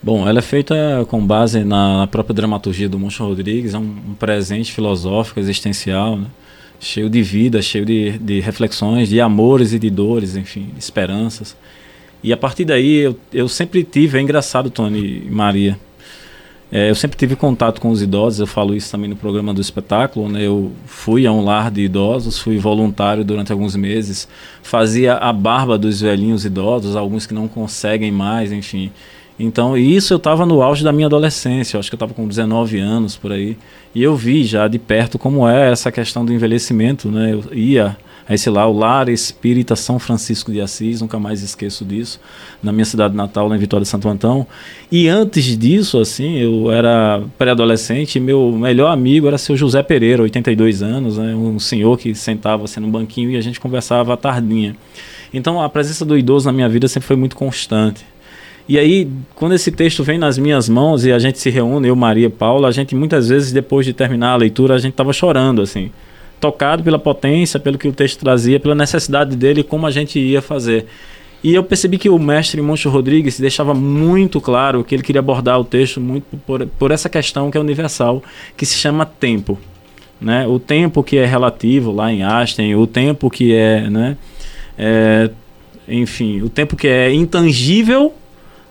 Bom, 0.00 0.28
ela 0.28 0.38
é 0.38 0.42
feita 0.42 1.04
com 1.08 1.24
base 1.26 1.64
na, 1.64 1.98
na 1.98 2.06
própria 2.06 2.32
dramaturgia 2.32 2.88
do 2.88 2.98
Moncho 2.98 3.24
Rodrigues, 3.24 3.74
é 3.74 3.78
um, 3.78 3.96
um 4.10 4.14
presente 4.14 4.72
filosófico, 4.72 5.40
existencial, 5.40 6.16
né? 6.16 6.26
Cheio 6.80 7.08
de 7.08 7.22
vida, 7.22 7.60
cheio 7.60 7.84
de, 7.84 8.18
de 8.18 8.40
reflexões, 8.40 9.08
de 9.08 9.20
amores 9.20 9.72
e 9.72 9.78
de 9.78 9.90
dores, 9.90 10.36
enfim, 10.36 10.70
esperanças. 10.78 11.56
E 12.22 12.32
a 12.32 12.36
partir 12.36 12.64
daí 12.64 12.96
eu, 12.96 13.18
eu 13.32 13.48
sempre 13.48 13.84
tive, 13.84 14.18
é 14.18 14.20
engraçado, 14.20 14.70
Tony 14.70 15.24
e 15.26 15.30
Maria, 15.30 15.78
é, 16.70 16.90
eu 16.90 16.94
sempre 16.94 17.16
tive 17.16 17.34
contato 17.34 17.80
com 17.80 17.88
os 17.88 18.02
idosos, 18.02 18.40
eu 18.40 18.46
falo 18.46 18.74
isso 18.74 18.90
também 18.90 19.08
no 19.08 19.16
programa 19.16 19.54
do 19.54 19.60
espetáculo. 19.60 20.28
Né? 20.28 20.46
Eu 20.46 20.70
fui 20.84 21.26
a 21.26 21.32
um 21.32 21.42
lar 21.42 21.70
de 21.70 21.80
idosos, 21.80 22.38
fui 22.38 22.58
voluntário 22.58 23.24
durante 23.24 23.50
alguns 23.50 23.74
meses, 23.74 24.28
fazia 24.62 25.14
a 25.14 25.32
barba 25.32 25.78
dos 25.78 26.00
velhinhos 26.00 26.44
idosos, 26.44 26.94
alguns 26.94 27.26
que 27.26 27.32
não 27.32 27.48
conseguem 27.48 28.12
mais, 28.12 28.52
enfim. 28.52 28.92
Então, 29.38 29.76
isso 29.76 30.12
eu 30.12 30.16
estava 30.16 30.44
no 30.44 30.62
auge 30.62 30.82
da 30.82 30.92
minha 30.92 31.06
adolescência, 31.06 31.78
acho 31.78 31.88
que 31.88 31.94
eu 31.94 31.96
estava 31.96 32.12
com 32.12 32.26
19 32.26 32.78
anos 32.80 33.16
por 33.16 33.30
aí, 33.30 33.56
e 33.94 34.02
eu 34.02 34.16
vi 34.16 34.44
já 34.44 34.66
de 34.66 34.78
perto 34.78 35.18
como 35.18 35.48
é 35.48 35.70
essa 35.70 35.92
questão 35.92 36.24
do 36.24 36.32
envelhecimento, 36.32 37.08
né? 37.08 37.32
Eu 37.32 37.54
ia 37.54 37.96
a 38.28 38.34
esse 38.34 38.50
lá, 38.50 38.66
o 38.66 38.76
Lar 38.76 39.08
Espírita 39.08 39.74
São 39.74 39.98
Francisco 39.98 40.52
de 40.52 40.60
Assis, 40.60 41.00
nunca 41.00 41.18
mais 41.18 41.42
esqueço 41.42 41.82
disso, 41.82 42.20
na 42.62 42.70
minha 42.70 42.84
cidade 42.84 43.16
natal, 43.16 43.48
na 43.48 43.56
Vitória 43.56 43.84
de 43.84 43.88
Santo 43.88 44.06
Antão. 44.06 44.46
E 44.92 45.08
antes 45.08 45.56
disso, 45.56 45.98
assim, 45.98 46.36
eu 46.36 46.70
era 46.70 47.22
pré-adolescente 47.38 48.16
e 48.16 48.20
meu 48.20 48.52
melhor 48.52 48.92
amigo 48.92 49.26
era 49.26 49.38
seu 49.38 49.56
José 49.56 49.82
Pereira, 49.82 50.22
82 50.22 50.82
anos, 50.82 51.16
né? 51.16 51.34
um 51.34 51.58
senhor 51.58 51.98
que 51.98 52.14
sentava 52.14 52.64
assim 52.64 52.80
no 52.80 52.88
banquinho 52.88 53.30
e 53.30 53.36
a 53.36 53.40
gente 53.40 53.58
conversava 53.58 54.12
à 54.12 54.16
tardinha. 54.16 54.76
Então 55.32 55.62
a 55.62 55.68
presença 55.70 56.04
do 56.04 56.16
idoso 56.16 56.44
na 56.44 56.52
minha 56.52 56.68
vida 56.68 56.86
sempre 56.86 57.06
foi 57.06 57.16
muito 57.16 57.34
constante. 57.34 58.04
E 58.68 58.78
aí, 58.78 59.08
quando 59.34 59.54
esse 59.54 59.72
texto 59.72 60.04
vem 60.04 60.18
nas 60.18 60.36
minhas 60.36 60.68
mãos 60.68 61.06
e 61.06 61.10
a 61.10 61.18
gente 61.18 61.38
se 61.38 61.48
reúne, 61.48 61.88
eu, 61.88 61.96
Maria 61.96 62.28
Paula, 62.28 62.68
a 62.68 62.70
gente 62.70 62.94
muitas 62.94 63.30
vezes, 63.30 63.50
depois 63.50 63.86
de 63.86 63.94
terminar 63.94 64.32
a 64.32 64.36
leitura, 64.36 64.74
a 64.74 64.78
gente 64.78 64.92
estava 64.92 65.10
chorando, 65.10 65.62
assim. 65.62 65.90
Tocado 66.38 66.82
pela 66.82 66.98
potência, 66.98 67.58
pelo 67.58 67.78
que 67.78 67.88
o 67.88 67.92
texto 67.92 68.20
trazia, 68.20 68.60
pela 68.60 68.74
necessidade 68.74 69.34
dele 69.34 69.62
como 69.62 69.86
a 69.86 69.90
gente 69.90 70.18
ia 70.18 70.42
fazer. 70.42 70.84
E 71.42 71.54
eu 71.54 71.64
percebi 71.64 71.96
que 71.96 72.10
o 72.10 72.18
mestre 72.18 72.60
Moncho 72.60 72.90
Rodrigues 72.90 73.40
deixava 73.40 73.72
muito 73.72 74.38
claro 74.38 74.84
que 74.84 74.94
ele 74.94 75.02
queria 75.02 75.20
abordar 75.20 75.58
o 75.58 75.64
texto 75.64 75.98
muito 75.98 76.36
por, 76.46 76.66
por 76.66 76.90
essa 76.90 77.08
questão 77.08 77.50
que 77.50 77.56
é 77.56 77.60
universal, 77.60 78.22
que 78.54 78.66
se 78.66 78.76
chama 78.76 79.06
tempo. 79.06 79.58
Né? 80.20 80.46
O 80.46 80.58
tempo 80.58 81.02
que 81.02 81.16
é 81.16 81.24
relativo 81.24 81.90
lá 81.90 82.12
em 82.12 82.22
Einstein, 82.22 82.74
o 82.74 82.86
tempo 82.86 83.30
que 83.30 83.54
é, 83.54 83.88
né? 83.88 84.16
É, 84.76 85.30
enfim, 85.88 86.42
o 86.42 86.50
tempo 86.50 86.76
que 86.76 86.86
é 86.86 87.12
intangível 87.14 88.12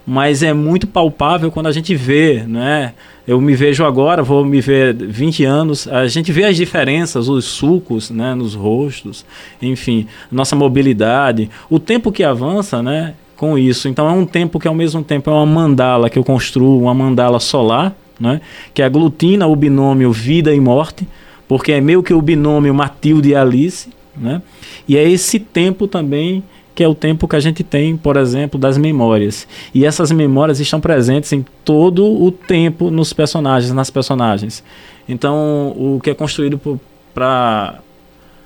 mas 0.09 0.41
é 0.41 0.53
muito 0.53 0.87
palpável 0.87 1.51
quando 1.51 1.67
a 1.67 1.71
gente 1.73 1.93
vê, 1.93 2.45
né? 2.47 2.93
Eu 3.27 3.41
me 3.41 3.53
vejo 3.55 3.83
agora, 3.83 4.23
vou 4.23 4.45
me 4.45 4.61
ver 4.61 4.95
20 4.95 5.43
anos, 5.43 5.85
a 5.85 6.07
gente 6.07 6.31
vê 6.31 6.45
as 6.45 6.55
diferenças, 6.55 7.27
os 7.27 7.43
sulcos, 7.43 8.09
né, 8.09 8.33
nos 8.33 8.55
rostos, 8.55 9.25
enfim, 9.61 10.07
nossa 10.31 10.55
mobilidade, 10.55 11.49
o 11.69 11.77
tempo 11.77 12.09
que 12.09 12.23
avança, 12.23 12.81
né, 12.81 13.15
com 13.35 13.57
isso. 13.57 13.89
Então 13.89 14.07
é 14.07 14.13
um 14.13 14.25
tempo 14.25 14.61
que 14.61 14.67
ao 14.69 14.73
mesmo 14.73 15.03
tempo 15.03 15.29
é 15.29 15.33
uma 15.33 15.45
mandala 15.45 16.09
que 16.09 16.17
eu 16.17 16.23
construo, 16.23 16.83
uma 16.83 16.93
mandala 16.93 17.37
solar, 17.37 17.93
né, 18.17 18.39
que 18.73 18.81
aglutina 18.81 19.45
o 19.45 19.57
binômio 19.57 20.09
vida 20.13 20.55
e 20.55 20.59
morte, 20.61 21.05
porque 21.49 21.73
é 21.73 21.81
meio 21.81 22.01
que 22.01 22.13
o 22.13 22.21
binômio 22.21 22.73
Matilde 22.73 23.31
e 23.31 23.35
Alice, 23.35 23.89
né? 24.15 24.41
E 24.87 24.97
é 24.97 25.07
esse 25.07 25.37
tempo 25.37 25.87
também 25.87 26.43
que 26.77 26.83
é 26.83 26.87
o 26.87 26.93
tempo 26.93 27.27
que 27.27 27.35
a 27.35 27.39
gente 27.39 27.63
tem, 27.63 27.97
por 27.97 28.17
exemplo, 28.17 28.59
das 28.59 28.77
memórias. 28.77 29.47
E 29.73 29.83
essas 29.83 30.11
memórias 30.11 30.59
estão 30.59 30.79
presentes 30.79 31.33
em 31.33 31.43
todo 31.65 32.05
o 32.05 32.31
tempo 32.31 32.91
nos 32.91 33.11
personagens, 33.13 33.73
nas 33.73 33.89
personagens. 33.89 34.63
Então, 35.09 35.73
o 35.75 35.99
que 35.99 36.11
é 36.11 36.13
construído 36.13 36.79
para 37.15 37.79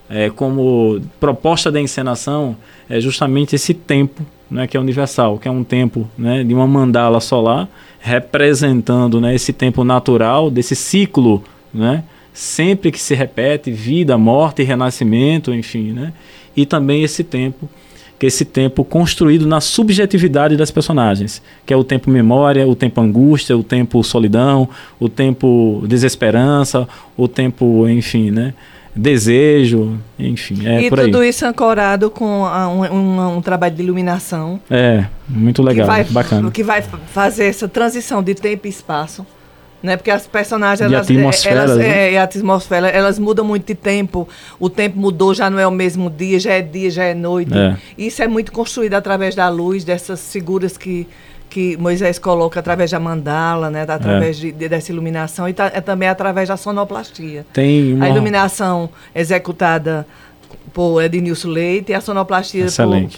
é, 0.09 0.29
como 0.29 1.01
proposta 1.19 1.69
da 1.69 1.81
encenação 1.81 2.55
é 2.89 3.01
justamente 3.01 3.53
esse 3.53 3.73
tempo, 3.73 4.25
né, 4.49 4.65
que 4.65 4.77
é 4.77 4.79
universal, 4.79 5.37
que 5.37 5.49
é 5.49 5.51
um 5.51 5.65
tempo 5.65 6.09
né, 6.17 6.41
de 6.41 6.53
uma 6.53 6.65
mandala 6.65 7.19
solar 7.19 7.67
representando 7.99 9.19
né, 9.19 9.35
esse 9.35 9.51
tempo 9.51 9.83
natural 9.83 10.49
desse 10.49 10.73
ciclo, 10.73 11.43
né, 11.73 12.05
sempre 12.31 12.93
que 12.93 12.99
se 12.99 13.13
repete 13.13 13.71
vida, 13.71 14.17
morte, 14.17 14.63
renascimento, 14.63 15.53
enfim, 15.53 15.91
né, 15.91 16.13
e 16.55 16.65
também 16.65 17.03
esse 17.03 17.25
tempo 17.25 17.69
que 18.21 18.27
esse 18.27 18.45
tempo 18.45 18.85
construído 18.85 19.47
na 19.47 19.59
subjetividade 19.59 20.55
das 20.55 20.69
personagens, 20.69 21.41
que 21.65 21.73
é 21.73 21.75
o 21.75 21.83
tempo 21.83 22.07
memória, 22.07 22.67
o 22.67 22.75
tempo 22.75 23.01
angústia, 23.01 23.57
o 23.57 23.63
tempo 23.63 24.03
solidão, 24.03 24.69
o 24.99 25.09
tempo 25.09 25.83
desesperança, 25.87 26.87
o 27.17 27.27
tempo, 27.27 27.89
enfim, 27.89 28.29
né? 28.29 28.53
Desejo, 28.95 29.97
enfim, 30.19 30.67
é 30.67 30.83
e 30.83 30.89
tudo 30.91 31.23
isso 31.23 31.43
ancorado 31.47 32.11
com 32.11 32.45
a, 32.45 32.69
um, 32.69 32.83
um, 32.93 33.37
um, 33.37 33.41
trabalho 33.41 33.73
de 33.73 33.81
iluminação. 33.81 34.61
É, 34.69 35.05
muito 35.27 35.63
legal, 35.63 35.87
que 35.87 35.91
vai, 35.91 36.03
bacana. 36.03 36.51
Que 36.51 36.63
vai 36.63 36.83
fazer 37.07 37.45
essa 37.45 37.67
transição 37.67 38.21
de 38.21 38.35
tempo 38.35 38.67
e 38.67 38.69
espaço 38.69 39.25
né? 39.83 39.97
Porque 39.97 40.11
as 40.11 40.27
personagens, 40.27 40.81
elas, 40.91 41.09
atmosfera, 41.09 41.61
elas, 41.61 41.77
né? 41.77 42.07
é, 42.09 42.13
e 42.13 42.17
a 42.17 42.23
atmosfera, 42.23 42.87
elas 42.89 43.17
mudam 43.19 43.43
muito 43.45 43.65
de 43.65 43.75
tempo. 43.75 44.27
O 44.59 44.69
tempo 44.69 44.99
mudou, 44.99 45.33
já 45.33 45.49
não 45.49 45.57
é 45.59 45.65
o 45.67 45.71
mesmo 45.71 46.09
dia, 46.09 46.39
já 46.39 46.53
é 46.53 46.61
dia, 46.61 46.89
já 46.91 47.03
é 47.05 47.13
noite. 47.13 47.57
É. 47.57 47.75
Isso 47.97 48.21
é 48.21 48.27
muito 48.27 48.51
construído 48.51 48.93
através 48.93 49.35
da 49.35 49.49
luz, 49.49 49.83
dessas 49.83 50.31
figuras 50.31 50.77
que, 50.77 51.07
que 51.49 51.75
Moisés 51.77 52.17
coloca 52.19 52.59
através 52.59 52.91
da 52.91 52.99
mandala, 52.99 53.69
né? 53.69 53.81
Através 53.87 54.37
de, 54.37 54.51
de- 54.51 54.69
dessa 54.69 54.91
iluminação 54.91 55.49
e 55.49 55.53
ta- 55.53 55.71
é 55.73 55.81
também 55.81 56.07
através 56.07 56.47
da 56.49 56.57
sonoplastia. 56.57 57.45
Tem 57.51 57.93
uma... 57.93 58.05
A 58.05 58.09
iluminação 58.09 58.89
executada 59.15 60.05
por 60.73 61.01
Ednilson 61.03 61.49
Leite 61.49 61.91
e 61.91 61.95
a 61.95 62.01
sonoplastia 62.01 62.65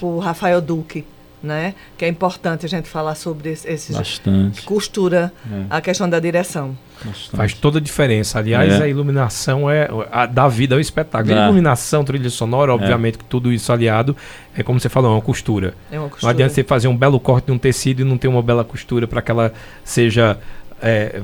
por 0.00 0.18
Rafael 0.20 0.60
Duque, 0.60 1.04
né? 1.44 1.74
Que 1.98 2.04
é 2.04 2.08
importante 2.08 2.64
a 2.66 2.68
gente 2.68 2.88
falar 2.88 3.14
sobre 3.14 3.50
esse, 3.50 3.68
esses 3.68 3.94
Bastante. 3.96 4.62
costura 4.62 5.32
É. 5.52 5.64
a 5.70 5.80
questão 5.80 6.08
da 6.08 6.18
direção. 6.18 6.76
bastante. 7.04 7.36
Faz 7.36 7.52
toda 7.52 7.78
a 7.78 7.80
diferença. 7.82 8.38
Aliás, 8.38 8.72
É. 8.80 8.84
a 8.84 8.88
iluminação 8.88 9.68
é 9.70 9.88
a, 10.10 10.24
da 10.26 10.48
vida 10.48 10.74
ao 10.74 10.80
espetáculo. 10.80 11.32
A 11.34 11.36
Dá. 11.36 11.44
iluminação, 11.44 12.02
trilha 12.04 12.30
sonora, 12.30 12.72
obviamente, 12.72 13.18
que 13.18 13.24
tudo 13.24 13.52
isso 13.52 13.70
aliado, 13.72 14.16
é 14.56 14.62
como 14.62 14.80
você 14.80 14.88
falou, 14.88 15.10
é 15.10 15.14
uma 15.16 15.20
costura. 15.22 15.74
É 15.90 15.96
uma 15.96 16.04
Não 16.04 16.08
costura. 16.10 16.32
adianta 16.32 16.54
você 16.54 16.64
fazer 16.64 16.88
um 16.88 16.96
belo 16.96 17.20
corte 17.20 17.46
de 17.46 17.52
um 17.52 17.58
tecido 17.58 18.00
e 18.00 18.04
não 18.04 18.16
ter 18.16 18.28
uma 18.28 18.42
bela 18.42 18.64
costura 18.64 19.06
para 19.06 19.20
que 19.20 19.30
ela 19.30 19.52
seja 19.84 20.38
é, 20.86 21.22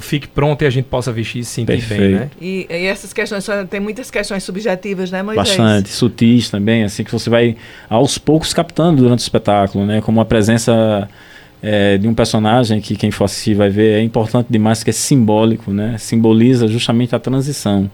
fique 0.00 0.26
pronta 0.26 0.64
e 0.64 0.66
a 0.66 0.70
gente 0.70 0.86
possa 0.86 1.12
vestir 1.12 1.38
e 1.38 1.44
se 1.44 1.52
sentir 1.52 1.66
bem, 1.66 1.78
Perfeito. 1.78 2.14
né? 2.16 2.30
E, 2.40 2.66
e 2.68 2.86
essas 2.86 3.12
questões, 3.12 3.46
tem 3.70 3.78
muitas 3.78 4.10
questões 4.10 4.42
subjetivas, 4.42 5.12
né, 5.12 5.22
Moisés? 5.22 5.48
Bastante, 5.48 5.90
sutis 5.90 6.50
também, 6.50 6.82
assim, 6.82 7.04
que 7.04 7.12
você 7.12 7.30
vai 7.30 7.56
aos 7.88 8.18
poucos 8.18 8.52
captando 8.52 9.02
durante 9.02 9.20
o 9.20 9.22
espetáculo, 9.22 9.86
né? 9.86 10.00
Como 10.00 10.20
a 10.20 10.24
presença 10.24 11.08
é, 11.62 11.96
de 11.96 12.08
um 12.08 12.14
personagem 12.14 12.80
que 12.80 12.96
quem 12.96 13.12
for 13.12 13.26
assistir 13.26 13.54
vai 13.54 13.70
ver 13.70 14.00
é 14.00 14.02
importante 14.02 14.48
demais, 14.50 14.82
que 14.82 14.90
é 14.90 14.92
simbólico, 14.92 15.70
né? 15.72 15.96
Simboliza 15.98 16.66
justamente 16.66 17.14
a 17.14 17.20
transição. 17.20 17.88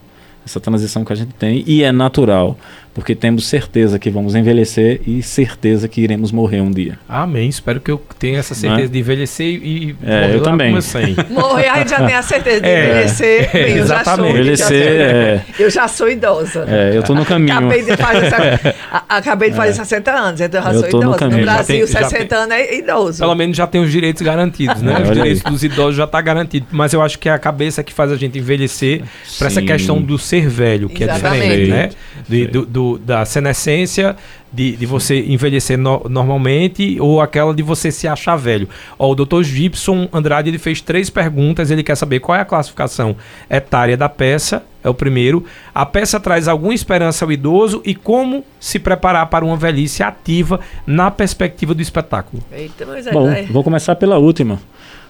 Essa 0.46 0.58
transição 0.58 1.04
que 1.04 1.12
a 1.12 1.16
gente 1.16 1.34
tem 1.34 1.62
e 1.66 1.84
é 1.84 1.92
natural, 1.92 2.58
porque 2.94 3.14
temos 3.14 3.46
certeza 3.46 3.98
que 3.98 4.10
vamos 4.10 4.34
envelhecer 4.34 5.00
e 5.06 5.22
certeza 5.22 5.88
que 5.88 6.00
iremos 6.00 6.30
morrer 6.30 6.60
um 6.60 6.70
dia. 6.70 6.98
Amém. 7.08 7.48
Espero 7.48 7.80
que 7.80 7.90
eu 7.90 8.00
tenha 8.18 8.38
essa 8.38 8.54
certeza 8.54 8.88
de 8.88 8.98
envelhecer 8.98 9.46
e 9.62 9.96
É, 10.04 10.20
morrer 10.22 10.34
eu 10.34 10.38
lá 10.38 10.44
também. 10.44 10.66
com 10.68 10.72
meu 10.74 10.82
100. 10.82 11.16
Morrer, 11.30 11.68
a 11.68 11.78
gente 11.78 11.90
já 11.90 12.06
tem 12.06 12.14
a 12.14 12.22
certeza 12.22 12.60
de 12.60 12.68
É, 12.68 12.90
envelhecer. 12.90 13.50
é, 13.56 13.62
Bem, 13.64 13.76
eu 13.78 13.86
já 13.86 14.04
sou. 14.04 14.26
exatamente. 14.26 14.36
eu 14.36 14.44
já 14.44 14.56
sou- 14.66 14.76
Envelhecer, 14.76 15.00
é, 15.00 15.44
Eu 15.58 15.70
já 15.70 15.88
sou 15.88 16.08
idosa. 16.10 16.64
é, 16.68 16.96
eu 16.96 17.02
tô 17.02 17.14
no 17.14 17.24
caminho. 17.24 17.56
Acabei 17.56 17.82
de 17.82 17.96
fazer, 17.96 18.26
essa- 18.26 18.74
a- 18.92 19.16
acabei 19.16 19.50
de 19.50 19.56
fazer 19.56 19.72
60 19.74 20.10
anos, 20.12 20.40
então 20.40 20.60
eu 20.60 20.64
já 20.64 20.72
Eu 20.72 20.80
sou 20.80 20.82
no 20.82 20.88
idosa. 20.88 21.06
No, 21.06 21.16
caminho. 21.16 21.46
Já 21.46 21.52
Brasil, 21.54 21.86
tem- 21.86 21.86
já 21.86 22.08
60 22.08 22.36
anos 22.36 22.54
é 22.56 22.74
idoso. 22.78 23.18
Pelo 23.20 23.34
menos 23.34 23.56
já 23.56 23.66
tem 23.66 23.80
os 23.80 23.90
direitos 23.90 24.20
garantidos, 24.22 24.82
né? 24.82 24.96
É, 24.98 25.02
os 25.02 25.10
direitos 25.12 25.42
aí. 25.46 25.50
dos 25.52 25.64
idosos 25.64 25.96
já 25.96 26.06
tá 26.06 26.20
garantido. 26.20 26.66
Mas 26.70 26.92
eu 26.92 27.00
acho 27.00 27.18
que 27.18 27.28
é 27.28 27.32
a 27.32 27.38
cabeça 27.38 27.82
que 27.82 27.92
faz 27.92 28.12
a 28.12 28.16
gente 28.16 28.38
envelhecer 28.38 29.02
para 29.38 29.46
essa 29.46 29.62
questão 29.62 30.00
do 30.00 30.18
ser 30.18 30.48
velho, 30.48 30.88
que 30.88 31.02
é 31.04 31.06
Exatamente. 31.06 31.40
diferente, 31.42 31.70
né? 31.70 31.88
De- 32.28 32.38
Perfeito. 32.44 32.52
do, 32.60 32.66
do- 32.82 32.98
da 32.98 33.24
senescência, 33.24 34.16
de, 34.52 34.76
de 34.76 34.86
você 34.86 35.20
envelhecer 35.20 35.78
no- 35.78 36.02
normalmente, 36.08 36.98
ou 37.00 37.20
aquela 37.20 37.54
de 37.54 37.62
você 37.62 37.90
se 37.90 38.06
achar 38.08 38.36
velho. 38.36 38.68
Ó, 38.98 39.10
o 39.10 39.14
Dr. 39.14 39.42
Gibson 39.42 40.08
Andrade 40.12 40.50
ele 40.50 40.58
fez 40.58 40.80
três 40.80 41.08
perguntas. 41.08 41.70
Ele 41.70 41.82
quer 41.82 41.94
saber 41.96 42.20
qual 42.20 42.36
é 42.36 42.40
a 42.40 42.44
classificação 42.44 43.16
etária 43.48 43.96
da 43.96 44.08
peça. 44.08 44.62
É 44.84 44.88
o 44.88 44.94
primeiro. 44.94 45.44
A 45.74 45.86
peça 45.86 46.18
traz 46.18 46.48
alguma 46.48 46.74
esperança 46.74 47.24
ao 47.24 47.30
idoso 47.30 47.80
e 47.84 47.94
como 47.94 48.44
se 48.58 48.78
preparar 48.80 49.26
para 49.26 49.44
uma 49.44 49.56
velhice 49.56 50.02
ativa 50.02 50.58
na 50.86 51.10
perspectiva 51.10 51.72
do 51.72 51.80
espetáculo. 51.80 52.42
Eita, 52.52 52.84
Moisés, 52.84 53.14
Bom, 53.14 53.26
vai. 53.26 53.44
vou 53.46 53.62
começar 53.62 53.94
pela 53.94 54.18
última. 54.18 54.58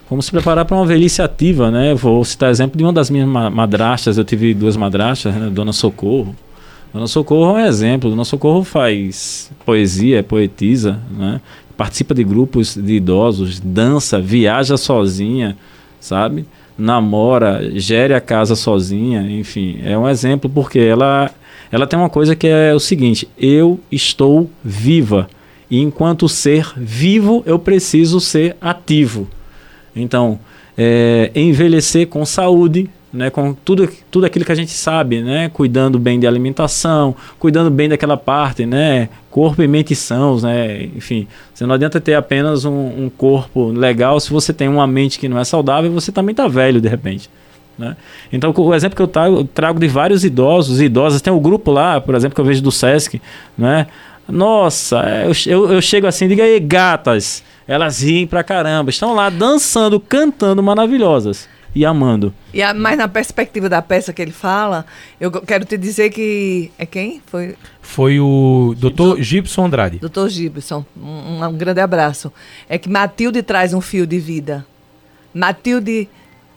Como 0.07 0.21
se 0.21 0.29
preparar 0.31 0.63
para 0.65 0.75
uma 0.77 0.85
velhice 0.85 1.21
ativa, 1.23 1.71
né? 1.71 1.95
Vou 1.95 2.23
citar 2.23 2.51
exemplo 2.51 2.77
de 2.77 2.83
uma 2.83 2.93
das 2.93 3.09
minhas 3.09 3.27
ma- 3.27 3.49
madrastas. 3.49 4.17
Eu 4.17 4.23
tive 4.23 4.53
duas 4.53 4.77
madrastas, 4.77 5.33
né? 5.33 5.49
Dona 5.49 5.73
Socorro. 5.73 6.35
Dona 6.93 7.07
Socorro 7.07 7.57
é 7.57 7.63
um 7.63 7.65
exemplo. 7.65 8.09
Dona 8.09 8.23
Socorro 8.23 8.63
faz 8.63 9.51
poesia, 9.65 10.21
poetisa, 10.21 10.99
né? 11.09 11.41
Participa 11.75 12.13
de 12.13 12.23
grupos 12.23 12.75
de 12.75 12.93
idosos, 12.93 13.59
dança, 13.59 14.19
viaja 14.21 14.77
sozinha, 14.77 15.57
sabe? 15.99 16.45
Namora, 16.77 17.67
gere 17.79 18.13
a 18.13 18.21
casa 18.21 18.55
sozinha, 18.55 19.21
enfim. 19.23 19.79
É 19.83 19.97
um 19.97 20.07
exemplo 20.07 20.47
porque 20.47 20.77
ela, 20.77 21.31
ela 21.71 21.87
tem 21.87 21.97
uma 21.97 22.09
coisa 22.09 22.35
que 22.35 22.47
é 22.47 22.73
o 22.75 22.79
seguinte: 22.79 23.27
eu 23.37 23.79
estou 23.91 24.49
viva. 24.63 25.27
E 25.71 25.79
enquanto 25.79 26.29
ser 26.29 26.71
vivo, 26.77 27.41
eu 27.47 27.57
preciso 27.57 28.19
ser 28.19 28.55
ativo. 28.61 29.27
Então, 29.95 30.39
é, 30.77 31.31
envelhecer 31.33 32.07
com 32.07 32.23
saúde, 32.23 32.87
né, 33.13 33.29
com 33.29 33.53
tudo, 33.53 33.87
tudo 34.09 34.25
aquilo 34.25 34.43
que 34.43 34.51
a 34.51 34.55
gente 34.55 34.71
sabe, 34.71 35.21
né, 35.21 35.47
cuidando 35.53 35.99
bem 35.99 36.19
de 36.19 36.25
alimentação, 36.25 37.15
cuidando 37.37 37.69
bem 37.69 37.87
daquela 37.87 38.17
parte, 38.17 38.65
né, 38.65 39.07
corpo 39.29 39.61
e 39.61 39.67
mente 39.67 39.95
sãos, 39.95 40.41
né, 40.41 40.83
enfim, 40.95 41.27
você 41.53 41.65
não 41.65 41.75
adianta 41.75 42.01
ter 42.01 42.15
apenas 42.15 42.65
um, 42.65 43.05
um 43.05 43.11
corpo 43.15 43.67
legal 43.67 44.19
se 44.19 44.31
você 44.31 44.51
tem 44.51 44.67
uma 44.67 44.87
mente 44.87 45.19
que 45.19 45.29
não 45.29 45.37
é 45.37 45.43
saudável, 45.43 45.91
você 45.91 46.11
também 46.11 46.33
está 46.33 46.47
velho 46.47 46.81
de 46.81 46.89
repente. 46.89 47.29
Né? 47.77 47.95
Então, 48.31 48.53
o 48.55 48.73
exemplo 48.73 48.95
que 48.95 49.01
eu 49.01 49.07
trago, 49.07 49.37
eu 49.37 49.43
trago 49.45 49.79
de 49.79 49.87
vários 49.87 50.23
idosos 50.23 50.79
e 50.81 50.85
idosas, 50.85 51.21
tem 51.21 51.33
um 51.33 51.39
grupo 51.39 51.71
lá, 51.71 52.01
por 52.01 52.15
exemplo, 52.15 52.35
que 52.35 52.41
eu 52.41 52.45
vejo 52.45 52.61
do 52.61 52.71
Sesc, 52.71 53.19
né? 53.57 53.87
Nossa, 54.29 55.03
eu, 55.25 55.31
eu, 55.47 55.73
eu 55.73 55.81
chego 55.81 56.05
assim, 56.05 56.27
diga 56.27 56.43
aí, 56.43 56.59
gatas. 56.59 57.43
Elas 57.67 58.01
riem 58.01 58.27
pra 58.27 58.43
caramba, 58.43 58.91
estão 58.91 59.15
lá 59.15 59.27
dançando, 59.27 59.99
cantando 59.99 60.61
maravilhosas 60.61 61.49
e 61.75 61.85
amando. 61.85 62.33
E 62.53 62.61
a- 62.61 62.73
mas 62.73 62.97
na 62.97 63.07
perspectiva 63.07 63.67
da 63.67 63.81
peça 63.81 64.13
que 64.13 64.21
ele 64.21 64.31
fala, 64.31 64.85
eu 65.19 65.31
quero 65.31 65.65
te 65.65 65.77
dizer 65.77 66.09
que. 66.11 66.71
É 66.77 66.85
quem? 66.85 67.21
Foi 67.25 67.55
Foi 67.81 68.19
o 68.19 68.75
Dr. 68.77 69.21
Gibson 69.21 69.65
Andrade. 69.65 69.99
Dr. 69.99 70.27
Gibson. 70.29 70.85
Um, 70.95 71.43
um 71.43 71.57
grande 71.57 71.79
abraço. 71.81 72.31
É 72.69 72.77
que 72.77 72.89
Matilde 72.89 73.41
traz 73.43 73.73
um 73.73 73.81
fio 73.81 74.05
de 74.07 74.19
vida. 74.19 74.65
Matilde 75.33 76.07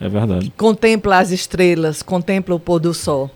É 0.00 0.08
verdade. 0.08 0.52
contempla 0.56 1.18
as 1.18 1.30
estrelas, 1.30 2.02
contempla 2.02 2.54
o 2.54 2.60
pôr 2.60 2.78
do 2.78 2.92
sol. 2.92 3.30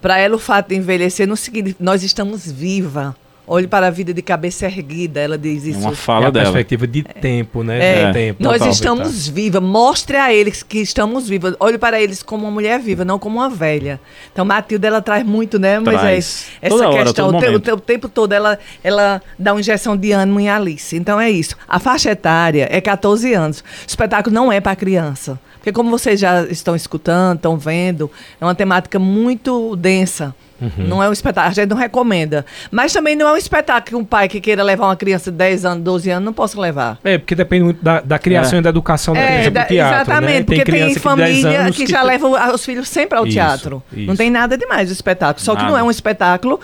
Para 0.00 0.18
ela, 0.18 0.36
o 0.36 0.38
fato 0.38 0.68
de 0.68 0.76
envelhecer 0.76 1.26
não 1.26 1.34
significa. 1.36 1.82
Nós 1.82 2.02
estamos 2.02 2.50
viva. 2.50 3.16
Olhe 3.46 3.66
para 3.66 3.88
a 3.88 3.90
vida 3.90 4.14
de 4.14 4.22
cabeça 4.22 4.64
erguida, 4.64 5.20
ela 5.20 5.36
diz 5.36 5.66
É 5.66 5.70
isso. 5.70 5.78
uma 5.80 5.92
É 5.92 5.94
fala 5.94 6.28
a 6.28 6.30
dela. 6.30 6.44
perspectiva 6.46 6.86
de 6.86 7.02
tempo, 7.02 7.62
né? 7.62 7.78
É, 7.78 8.06
De 8.06 8.12
tempo. 8.14 8.42
Nós 8.42 8.54
Total, 8.58 8.70
estamos 8.72 9.28
vivas. 9.28 9.62
Mostre 9.62 10.16
a 10.16 10.32
eles 10.32 10.62
que 10.62 10.78
estamos 10.78 11.28
vivas. 11.28 11.54
Olhe 11.60 11.76
para 11.76 12.00
eles 12.00 12.22
como 12.22 12.44
uma 12.44 12.50
mulher 12.50 12.80
viva, 12.80 13.04
não 13.04 13.18
como 13.18 13.36
uma 13.38 13.50
velha. 13.50 14.00
Então, 14.32 14.44
Matilda, 14.46 14.86
ela 14.86 15.02
traz 15.02 15.24
muito, 15.26 15.58
né, 15.58 15.78
Traz. 15.80 15.84
Moisés? 16.00 16.46
Essa 16.62 16.74
Toda 16.76 16.88
hora, 16.88 17.02
questão. 17.04 17.26
todo 17.26 17.36
o, 17.36 17.38
te- 17.40 17.44
o 17.44 17.48
momento. 17.50 17.62
te- 17.64 17.72
o 17.72 17.76
tempo 17.80 18.08
todo 18.08 18.32
ela, 18.32 18.58
ela 18.82 19.20
dá 19.38 19.52
uma 19.52 19.60
injeção 19.60 19.94
de 19.94 20.10
ânimo 20.12 20.40
em 20.40 20.48
Alice. 20.48 20.96
Então, 20.96 21.20
é 21.20 21.30
isso. 21.30 21.54
A 21.68 21.78
faixa 21.78 22.10
etária 22.10 22.66
é 22.70 22.80
14 22.80 23.34
anos. 23.34 23.60
O 23.60 23.64
espetáculo 23.86 24.34
não 24.34 24.50
é 24.50 24.58
para 24.60 24.74
criança. 24.74 25.38
Porque, 25.56 25.70
como 25.72 25.90
vocês 25.90 26.18
já 26.18 26.42
estão 26.44 26.74
escutando, 26.76 27.36
estão 27.36 27.56
vendo, 27.58 28.10
é 28.40 28.44
uma 28.44 28.54
temática 28.54 28.98
muito 28.98 29.76
densa. 29.76 30.34
Uhum. 30.78 30.86
Não 30.86 31.02
é 31.02 31.08
um 31.08 31.12
espetáculo, 31.12 31.50
a 31.50 31.54
gente 31.54 31.70
não 31.70 31.76
recomenda. 31.76 32.44
Mas 32.70 32.92
também 32.92 33.14
não 33.16 33.28
é 33.28 33.32
um 33.32 33.36
espetáculo 33.36 33.84
que 33.84 33.94
um 33.96 34.04
pai 34.04 34.28
que 34.28 34.40
queira 34.40 34.62
levar 34.62 34.86
uma 34.86 34.96
criança 34.96 35.30
de 35.30 35.36
10 35.36 35.64
anos, 35.64 35.84
12 35.84 36.10
anos, 36.10 36.24
não 36.24 36.32
possa 36.32 36.60
levar. 36.60 36.98
É, 37.04 37.18
porque 37.18 37.34
depende 37.34 37.64
muito 37.64 37.82
da, 37.84 38.00
da 38.00 38.18
criação 38.18 38.56
É. 38.56 38.60
e 38.60 38.62
da 38.62 38.68
educação 38.70 39.14
da 39.14 39.20
É, 39.20 39.26
criança 39.26 39.50
da- 39.50 39.60
pro 39.64 39.74
teatro, 39.74 39.94
exatamente, 40.02 40.32
né? 40.38 40.42
porque 40.44 40.64
tem, 40.64 40.64
que 40.64 40.70
10 40.86 40.98
família 40.98 41.60
anos 41.60 41.76
que, 41.76 41.86
já 41.86 41.98
tem- 41.98 42.06
leva 42.08 42.52
os 42.54 42.64
filhos 42.64 42.88
sempre 42.88 43.18
ao 43.18 43.26
Isso, 43.26 43.34
teatro. 43.34 43.82
isso. 43.92 44.06
Não 44.06 44.16
tem 44.16 44.30
nada 44.30 44.56
demais 44.56 44.88
do 44.88 44.92
espetáculo. 44.92 45.44
Só 45.44 45.54
que 45.54 45.62
não 45.62 45.70
Nada. 45.70 45.80
é 45.80 45.82
um 45.82 45.90
espetáculo 45.90 46.60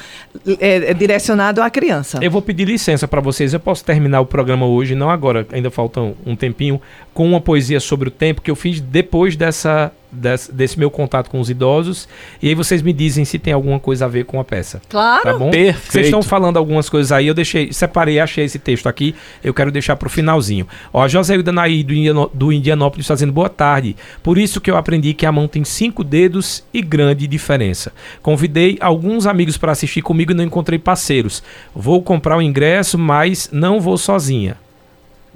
é, 0.61 0.90
é 0.90 0.94
direcionado 0.94 1.61
à 1.62 1.68
criança. 1.70 2.18
Eu 2.22 2.30
vou 2.30 2.40
pedir 2.42 2.64
licença 2.66 3.07
para 3.09 3.20
vocês. 3.20 3.53
Eu 3.53 3.61
posso 3.61 3.84
terminar 3.84 4.20
o 4.20 4.26
programa 4.26 4.66
hoje, 4.66 4.94
não 4.94 5.11
agora, 5.11 5.46
ainda 5.53 5.70
falta 5.70 6.01
um 6.24 6.36
tempinho, 6.36 6.80
com 7.21 7.27
uma 7.27 7.39
poesia 7.39 7.81
sobre 7.81 8.09
o 8.09 8.11
tempo 8.11 8.41
que 8.41 8.51
eu 8.51 8.57
fiz 8.57 8.81
depois 8.81 9.37
dessa, 9.37 9.93
desse, 10.11 10.51
desse 10.51 10.79
meu 10.79 10.91
contato 10.91 11.29
com 11.29 11.39
os 11.39 11.51
idosos. 11.51 12.09
E 12.41 12.49
aí 12.49 12.55
vocês 12.55 12.81
me 12.81 12.95
dizem 12.95 13.27
se 13.27 13.39
tem 13.39 13.53
alguma 13.53 13.79
coisa 13.79 14.07
a 14.07 14.09
ver 14.09 14.25
com 14.25 14.41
a 14.41 14.45
peça. 14.45 14.81
Claro. 14.89 15.23
Tá 15.25 15.37
bom? 15.37 15.51
Perfeito. 15.51 15.93
Vocês 15.93 16.07
estão 16.07 16.23
falando 16.23 16.57
algumas 16.57 16.89
coisas 16.89 17.12
aí, 17.12 17.27
eu 17.27 17.35
deixei, 17.35 17.75
separei, 17.75 18.18
achei 18.18 18.47
esse 18.47 18.59
texto 18.59 18.89
aqui, 18.89 19.14
eu 19.45 19.53
quero 19.53 19.71
deixar 19.71 19.97
pro 19.97 20.09
finalzinho. 20.09 20.66
Ó, 20.95 21.03
a 21.03 21.09
Joséilda 21.09 21.53
Naí 21.53 21.85
do, 21.85 21.93
Indiano, 21.93 22.31
do 22.33 22.51
Indianópolis 22.51 23.07
fazendo 23.07 23.35
boa 23.35 23.51
tarde. 23.51 23.97
Por 24.23 24.39
isso 24.39 24.59
que 24.59 24.71
eu 24.71 24.79
aprendi 24.79 25.12
que 25.12 25.27
a 25.27 25.33
mão 25.33 25.47
tem 25.47 25.62
cinco 25.62 26.03
dedos 26.03 26.64
e 26.73 26.81
grande 26.81 27.27
diferença. 27.27 27.93
Convidei 28.23 28.79
alguns 28.81 29.27
amigos 29.27 29.59
para 29.59 29.73
assistir 29.73 30.01
comigo 30.01 30.33
e 30.33 30.35
não 30.35 30.45
encontrei 30.45 30.79
parceiros. 30.79 31.43
Vou 31.75 32.03
comprar 32.03 32.39
o 32.39 32.41
ingresso, 32.41 32.97
mas 32.97 33.51
não 33.53 33.79
vou 33.79 33.99
sozinha. 33.99 34.57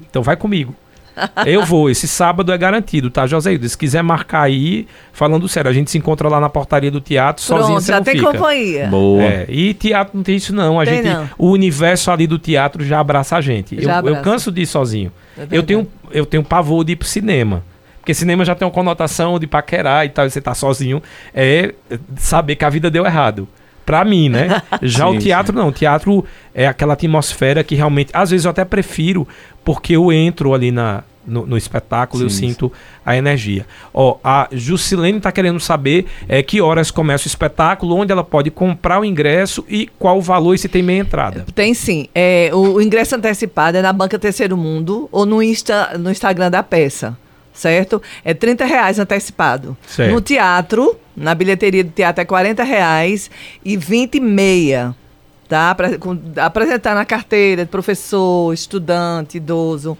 Então 0.00 0.22
vai 0.22 0.34
comigo. 0.34 0.74
Eu 1.46 1.64
vou, 1.64 1.88
esse 1.88 2.08
sábado 2.08 2.52
é 2.52 2.58
garantido, 2.58 3.10
tá, 3.10 3.26
Joséilda? 3.26 3.68
Se 3.68 3.76
quiser 3.78 4.02
marcar 4.02 4.42
aí, 4.42 4.86
falando 5.12 5.48
sério, 5.48 5.70
a 5.70 5.74
gente 5.74 5.90
se 5.90 5.98
encontra 5.98 6.28
lá 6.28 6.40
na 6.40 6.48
portaria 6.48 6.90
do 6.90 7.00
teatro, 7.00 7.44
Pronto, 7.44 7.66
você 7.74 7.92
já 7.92 7.96
não 7.98 8.04
tem 8.04 8.16
fica. 8.16 8.32
companhia. 8.32 8.86
Boa. 8.88 9.22
É, 9.22 9.46
e 9.48 9.74
teatro 9.74 10.16
não 10.16 10.22
tem 10.22 10.36
isso 10.36 10.54
não. 10.54 10.80
A 10.80 10.84
Tem 10.84 10.96
gente, 11.02 11.08
não. 11.08 11.28
o 11.38 11.50
universo 11.50 12.10
ali 12.10 12.26
do 12.26 12.38
teatro 12.38 12.84
já 12.84 13.00
abraça 13.00 13.36
a 13.36 13.40
gente. 13.40 13.76
Eu, 13.76 13.82
eu 13.82 13.90
abraça. 13.90 14.20
canso 14.22 14.50
de 14.52 14.62
ir 14.62 14.66
sozinho. 14.66 15.12
É 15.38 15.46
eu 15.50 15.62
tenho 15.62 15.86
eu 16.10 16.26
tenho 16.26 16.42
pavor 16.42 16.84
de 16.84 16.92
ir 16.92 16.96
pro 16.96 17.06
cinema. 17.08 17.62
Porque 18.00 18.12
cinema 18.12 18.44
já 18.44 18.54
tem 18.54 18.66
uma 18.66 18.72
conotação 18.72 19.38
de 19.38 19.46
paquerar 19.46 20.04
e 20.04 20.10
tal, 20.10 20.26
e 20.26 20.30
você 20.30 20.40
tá 20.40 20.54
sozinho. 20.54 21.02
É 21.34 21.72
saber 22.16 22.54
que 22.56 22.64
a 22.64 22.68
vida 22.68 22.90
deu 22.90 23.06
errado. 23.06 23.48
Pra 23.84 24.04
mim, 24.04 24.28
né? 24.28 24.62
Já 24.82 25.08
sim, 25.08 25.16
o 25.16 25.18
teatro 25.18 25.52
sim. 25.52 25.58
não. 25.58 25.68
O 25.68 25.72
teatro 25.72 26.24
é 26.54 26.66
aquela 26.66 26.94
atmosfera 26.94 27.62
que 27.62 27.74
realmente. 27.74 28.10
Às 28.12 28.30
vezes 28.30 28.44
eu 28.44 28.50
até 28.50 28.64
prefiro, 28.64 29.26
porque 29.64 29.94
eu 29.94 30.12
entro 30.12 30.54
ali 30.54 30.70
na, 30.70 31.02
no, 31.26 31.46
no 31.46 31.56
espetáculo, 31.56 32.20
sim, 32.20 32.24
eu 32.26 32.30
sinto 32.30 32.72
a 33.04 33.16
energia. 33.16 33.66
Ó, 33.92 34.18
a 34.22 34.48
Jusilene 34.52 35.18
está 35.18 35.32
querendo 35.32 35.58
saber 35.60 36.06
é, 36.28 36.42
que 36.42 36.60
horas 36.60 36.90
começa 36.90 37.24
o 37.24 37.28
espetáculo, 37.28 37.96
onde 37.96 38.12
ela 38.12 38.24
pode 38.24 38.50
comprar 38.50 39.00
o 39.00 39.04
ingresso 39.04 39.64
e 39.68 39.88
qual 39.98 40.18
o 40.18 40.22
valor 40.22 40.54
e 40.54 40.58
se 40.58 40.68
tem 40.68 40.82
meia 40.82 41.00
entrada. 41.00 41.44
Tem 41.54 41.74
sim. 41.74 42.08
É, 42.14 42.50
o, 42.52 42.74
o 42.74 42.82
ingresso 42.82 43.14
antecipado 43.16 43.76
é 43.76 43.82
na 43.82 43.92
Banca 43.92 44.18
Terceiro 44.18 44.56
Mundo 44.56 45.08
ou 45.10 45.26
no, 45.26 45.42
Insta, 45.42 45.96
no 45.98 46.10
Instagram 46.10 46.50
da 46.50 46.62
peça 46.62 47.16
certo? 47.54 48.02
É 48.24 48.34
30 48.34 48.66
reais 48.66 48.98
antecipado. 48.98 49.76
Certo. 49.86 50.12
No 50.12 50.20
teatro, 50.20 50.98
na 51.16 51.34
bilheteria 51.34 51.84
do 51.84 51.90
teatro 51.90 52.20
é 52.20 52.24
40 52.24 52.64
reais 52.64 53.30
e 53.64 53.76
20 53.76 54.16
e 54.16 54.20
meia. 54.20 54.94
Tá? 55.48 55.74
Pra, 55.74 55.96
com, 55.96 56.18
apresentar 56.36 56.94
na 56.94 57.04
carteira, 57.04 57.64
professor, 57.64 58.52
estudante, 58.52 59.36
idoso. 59.36 59.96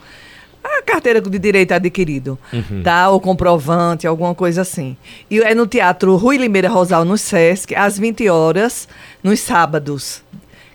A 0.62 0.82
carteira 0.82 1.20
de 1.20 1.38
direito 1.38 1.72
adquirido, 1.72 2.38
uhum. 2.50 2.82
tá? 2.82 3.11
Ou 3.11 3.20
comprovante, 3.20 4.07
alguma 4.07 4.34
coisa 4.34 4.62
assim. 4.62 4.96
E 5.30 5.38
é 5.40 5.55
no 5.55 5.66
Teatro 5.66 6.16
Rui 6.16 6.38
Limeira 6.38 6.70
Rosal, 6.70 7.05
no 7.05 7.18
Sesc, 7.18 7.74
às 7.74 7.98
20 7.98 8.26
horas, 8.30 8.88
nos 9.22 9.40
sábados 9.40 10.22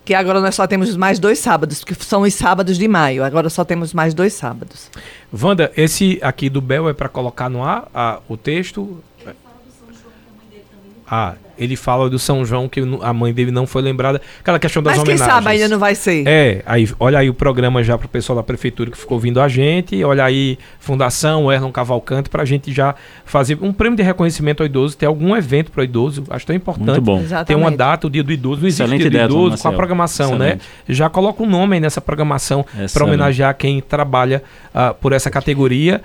que 0.10 0.14
agora 0.16 0.42
nós 0.42 0.56
só 0.56 0.66
temos 0.66 0.98
mais 0.98 1.20
dois 1.20 1.38
sábados, 1.38 1.84
que 1.84 1.94
são 2.04 2.24
os 2.24 2.34
sábados 2.34 2.80
de 2.80 2.88
maio. 2.88 3.24
Agora 3.24 3.48
só 3.48 3.64
temos 3.64 3.94
mais 3.94 4.12
dois 4.12 4.34
sábados. 4.34 4.90
Wanda, 5.32 5.72
esse 5.78 6.18
aqui 6.24 6.50
do 6.50 6.60
Bel 6.60 6.90
é 6.90 6.94
para 6.96 7.08
colocar 7.08 7.48
no 7.48 7.64
ar 7.64 7.88
a, 7.94 8.20
o 8.28 8.36
texto? 8.36 9.04
Ele 9.20 9.36
fala 9.44 9.56
do 9.64 9.72
São 9.72 9.88
João, 9.94 10.12
que 10.12 10.28
a 10.28 10.36
mãe 10.36 10.50
dele 10.50 10.64
também 10.72 11.04
Ah, 11.08 11.36
ele 11.60 11.76
fala 11.76 12.10
do 12.10 12.18
São 12.18 12.46
João 12.46 12.68
que 12.70 12.82
a 13.02 13.14
mãe 13.14 13.34
dele 13.34 13.52
não 13.52 13.68
foi 13.68 13.82
lembrada. 13.82 14.22
Aquela 14.40 14.58
questão 14.58 14.82
das 14.82 14.94
Mas 14.94 15.00
homenagens. 15.00 15.20
Mas 15.22 15.28
quem 15.28 15.44
sabe 15.44 15.56
ainda 15.56 15.68
não 15.68 15.80
vai 15.80 15.94
ser. 15.94 16.24
É, 16.26 16.64
aí 16.66 16.90
olha 17.00 17.20
aí 17.20 17.30
o 17.30 17.34
programa 17.34 17.84
já 17.84 17.98
para 17.98 18.06
o 18.06 18.10
pessoal 18.10 18.38
da 18.38 18.44
prefeitura 18.44 18.90
que 18.90 18.98
ficou 18.98 19.18
ouvindo 19.18 19.42
a 19.42 19.48
gente, 19.48 20.04
olha 20.04 20.24
aí 20.24 20.58
Fundação 20.80 21.52
Erlon 21.52 21.72
Cavalcante 21.72 22.30
para 22.30 22.44
a 22.44 22.46
gente 22.46 22.72
já 22.72 22.96
fazer 23.26 23.58
um 23.62 23.74
prêmio 23.74 23.98
de 23.98 24.04
reconhecimento 24.04 24.62
ao 24.62 24.66
idoso, 24.66 24.98
ter 24.98 25.06
algum 25.06 25.36
evento 25.36 25.72
para 25.72 25.82
o 25.82 25.84
idoso, 25.84 26.24
acho 26.30 26.46
tão 26.46 26.56
importante. 26.56 26.88
Muito 26.88 27.02
bom. 27.02 27.24
Ter 27.46 27.56
uma 27.56 27.72
data, 27.72 28.08
o 28.08 28.10
dia 28.10 28.24
do 28.24 28.32
idoso, 28.32 28.62
não 28.62 28.68
existe 28.68 28.84
Excelente 28.84 29.10
dia 29.10 29.28
do 29.28 29.34
idoso 29.34 29.62
com 29.62 29.68
a 29.68 29.74
programação, 29.74 30.38
né? 30.38 30.48
Excelente. 30.48 30.64
né? 30.88 30.96
Já 30.96 31.10
coloca 31.10 31.44
um 31.44 31.46
nome 31.46 31.76
aí 31.76 31.80
nessa 31.80 32.00
programação 32.00 32.66
para 32.94 33.04
homenagear 33.04 33.56
quem 33.56 33.82
trabalha 33.82 34.42
uh, 34.80 34.94
por 34.96 35.12
essa 35.12 35.30
categoria. 35.30 36.02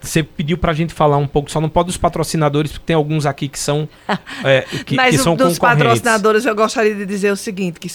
Você 0.00 0.22
pediu 0.22 0.56
para 0.56 0.72
a 0.72 0.74
gente 0.74 0.94
falar 0.94 1.16
um 1.18 1.26
pouco, 1.26 1.50
só 1.50 1.60
não 1.60 1.68
pode 1.68 1.88
dos 1.88 1.96
patrocinadores, 1.96 2.72
porque 2.72 2.86
tem 2.86 2.96
alguns 2.96 3.26
aqui 3.26 3.48
que 3.48 3.58
são 3.58 3.88
é, 4.44 4.62
que, 4.84 4.96
Mas 4.96 5.16
que 5.16 5.22
são 5.22 5.36
dos 5.36 5.58
patrocinadores, 5.58 6.46
eu 6.46 6.54
gostaria 6.54 6.94
de 6.94 7.04
dizer 7.04 7.30
o 7.30 7.36
seguinte: 7.36 7.78
que 7.78 7.90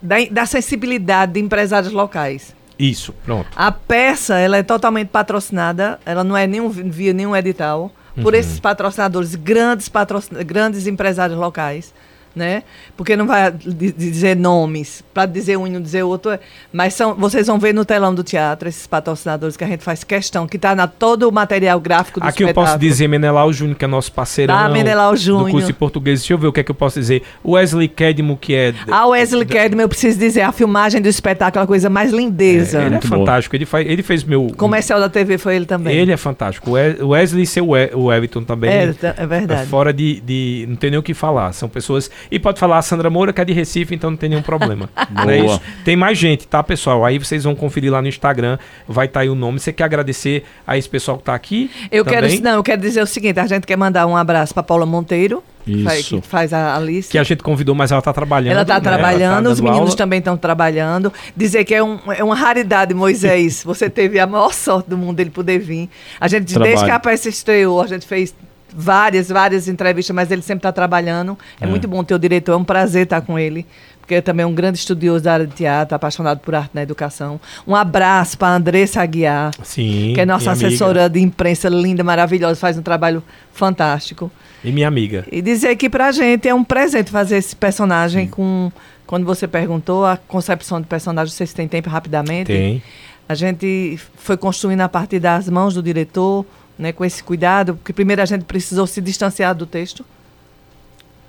da, 0.00 0.16
da 0.30 0.46
sensibilidade 0.46 1.32
de 1.32 1.40
empresários 1.40 1.92
locais. 1.92 2.54
Isso, 2.78 3.14
pronto. 3.24 3.48
A 3.56 3.72
peça 3.72 4.38
ela 4.38 4.58
é 4.58 4.62
totalmente 4.62 5.08
patrocinada, 5.08 5.98
ela 6.04 6.22
não 6.22 6.36
é 6.36 6.46
nenhum, 6.46 6.68
via 6.68 7.14
nenhum 7.14 7.34
edital, 7.34 7.90
por 8.22 8.34
uhum. 8.34 8.38
esses 8.38 8.60
patrocinadores, 8.60 9.34
grandes, 9.34 9.88
patrocin 9.88 10.34
grandes 10.44 10.86
empresários 10.86 11.38
locais 11.38 11.94
né? 12.36 12.62
Porque 12.96 13.16
não 13.16 13.26
vai 13.26 13.50
dizer 13.50 14.36
nomes, 14.36 15.02
para 15.14 15.24
dizer 15.24 15.56
um 15.56 15.66
e 15.66 15.70
não 15.70 15.80
dizer 15.80 16.02
outro, 16.02 16.38
mas 16.70 16.92
são, 16.92 17.14
vocês 17.14 17.46
vão 17.46 17.58
ver 17.58 17.72
no 17.72 17.82
telão 17.82 18.14
do 18.14 18.22
teatro 18.22 18.68
esses 18.68 18.86
patrocinadores 18.86 19.56
que 19.56 19.64
a 19.64 19.66
gente 19.66 19.82
faz 19.82 20.04
questão, 20.04 20.46
que 20.46 20.56
está 20.56 20.74
na 20.74 20.86
todo 20.86 21.26
o 21.26 21.32
material 21.32 21.80
gráfico 21.80 22.20
do 22.20 22.24
Aqui 22.24 22.42
espetáculo. 22.42 22.66
eu 22.66 22.70
posso 22.72 22.78
dizer 22.78 23.08
Menelau 23.08 23.50
Júnior, 23.52 23.78
que 23.78 23.84
é 23.86 23.88
nosso 23.88 24.12
parceiro 24.12 24.52
ah, 24.52 24.68
Menelau 24.68 25.16
Júnior. 25.16 25.46
do 25.46 25.50
curso 25.52 25.66
de 25.68 25.72
português. 25.72 26.20
Deixa 26.20 26.34
eu 26.34 26.38
ver 26.38 26.48
o 26.48 26.52
que 26.52 26.60
é 26.60 26.62
que 26.62 26.70
eu 26.70 26.74
posso 26.74 27.00
dizer. 27.00 27.22
Wesley 27.42 27.88
Kedmo, 27.88 28.36
que 28.36 28.54
é... 28.54 28.74
Ah, 28.90 29.06
o 29.06 29.10
Wesley 29.10 29.46
Kedmo, 29.46 29.80
eu 29.80 29.88
preciso 29.88 30.18
dizer, 30.18 30.42
a 30.42 30.52
filmagem 30.52 31.00
do 31.00 31.08
espetáculo 31.08 31.62
é 31.62 31.64
a 31.64 31.66
coisa 31.66 31.88
mais 31.88 32.12
lindeza. 32.12 32.82
É, 32.82 32.86
ele 32.86 32.96
é 32.96 33.00
fantástico, 33.00 33.56
ele, 33.56 33.64
faz, 33.64 33.86
ele 33.86 34.02
fez 34.02 34.22
meu... 34.22 34.52
Comercial 34.58 35.00
da 35.00 35.08
TV 35.08 35.38
foi 35.38 35.56
ele 35.56 35.64
também. 35.64 35.96
Ele 35.96 36.12
é 36.12 36.16
fantástico. 36.18 36.72
O 37.00 37.08
Wesley 37.08 37.44
e 37.44 37.46
seu 37.46 37.66
o 37.68 38.12
Everton 38.12 38.44
também. 38.44 38.70
É, 38.70 38.94
é 39.16 39.26
verdade. 39.26 39.62
É 39.62 39.66
fora 39.66 39.90
de, 39.90 40.20
de... 40.20 40.66
Não 40.68 40.76
tem 40.76 40.90
nem 40.90 40.98
o 40.98 41.02
que 41.02 41.14
falar. 41.14 41.52
São 41.52 41.68
pessoas... 41.68 42.10
E 42.30 42.38
pode 42.38 42.58
falar 42.58 42.78
a 42.78 42.82
Sandra 42.82 43.10
Moura, 43.10 43.32
que 43.32 43.40
é 43.40 43.44
de 43.44 43.52
Recife, 43.52 43.94
então 43.94 44.10
não 44.10 44.16
tem 44.16 44.28
nenhum 44.28 44.42
problema. 44.42 44.88
é 45.28 45.38
isso? 45.38 45.60
Tem 45.84 45.96
mais 45.96 46.18
gente, 46.18 46.46
tá, 46.46 46.62
pessoal? 46.62 47.04
Aí 47.04 47.18
vocês 47.18 47.44
vão 47.44 47.54
conferir 47.54 47.92
lá 47.92 48.00
no 48.02 48.08
Instagram, 48.08 48.58
vai 48.88 49.06
estar 49.06 49.20
tá 49.20 49.22
aí 49.22 49.28
o 49.28 49.34
nome. 49.34 49.58
Você 49.58 49.72
quer 49.72 49.84
agradecer 49.84 50.44
a 50.66 50.76
esse 50.76 50.88
pessoal 50.88 51.16
que 51.16 51.22
está 51.22 51.34
aqui? 51.34 51.70
Eu 51.90 52.04
também? 52.04 52.30
quero, 52.30 52.42
não, 52.42 52.54
eu 52.54 52.62
quero 52.62 52.80
dizer 52.80 53.02
o 53.02 53.06
seguinte, 53.06 53.38
a 53.38 53.46
gente 53.46 53.66
quer 53.66 53.76
mandar 53.76 54.06
um 54.06 54.16
abraço 54.16 54.52
para 54.52 54.62
Paula 54.62 54.86
Monteiro, 54.86 55.42
isso. 55.66 56.20
Que 56.20 56.28
faz 56.28 56.52
a, 56.52 56.78
lista. 56.78 57.10
Que 57.10 57.18
a 57.18 57.24
gente 57.24 57.42
convidou, 57.42 57.74
mas 57.74 57.90
ela 57.90 57.98
está 57.98 58.12
trabalhando. 58.12 58.52
Ela 58.52 58.62
está 58.62 58.74
né? 58.74 58.80
trabalhando, 58.80 59.44
tá 59.44 59.50
os 59.50 59.60
meninos 59.60 59.80
aula. 59.80 59.96
também 59.96 60.20
estão 60.20 60.36
trabalhando. 60.36 61.12
Dizer 61.36 61.64
que 61.64 61.74
é, 61.74 61.82
um, 61.82 61.98
é 62.12 62.22
uma 62.22 62.36
raridade, 62.36 62.94
Moisés. 62.94 63.62
Você 63.66 63.90
teve 63.90 64.20
a 64.20 64.26
maior 64.26 64.52
sorte 64.54 64.88
do 64.88 64.96
mundo 64.96 65.16
dele 65.16 65.30
poder 65.30 65.58
vir. 65.58 65.90
A 66.20 66.28
gente, 66.28 66.46
Trabalho. 66.52 66.70
desde 66.70 66.84
que 66.84 66.90
a 66.92 67.00
peça 67.00 67.28
estreou, 67.28 67.82
a 67.82 67.86
gente 67.86 68.06
fez 68.06 68.32
várias, 68.74 69.28
várias 69.28 69.68
entrevistas, 69.68 70.14
mas 70.14 70.30
ele 70.30 70.42
sempre 70.42 70.60
está 70.60 70.72
trabalhando. 70.72 71.38
É, 71.60 71.64
é, 71.64 71.66
muito 71.66 71.86
bom 71.86 72.02
ter 72.02 72.14
o 72.14 72.18
diretor, 72.18 72.52
é 72.52 72.56
um 72.56 72.64
prazer 72.64 73.04
estar 73.04 73.20
com 73.20 73.38
ele, 73.38 73.66
porque 74.00 74.16
é 74.16 74.20
também 74.20 74.46
um 74.46 74.54
grande 74.54 74.78
estudioso 74.78 75.24
da 75.24 75.34
área 75.34 75.46
de 75.46 75.54
teatro, 75.54 75.94
apaixonado 75.94 76.40
por 76.40 76.54
arte 76.54 76.70
na 76.74 76.82
educação. 76.82 77.40
Um 77.66 77.74
abraço 77.74 78.38
para 78.38 78.48
a 78.48 78.56
Andressa 78.56 79.02
Aguiar, 79.02 79.50
Sim, 79.62 80.12
que 80.14 80.20
é 80.20 80.26
nossa 80.26 80.52
assessora 80.52 81.06
amiga. 81.06 81.10
de 81.10 81.20
imprensa 81.20 81.68
linda, 81.68 82.04
maravilhosa, 82.04 82.58
faz 82.58 82.78
um 82.78 82.82
trabalho 82.82 83.22
fantástico. 83.52 84.30
E 84.62 84.72
minha 84.72 84.88
amiga. 84.88 85.24
E 85.30 85.40
dizer 85.40 85.76
que 85.76 85.88
para 85.88 86.08
a 86.08 86.12
gente 86.12 86.48
é 86.48 86.54
um 86.54 86.64
presente 86.64 87.10
fazer 87.10 87.36
esse 87.36 87.54
personagem 87.54 88.24
Sim. 88.24 88.30
com. 88.30 88.72
Quando 89.06 89.24
você 89.24 89.46
perguntou 89.46 90.04
a 90.04 90.16
concepção 90.16 90.80
de 90.80 90.88
personagem, 90.88 91.32
vocês 91.32 91.52
têm 91.52 91.68
tempo 91.68 91.88
rapidamente? 91.88 92.46
Tem. 92.46 92.82
A 93.28 93.34
gente 93.34 93.98
foi 94.16 94.36
construindo 94.36 94.80
a 94.80 94.88
partir 94.88 95.20
das 95.20 95.48
mãos 95.48 95.74
do 95.74 95.82
diretor, 95.82 96.44
né, 96.78 96.92
com 96.92 97.04
esse 97.04 97.22
cuidado, 97.22 97.76
porque 97.76 97.92
primeiro 97.92 98.22
a 98.22 98.26
gente 98.26 98.44
precisou 98.44 98.86
se 98.86 99.00
distanciar 99.00 99.54
do 99.54 99.66
texto, 99.66 100.04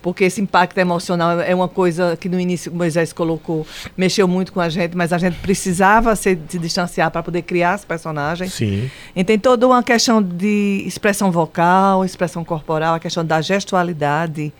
porque 0.02 0.24
esse 0.24 0.40
impacto 0.40 0.78
emocional 0.78 1.42
é 1.42 1.54
uma 1.54 1.68
coisa 1.68 2.16
que 2.16 2.30
no 2.30 2.40
início 2.40 2.72
o 2.72 2.76
Moisés 2.76 3.12
colocou, 3.12 3.66
mexeu 3.98 4.28
muito 4.28 4.54
com 4.54 4.62
a 4.62 4.70
gente, 4.70 4.96
mas 4.96 5.12
a 5.12 5.18
gente 5.18 5.38
precisava 5.40 6.16
se, 6.16 6.38
se 6.48 6.60
distanciar 6.60 7.12
para 7.12 7.24
poder 7.24 7.42
criar 7.42 7.76
esse 7.76 7.86
personagem. 7.86 8.48
Sim. 8.48 8.90
E 9.16 9.24
tem 9.24 9.38
toda 9.40 9.68
uma 9.68 9.84
questão 9.84 10.22
de 10.22 10.84
expressão 10.86 11.32
vocal, 11.32 12.06
expressão 12.06 12.46
corporal, 12.46 12.96
a 12.96 13.00
questão 13.00 13.26
da 13.26 13.42
gestualidade. 13.42 14.54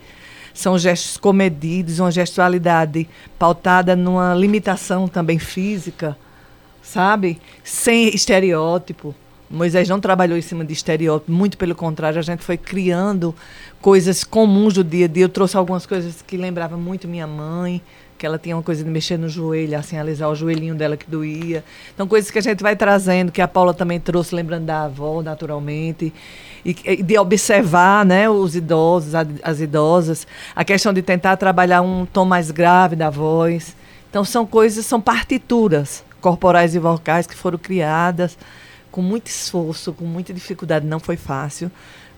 São 0.54 0.78
gestos 0.78 1.18
comedidos, 1.18 2.00
uma 2.00 2.12
gestualidade 2.12 3.08
pautada 3.38 3.96
numa 3.96 4.34
limitação 4.34 5.08
também 5.08 5.38
física, 5.38 6.18
sabe? 6.82 7.40
Sem 7.64 8.14
estereótipo. 8.14 9.14
Moisés 9.50 9.88
não 9.88 10.00
trabalhou 10.00 10.38
em 10.38 10.42
cima 10.42 10.66
de 10.66 10.74
estereótipo, 10.74 11.32
muito 11.32 11.58
pelo 11.58 11.74
contrário, 11.74 12.20
a 12.20 12.22
gente 12.22 12.44
foi 12.44 12.58
criando 12.58 13.34
coisas 13.82 14.24
comuns 14.24 14.74
do 14.74 14.84
dia 14.84 15.06
a 15.06 15.08
dia. 15.08 15.24
Eu 15.24 15.30
trouxe 15.30 15.56
algumas 15.56 15.86
coisas 15.86 16.22
que 16.22 16.36
lembravam 16.36 16.78
muito 16.78 17.08
minha 17.08 17.26
mãe, 17.26 17.82
que 18.18 18.26
ela 18.26 18.38
tinha 18.38 18.58
uma 18.58 18.64
coisa 18.64 18.84
de 18.84 18.90
mexer 18.90 19.18
no 19.18 19.30
joelho, 19.30 19.78
assim, 19.78 19.98
alisar 19.98 20.30
o 20.30 20.36
joelhinho 20.36 20.76
dela 20.76 20.98
que 20.98 21.10
doía. 21.10 21.64
Então, 21.94 22.08
coisas 22.08 22.30
que 22.30 22.40
a 22.40 22.42
gente 22.42 22.62
vai 22.62 22.76
trazendo, 22.76 23.32
que 23.32 23.42
a 23.42 23.48
Paula 23.48 23.74
também 23.74 24.00
trouxe, 24.00 24.36
lembrando 24.36 24.66
da 24.66 24.84
avó, 24.84 25.22
naturalmente. 25.22 26.14
E, 26.66 26.76
e 26.86 27.04
de 27.04 27.18
observar 27.18 28.06
né, 28.06 28.30
os 28.30 28.56
idosos, 28.56 29.14
as 29.16 29.62
idosas. 29.62 30.28
A 30.56 30.66
questão 30.66 30.92
de 30.92 31.02
tentar 31.02 31.38
trabalhar 31.38 31.82
um 31.82 32.06
tom 32.06 32.26
mais 32.26 32.52
grave 32.52 32.96
da 32.96 33.10
voz. 33.10 33.76
Então, 34.10 34.26
são 34.26 34.46
coisas, 34.46 34.86
são 34.86 35.00
partituras 35.00 36.04
corporais 36.20 36.76
e 36.76 36.80
vocais 36.80 37.28
que 37.28 37.36
foram 37.36 37.58
criadas 37.58 38.38
com 38.98 39.02
muito 39.04 39.28
esforço, 39.28 39.94
com 39.94 40.06
muita 40.06 40.34
dificuldade, 40.34 40.88
não 40.88 41.00
foi 41.00 41.18
fácil, 41.18 41.70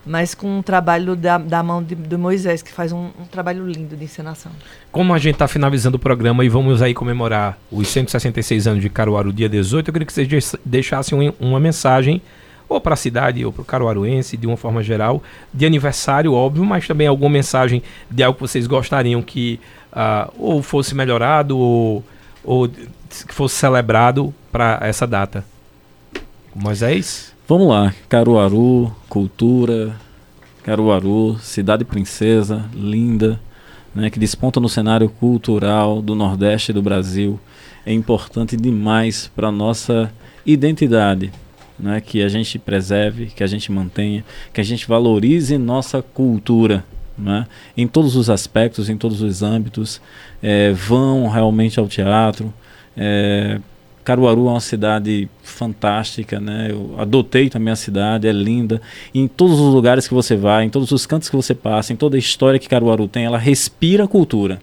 mas 0.06 0.34
com 0.34 0.60
um 0.60 0.62
trabalho 0.62 1.14
da, 1.14 1.36
da 1.36 1.62
mão 1.62 1.82
de, 1.82 1.94
do 1.94 2.18
Moisés, 2.18 2.62
que 2.62 2.72
faz 2.72 2.90
um, 2.90 3.10
um 3.20 3.26
trabalho 3.30 3.66
lindo 3.66 3.94
de 3.94 4.04
encenação. 4.04 4.50
Como 4.90 5.12
a 5.12 5.18
gente 5.18 5.34
está 5.34 5.46
finalizando 5.46 5.98
o 5.98 6.00
programa 6.00 6.42
e 6.42 6.48
vamos 6.48 6.80
aí 6.80 6.94
comemorar 6.94 7.58
os 7.70 7.86
166 7.88 8.66
anos 8.66 8.80
de 8.80 8.88
Caruaru, 8.88 9.30
dia 9.30 9.46
18, 9.46 9.88
eu 9.88 9.92
queria 9.92 10.06
que 10.06 10.12
vocês 10.14 10.56
deixassem 10.64 11.34
uma 11.38 11.60
mensagem 11.60 12.22
ou 12.66 12.80
para 12.80 12.94
a 12.94 12.96
cidade 12.96 13.44
ou 13.44 13.52
para 13.52 13.60
o 13.60 13.64
caruaruense, 13.66 14.38
de 14.38 14.46
uma 14.46 14.56
forma 14.56 14.82
geral, 14.82 15.22
de 15.52 15.66
aniversário, 15.66 16.32
óbvio, 16.32 16.64
mas 16.64 16.86
também 16.86 17.06
alguma 17.06 17.28
mensagem 17.28 17.82
de 18.10 18.22
algo 18.22 18.36
que 18.36 18.40
vocês 18.40 18.66
gostariam 18.66 19.20
que 19.20 19.60
uh, 19.92 20.32
ou 20.38 20.62
fosse 20.62 20.94
melhorado 20.94 21.58
ou, 21.58 22.02
ou 22.42 22.66
que 22.66 23.34
fosse 23.34 23.56
celebrado 23.56 24.32
para 24.50 24.78
essa 24.80 25.06
data. 25.06 25.44
Moisés? 26.54 27.34
Vamos 27.48 27.68
lá. 27.68 27.94
Caruaru, 28.08 28.94
cultura. 29.08 29.94
Caruaru, 30.62 31.38
cidade 31.40 31.84
princesa, 31.84 32.68
linda, 32.74 33.40
né, 33.94 34.10
que 34.10 34.18
desponta 34.18 34.60
no 34.60 34.68
cenário 34.68 35.08
cultural 35.08 36.02
do 36.02 36.14
Nordeste 36.14 36.72
do 36.72 36.82
Brasil. 36.82 37.40
É 37.84 37.92
importante 37.92 38.56
demais 38.56 39.30
para 39.34 39.50
nossa 39.50 40.12
identidade. 40.44 41.32
né, 41.80 42.00
que 42.00 42.22
a 42.22 42.28
gente 42.28 42.58
preserve, 42.58 43.26
que 43.26 43.42
a 43.42 43.46
gente 43.46 43.72
mantenha, 43.72 44.24
que 44.52 44.60
a 44.60 44.64
gente 44.64 44.86
valorize 44.86 45.56
nossa 45.56 46.02
cultura, 46.02 46.84
né, 47.16 47.46
em 47.76 47.86
todos 47.86 48.16
os 48.16 48.28
aspectos, 48.28 48.88
em 48.90 48.96
todos 48.96 49.22
os 49.22 49.42
âmbitos. 49.42 50.00
É, 50.42 50.72
vão 50.72 51.26
realmente 51.28 51.80
ao 51.80 51.88
teatro. 51.88 52.52
É, 52.96 53.58
Caruaru 54.10 54.48
é 54.48 54.50
uma 54.50 54.60
cidade 54.60 55.28
fantástica, 55.40 56.40
né? 56.40 56.66
Eu 56.70 56.96
adotei 56.98 57.48
também 57.48 57.72
a 57.72 57.76
cidade, 57.76 58.26
é 58.26 58.32
linda. 58.32 58.82
em 59.14 59.28
todos 59.28 59.60
os 59.60 59.72
lugares 59.72 60.08
que 60.08 60.12
você 60.12 60.34
vai, 60.34 60.64
em 60.64 60.68
todos 60.68 60.90
os 60.90 61.06
cantos 61.06 61.28
que 61.28 61.36
você 61.36 61.54
passa, 61.54 61.92
em 61.92 61.96
toda 61.96 62.16
a 62.16 62.18
história 62.18 62.58
que 62.58 62.68
Caruaru 62.68 63.06
tem, 63.06 63.24
ela 63.24 63.38
respira 63.38 64.08
cultura. 64.08 64.60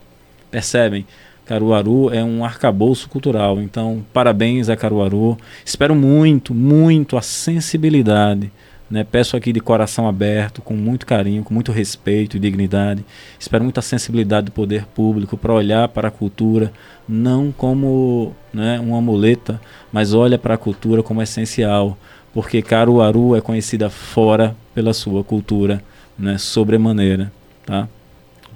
Percebem? 0.51 1.07
Caruaru 1.45 2.13
é 2.13 2.21
um 2.21 2.43
arcabouço 2.43 3.07
cultural. 3.07 3.61
Então, 3.61 4.05
parabéns 4.11 4.67
a 4.67 4.75
Caruaru. 4.75 5.37
Espero 5.63 5.95
muito, 5.95 6.53
muito 6.53 7.15
a 7.15 7.21
sensibilidade. 7.21 8.51
Né? 8.89 9.03
Peço 9.03 9.35
aqui 9.35 9.51
de 9.51 9.59
coração 9.59 10.07
aberto, 10.07 10.61
com 10.61 10.73
muito 10.73 11.05
carinho, 11.05 11.43
com 11.43 11.53
muito 11.53 11.71
respeito 11.71 12.37
e 12.37 12.39
dignidade. 12.39 13.03
Espero 13.39 13.63
muita 13.63 13.81
sensibilidade 13.81 14.45
do 14.45 14.51
poder 14.51 14.85
público 14.85 15.37
para 15.37 15.53
olhar 15.53 15.87
para 15.89 16.07
a 16.07 16.11
cultura, 16.11 16.71
não 17.07 17.51
como 17.51 18.33
né, 18.53 18.79
uma 18.79 19.01
muleta, 19.01 19.59
mas 19.91 20.13
olha 20.13 20.37
para 20.37 20.53
a 20.53 20.57
cultura 20.57 21.03
como 21.03 21.21
essencial. 21.21 21.97
Porque 22.33 22.61
Caruaru 22.61 23.35
é 23.35 23.41
conhecida 23.41 23.89
fora 23.89 24.55
pela 24.73 24.93
sua 24.93 25.23
cultura, 25.23 25.83
né, 26.17 26.37
sobremaneira. 26.37 27.31
Tá? 27.65 27.89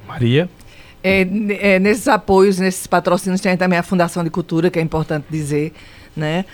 Maria? 0.08 0.50
É, 1.04 1.22
é, 1.60 1.80
nesses 1.80 2.08
apoios, 2.08 2.60
nesses 2.60 2.86
patrocínios, 2.86 3.42
tem 3.42 3.58
também 3.58 3.80
a 3.80 3.84
Fundação 3.84 4.24
de 4.24 4.30
Cultura, 4.30 4.70
que 4.70 4.78
é 4.78 4.82
importante 4.82 5.26
dizer, 5.30 5.74
né? 6.16 6.46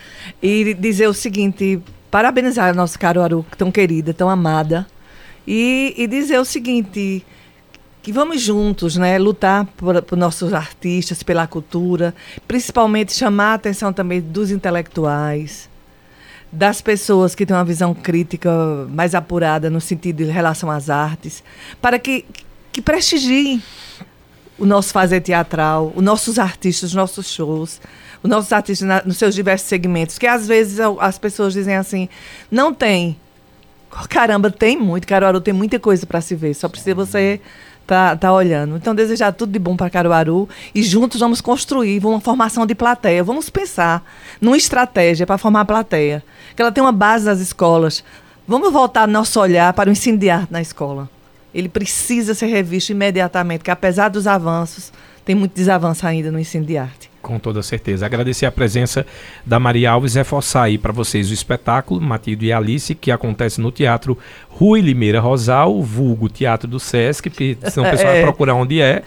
E 0.41 0.73
dizer 0.73 1.07
o 1.07 1.13
seguinte, 1.13 1.81
parabenizar 2.09 2.69
a 2.69 2.73
nossa 2.73 2.97
Caruaru, 2.97 3.45
tão 3.57 3.71
querida, 3.71 4.13
tão 4.13 4.29
amada, 4.29 4.87
e, 5.45 5.93
e 5.97 6.07
dizer 6.07 6.39
o 6.39 6.45
seguinte, 6.45 7.25
que 8.01 8.11
vamos 8.11 8.41
juntos, 8.41 8.95
né, 8.95 9.17
lutar 9.17 9.65
por, 9.77 10.01
por, 10.01 10.17
nossos 10.17 10.53
artistas, 10.53 11.23
pela 11.23 11.47
cultura, 11.47 12.13
principalmente 12.47 13.13
chamar 13.13 13.51
a 13.51 13.53
atenção 13.55 13.91
também 13.91 14.21
dos 14.21 14.51
intelectuais, 14.51 15.69
das 16.51 16.81
pessoas 16.81 17.35
que 17.35 17.45
têm 17.45 17.55
uma 17.55 17.65
visão 17.65 17.93
crítica 17.93 18.49
mais 18.89 19.13
apurada 19.13 19.69
no 19.69 19.81
sentido 19.81 20.23
de 20.23 20.31
relação 20.31 20.71
às 20.71 20.89
artes, 20.89 21.43
para 21.81 21.99
que, 21.99 22.25
que 22.71 22.81
prestigiem 22.81 23.61
o 24.57 24.65
nosso 24.65 24.91
fazer 24.91 25.21
teatral, 25.21 25.91
os 25.95 26.03
nossos 26.03 26.39
artistas, 26.39 26.89
os 26.89 26.95
nossos 26.95 27.29
shows, 27.29 27.79
os 28.21 28.29
nossos 28.29 28.51
artistas 28.51 28.87
na, 28.87 29.01
nos 29.05 29.17
seus 29.17 29.33
diversos 29.33 29.67
segmentos, 29.67 30.17
que 30.17 30.27
às 30.27 30.47
vezes 30.47 30.79
as 30.99 31.17
pessoas 31.17 31.53
dizem 31.53 31.75
assim, 31.75 32.09
não 32.51 32.73
tem. 32.73 33.17
Caramba, 34.09 34.51
tem 34.51 34.77
muito, 34.77 35.07
Caruaru 35.07 35.41
tem 35.41 35.53
muita 35.53 35.79
coisa 35.79 36.05
para 36.05 36.21
se 36.21 36.35
ver, 36.35 36.53
só 36.53 36.67
precisa 36.67 36.93
você 36.93 37.39
tá, 37.85 38.15
tá 38.15 38.31
olhando. 38.31 38.75
Então, 38.75 38.93
desejar 38.93 39.31
tudo 39.31 39.51
de 39.51 39.59
bom 39.59 39.75
para 39.75 39.89
Caruaru 39.89 40.47
e 40.75 40.83
juntos 40.83 41.19
vamos 41.19 41.41
construir 41.41 42.05
uma 42.05 42.19
formação 42.19 42.65
de 42.65 42.75
plateia. 42.75 43.23
Vamos 43.23 43.49
pensar 43.49 44.03
numa 44.41 44.57
estratégia 44.57 45.25
para 45.25 45.37
formar 45.37 45.61
a 45.61 45.65
plateia. 45.65 46.23
Que 46.55 46.61
ela 46.61 46.71
tem 46.71 46.83
uma 46.83 46.91
base 46.91 47.25
nas 47.25 47.39
escolas. 47.39 48.03
Vamos 48.47 48.71
voltar 48.71 49.07
nosso 49.07 49.39
olhar 49.39 49.71
para 49.73 49.89
o 49.89 49.91
incendiar 49.91 50.47
na 50.51 50.61
escola 50.61 51.09
ele 51.57 51.69
precisa 51.69 52.35
ser 52.35 52.45
revisto 52.45 52.91
imediatamente, 52.91 53.63
que 53.63 53.71
apesar 53.71 54.09
dos 54.09 54.27
avanços, 54.27 54.91
tem 55.25 55.33
muito 55.33 55.55
desavanço 55.55 56.05
ainda 56.05 56.31
no 56.31 56.37
arte. 56.37 57.06
Com 57.21 57.39
toda 57.39 57.61
certeza. 57.61 58.05
Agradecer 58.05 58.45
a 58.45 58.51
presença 58.51 59.05
da 59.45 59.59
Maria 59.59 59.91
Alves 59.91 60.15
reforçar 60.15 60.63
aí 60.63 60.77
para 60.77 60.93
vocês 60.93 61.29
o 61.29 61.33
espetáculo 61.33 61.99
Matilde 61.99 62.45
e 62.45 62.53
Alice, 62.53 62.95
que 62.95 63.11
acontece 63.11 63.59
no 63.59 63.71
Teatro 63.71 64.17
Rui 64.49 64.81
Limeira 64.81 65.19
Rosal, 65.19 65.83
vulgo 65.83 66.27
Teatro 66.29 66.67
do 66.67 66.79
Sesc, 66.79 67.29
porque 67.29 67.55
senão 67.69 67.87
o 67.87 67.91
pessoal 67.91 68.09
é. 68.11 68.13
vai 68.13 68.23
procurar 68.23 68.55
onde 68.55 68.81
é. 68.81 69.03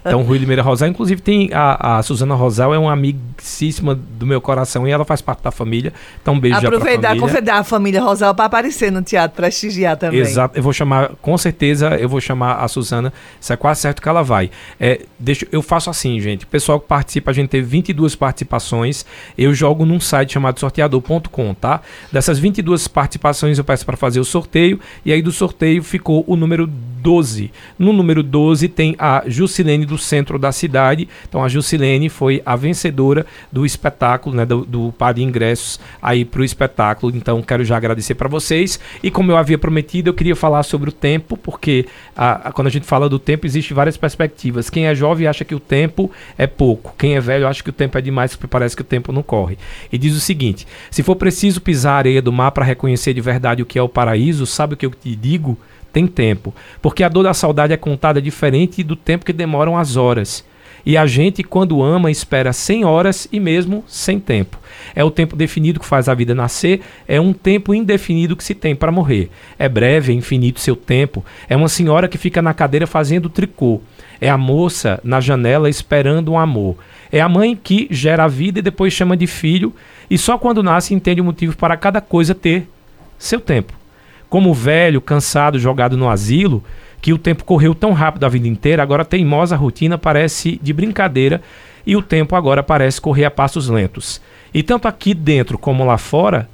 Então, 0.00 0.22
Rui 0.22 0.38
Limeira 0.38 0.62
Rosal, 0.62 0.88
inclusive 0.88 1.20
tem 1.20 1.50
a, 1.52 1.98
a 1.98 2.02
Suzana 2.02 2.34
Rosal, 2.34 2.72
é 2.72 2.78
uma 2.78 2.92
amicíssima 2.92 3.94
do 3.94 4.26
meu 4.26 4.40
coração 4.40 4.88
e 4.88 4.90
ela 4.90 5.04
faz 5.04 5.20
parte 5.20 5.42
da 5.42 5.50
família. 5.50 5.92
Então, 6.22 6.34
um 6.34 6.40
beijo 6.40 6.56
Aproveitar, 6.56 7.14
já 7.14 7.20
convidar 7.20 7.58
a 7.58 7.64
família 7.64 8.00
Rosal 8.00 8.34
para 8.34 8.46
aparecer 8.46 8.90
no 8.90 9.02
teatro, 9.02 9.36
prestigiar 9.36 9.98
também. 9.98 10.20
Exato, 10.20 10.56
eu 10.56 10.62
vou 10.62 10.72
chamar, 10.72 11.10
com 11.20 11.36
certeza, 11.36 11.96
eu 11.96 12.08
vou 12.08 12.20
chamar 12.20 12.54
a 12.54 12.68
Suzana, 12.68 13.12
isso 13.38 13.52
é 13.52 13.56
quase 13.56 13.82
certo 13.82 14.00
que 14.00 14.08
ela 14.08 14.22
vai. 14.22 14.50
É, 14.80 15.02
deixa, 15.18 15.46
eu 15.52 15.60
faço 15.60 15.90
assim, 15.90 16.18
gente, 16.18 16.44
o 16.44 16.48
pessoal 16.48 16.80
que 16.80 16.88
participa, 16.88 17.30
a 17.30 17.34
gente 17.34 17.48
teve 17.54 17.68
22 17.68 18.16
participações, 18.16 19.06
eu 19.38 19.54
jogo 19.54 19.86
num 19.86 20.00
site 20.00 20.32
chamado 20.32 20.58
sorteador.com, 20.58 21.54
tá? 21.54 21.82
Dessas 22.10 22.36
22 22.36 22.88
participações 22.88 23.58
eu 23.58 23.64
peço 23.64 23.86
para 23.86 23.96
fazer 23.96 24.18
o 24.18 24.24
sorteio 24.24 24.80
e 25.04 25.12
aí 25.12 25.22
do 25.22 25.30
sorteio 25.30 25.80
ficou 25.80 26.24
o 26.26 26.34
número 26.34 26.68
12. 27.04 27.52
No 27.78 27.92
número 27.92 28.22
12 28.22 28.66
tem 28.66 28.96
a 28.98 29.24
Jusilene 29.26 29.84
do 29.84 29.98
centro 29.98 30.38
da 30.38 30.50
cidade. 30.50 31.06
Então 31.28 31.44
a 31.44 31.48
Jusilene 31.48 32.08
foi 32.08 32.40
a 32.46 32.56
vencedora 32.56 33.26
do 33.52 33.66
espetáculo, 33.66 34.34
né, 34.34 34.46
do, 34.46 34.64
do 34.64 34.90
par 34.92 35.12
de 35.12 35.22
ingressos 35.22 35.78
aí 36.00 36.24
para 36.24 36.40
o 36.40 36.44
espetáculo. 36.44 37.14
Então 37.14 37.42
quero 37.42 37.62
já 37.62 37.76
agradecer 37.76 38.14
para 38.14 38.26
vocês. 38.26 38.80
E 39.02 39.10
como 39.10 39.30
eu 39.30 39.36
havia 39.36 39.58
prometido, 39.58 40.08
eu 40.08 40.14
queria 40.14 40.34
falar 40.34 40.62
sobre 40.62 40.88
o 40.88 40.92
tempo, 40.92 41.36
porque 41.36 41.86
a, 42.16 42.48
a, 42.48 42.52
quando 42.52 42.68
a 42.68 42.70
gente 42.70 42.86
fala 42.86 43.06
do 43.06 43.18
tempo, 43.18 43.46
existe 43.46 43.74
várias 43.74 43.98
perspectivas. 43.98 44.70
Quem 44.70 44.86
é 44.86 44.94
jovem 44.94 45.26
acha 45.26 45.44
que 45.44 45.54
o 45.54 45.60
tempo 45.60 46.10
é 46.38 46.46
pouco. 46.46 46.94
Quem 46.96 47.16
é 47.16 47.20
velho 47.20 47.46
acha 47.46 47.62
que 47.62 47.68
o 47.68 47.72
tempo 47.72 47.98
é 47.98 48.00
demais, 48.00 48.34
porque 48.34 48.46
parece 48.46 48.74
que 48.74 48.82
o 48.82 48.84
tempo 48.84 49.12
não 49.12 49.22
corre. 49.22 49.58
E 49.92 49.98
diz 49.98 50.16
o 50.16 50.20
seguinte: 50.20 50.66
se 50.90 51.02
for 51.02 51.16
preciso 51.16 51.60
pisar 51.60 51.92
a 51.92 51.98
areia 51.98 52.22
do 52.22 52.32
mar 52.32 52.50
para 52.52 52.64
reconhecer 52.64 53.12
de 53.12 53.20
verdade 53.20 53.62
o 53.62 53.66
que 53.66 53.78
é 53.78 53.82
o 53.82 53.90
paraíso, 53.90 54.46
sabe 54.46 54.72
o 54.72 54.76
que 54.76 54.86
eu 54.86 54.90
te 54.90 55.14
digo? 55.14 55.58
Tem 55.94 56.08
tempo. 56.08 56.52
Porque 56.82 57.04
a 57.04 57.08
dor 57.08 57.22
da 57.22 57.32
saudade 57.32 57.72
é 57.72 57.76
contada 57.76 58.20
diferente 58.20 58.82
do 58.82 58.96
tempo 58.96 59.24
que 59.24 59.32
demoram 59.32 59.78
as 59.78 59.96
horas. 59.96 60.44
E 60.84 60.96
a 60.96 61.06
gente, 61.06 61.44
quando 61.44 61.80
ama, 61.80 62.10
espera 62.10 62.52
100 62.52 62.84
horas 62.84 63.28
e 63.30 63.38
mesmo 63.38 63.84
sem 63.86 64.18
tempo. 64.18 64.58
É 64.92 65.04
o 65.04 65.10
tempo 65.10 65.36
definido 65.36 65.78
que 65.78 65.86
faz 65.86 66.08
a 66.08 66.14
vida 66.14 66.34
nascer, 66.34 66.80
é 67.06 67.20
um 67.20 67.32
tempo 67.32 67.72
indefinido 67.72 68.34
que 68.34 68.42
se 68.42 68.56
tem 68.56 68.74
para 68.74 68.90
morrer. 68.90 69.30
É 69.56 69.68
breve, 69.68 70.12
é 70.12 70.16
infinito 70.16 70.58
seu 70.58 70.74
tempo. 70.74 71.24
É 71.48 71.56
uma 71.56 71.68
senhora 71.68 72.08
que 72.08 72.18
fica 72.18 72.42
na 72.42 72.52
cadeira 72.52 72.88
fazendo 72.88 73.30
tricô. 73.30 73.80
É 74.20 74.28
a 74.28 74.36
moça 74.36 75.00
na 75.04 75.20
janela 75.20 75.70
esperando 75.70 76.32
um 76.32 76.38
amor. 76.38 76.76
É 77.12 77.20
a 77.20 77.28
mãe 77.28 77.54
que 77.54 77.86
gera 77.88 78.24
a 78.24 78.28
vida 78.28 78.58
e 78.58 78.62
depois 78.62 78.92
chama 78.92 79.16
de 79.16 79.28
filho, 79.28 79.72
e 80.10 80.18
só 80.18 80.36
quando 80.36 80.60
nasce 80.60 80.92
entende 80.92 81.20
o 81.20 81.24
motivo 81.24 81.56
para 81.56 81.76
cada 81.76 82.00
coisa 82.00 82.34
ter 82.34 82.68
seu 83.16 83.38
tempo 83.38 83.83
como 84.28 84.52
velho, 84.52 85.00
cansado, 85.00 85.58
jogado 85.58 85.96
no 85.96 86.08
asilo, 86.08 86.62
que 87.00 87.12
o 87.12 87.18
tempo 87.18 87.44
correu 87.44 87.74
tão 87.74 87.92
rápido 87.92 88.24
a 88.24 88.28
vida 88.28 88.48
inteira, 88.48 88.82
agora 88.82 89.02
a 89.02 89.04
teimosa 89.06 89.56
rotina 89.56 89.98
parece 89.98 90.58
de 90.62 90.72
brincadeira 90.72 91.42
e 91.86 91.96
o 91.96 92.02
tempo 92.02 92.34
agora 92.34 92.62
parece 92.62 93.00
correr 93.00 93.26
a 93.26 93.30
passos 93.30 93.68
lentos. 93.68 94.20
E 94.52 94.62
tanto 94.62 94.88
aqui 94.88 95.12
dentro 95.12 95.58
como 95.58 95.84
lá 95.84 95.98
fora, 95.98 96.48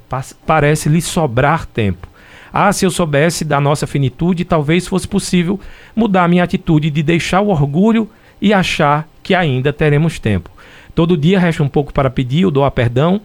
parece 0.45 0.89
lhe 0.89 1.01
sobrar 1.01 1.65
tempo. 1.65 2.07
Ah, 2.51 2.73
se 2.73 2.85
eu 2.85 2.91
soubesse 2.91 3.45
da 3.45 3.61
nossa 3.61 3.87
finitude, 3.87 4.43
talvez 4.43 4.87
fosse 4.87 5.07
possível 5.07 5.59
mudar 5.95 6.27
minha 6.27 6.43
atitude 6.43 6.89
de 6.89 7.01
deixar 7.01 7.39
o 7.39 7.47
orgulho 7.47 8.09
e 8.41 8.53
achar 8.53 9.07
que 9.23 9.33
ainda 9.33 9.71
teremos 9.71 10.19
tempo. 10.19 10.49
Todo 10.93 11.15
dia 11.15 11.39
resta 11.39 11.63
um 11.63 11.69
pouco 11.69 11.93
para 11.93 12.09
pedir 12.09 12.43
ou 12.43 12.51
doar 12.51 12.71
perdão, 12.71 13.21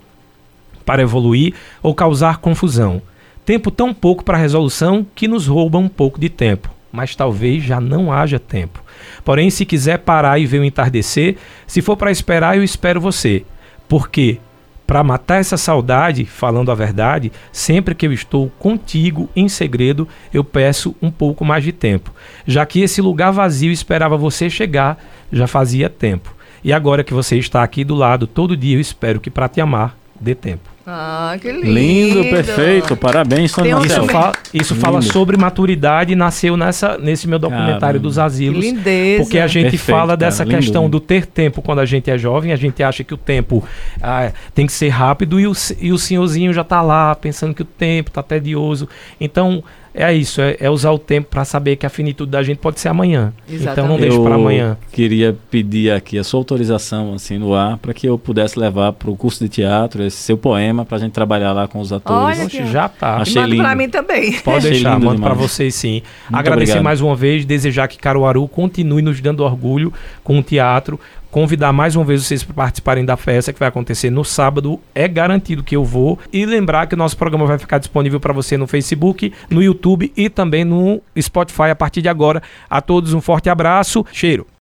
para 0.84 1.02
evoluir 1.02 1.54
ou 1.82 1.94
causar 1.94 2.38
confusão. 2.38 3.02
Tempo 3.46 3.70
tão 3.70 3.94
pouco 3.94 4.24
para 4.24 4.36
resolução 4.36 5.06
que 5.14 5.28
nos 5.28 5.46
rouba 5.46 5.78
um 5.78 5.88
pouco 5.88 6.18
de 6.18 6.28
tempo, 6.28 6.68
mas 6.90 7.14
talvez 7.14 7.62
já 7.62 7.80
não 7.80 8.12
haja 8.12 8.40
tempo. 8.40 8.82
Porém, 9.24 9.50
se 9.50 9.64
quiser 9.64 9.98
parar 9.98 10.40
e 10.40 10.44
ver 10.44 10.58
o 10.58 10.64
entardecer, 10.64 11.36
se 11.64 11.80
for 11.80 11.96
para 11.96 12.10
esperar, 12.10 12.56
eu 12.56 12.64
espero 12.64 13.00
você. 13.00 13.44
Porque 13.88 14.40
para 14.84 15.04
matar 15.04 15.36
essa 15.36 15.56
saudade, 15.56 16.24
falando 16.24 16.72
a 16.72 16.74
verdade, 16.74 17.30
sempre 17.52 17.94
que 17.94 18.06
eu 18.06 18.12
estou 18.12 18.50
contigo 18.58 19.30
em 19.36 19.48
segredo, 19.48 20.08
eu 20.34 20.42
peço 20.42 20.96
um 21.00 21.10
pouco 21.10 21.44
mais 21.44 21.62
de 21.62 21.70
tempo, 21.70 22.12
já 22.44 22.66
que 22.66 22.80
esse 22.80 23.00
lugar 23.00 23.30
vazio 23.30 23.70
esperava 23.70 24.16
você 24.16 24.50
chegar 24.50 24.98
já 25.30 25.46
fazia 25.46 25.88
tempo. 25.88 26.34
E 26.64 26.72
agora 26.72 27.04
que 27.04 27.14
você 27.14 27.38
está 27.38 27.62
aqui 27.62 27.84
do 27.84 27.94
lado 27.94 28.26
todo 28.26 28.56
dia, 28.56 28.76
eu 28.76 28.80
espero 28.80 29.20
que 29.20 29.30
para 29.30 29.48
te 29.48 29.60
amar 29.60 29.96
dê 30.20 30.34
tempo. 30.34 30.75
Ah, 30.88 31.36
que 31.40 31.50
lindo. 31.50 31.66
Lindo, 31.66 32.22
perfeito. 32.22 32.96
Parabéns, 32.96 33.50
Sonia. 33.50 33.76
Um 33.76 33.84
isso, 33.84 34.04
fala, 34.04 34.32
isso 34.54 34.74
fala 34.76 35.02
sobre 35.02 35.36
maturidade 35.36 36.12
e 36.12 36.16
nasceu 36.16 36.56
nessa, 36.56 36.96
nesse 36.96 37.26
meu 37.26 37.40
documentário 37.40 37.80
Caramba. 37.80 37.98
dos 37.98 38.20
asilos. 38.20 38.64
Que 38.64 38.70
lindeza. 38.70 39.22
Porque 39.24 39.38
a 39.40 39.48
gente 39.48 39.70
perfeito, 39.70 39.98
fala 39.98 40.16
dessa 40.16 40.44
cara, 40.46 40.58
questão 40.58 40.84
lindo. 40.84 41.00
do 41.00 41.04
ter 41.04 41.26
tempo 41.26 41.60
quando 41.60 41.80
a 41.80 41.84
gente 41.84 42.08
é 42.08 42.16
jovem. 42.16 42.52
A 42.52 42.56
gente 42.56 42.84
acha 42.84 43.02
que 43.02 43.12
o 43.12 43.16
tempo 43.16 43.64
ah, 44.00 44.30
tem 44.54 44.64
que 44.64 44.72
ser 44.72 44.90
rápido 44.90 45.40
e 45.40 45.48
o, 45.48 45.52
e 45.80 45.90
o 45.90 45.98
senhorzinho 45.98 46.52
já 46.52 46.62
está 46.62 46.80
lá 46.80 47.16
pensando 47.16 47.52
que 47.52 47.62
o 47.62 47.66
tempo 47.66 48.10
está 48.10 48.22
tedioso. 48.22 48.88
Então, 49.20 49.64
é 49.96 50.14
isso, 50.14 50.40
é, 50.40 50.56
é 50.60 50.70
usar 50.70 50.92
o 50.92 50.98
tempo 50.98 51.28
para 51.30 51.44
saber 51.44 51.74
que 51.76 51.86
a 51.86 51.90
finitude 51.90 52.30
da 52.30 52.42
gente 52.42 52.58
pode 52.58 52.78
ser 52.78 52.88
amanhã. 52.88 53.32
Exatamente. 53.48 53.72
Então 53.72 53.88
não 53.88 53.98
deixe 53.98 54.20
para 54.20 54.34
amanhã. 54.36 54.76
Queria 54.92 55.36
pedir 55.50 55.90
aqui 55.90 56.16
a 56.16 56.22
sua 56.22 56.38
autorização 56.38 57.12
assim 57.14 57.38
no 57.38 57.54
ar 57.54 57.76
para 57.78 57.92
que 57.92 58.06
eu 58.06 58.16
pudesse 58.16 58.56
levar 58.56 58.92
para 58.92 59.10
o 59.10 59.16
curso 59.16 59.42
de 59.42 59.48
teatro 59.48 60.04
esse 60.04 60.18
seu 60.18 60.38
poema 60.38 60.76
tema 60.76 60.84
pra 60.84 60.98
gente 60.98 61.12
trabalhar 61.12 61.52
lá 61.52 61.66
com 61.66 61.80
os 61.80 61.92
atores. 61.92 62.38
Olha 62.38 62.46
Oxe, 62.46 62.66
já 62.66 62.88
tá. 62.88 63.16
Achei 63.16 63.40
manda 63.40 63.56
pra 63.56 63.68
lindo. 63.70 63.76
mim 63.82 63.88
também. 63.88 64.32
Pode 64.40 64.58
Achei 64.58 64.70
deixar, 64.72 64.98
mando 64.98 65.22
para 65.22 65.34
vocês 65.34 65.74
sim. 65.74 66.02
Muito 66.28 66.38
Agradecer 66.38 66.72
obrigado. 66.72 66.84
mais 66.84 67.00
uma 67.00 67.16
vez, 67.16 67.44
desejar 67.44 67.88
que 67.88 67.96
Caruaru 67.98 68.46
continue 68.48 69.00
nos 69.02 69.20
dando 69.20 69.40
orgulho 69.40 69.92
com 70.22 70.38
o 70.38 70.42
teatro. 70.42 71.00
Convidar 71.30 71.72
mais 71.72 71.96
uma 71.96 72.04
vez 72.04 72.24
vocês 72.24 72.42
para 72.42 72.54
participarem 72.54 73.04
da 73.04 73.16
festa 73.16 73.52
que 73.52 73.58
vai 73.58 73.68
acontecer 73.68 74.10
no 74.10 74.24
sábado. 74.24 74.80
É 74.94 75.06
garantido 75.06 75.62
que 75.62 75.76
eu 75.76 75.84
vou. 75.84 76.18
E 76.32 76.46
lembrar 76.46 76.86
que 76.86 76.94
o 76.94 76.98
nosso 76.98 77.16
programa 77.16 77.46
vai 77.46 77.58
ficar 77.58 77.78
disponível 77.78 78.20
para 78.20 78.32
você 78.32 78.56
no 78.56 78.66
Facebook, 78.66 79.32
no 79.50 79.62
YouTube 79.62 80.12
e 80.16 80.30
também 80.30 80.64
no 80.64 81.02
Spotify 81.20 81.70
a 81.70 81.76
partir 81.76 82.00
de 82.00 82.08
agora. 82.08 82.42
A 82.70 82.80
todos 82.80 83.12
um 83.12 83.20
forte 83.20 83.50
abraço. 83.50 84.04
Cheiro. 84.12 84.46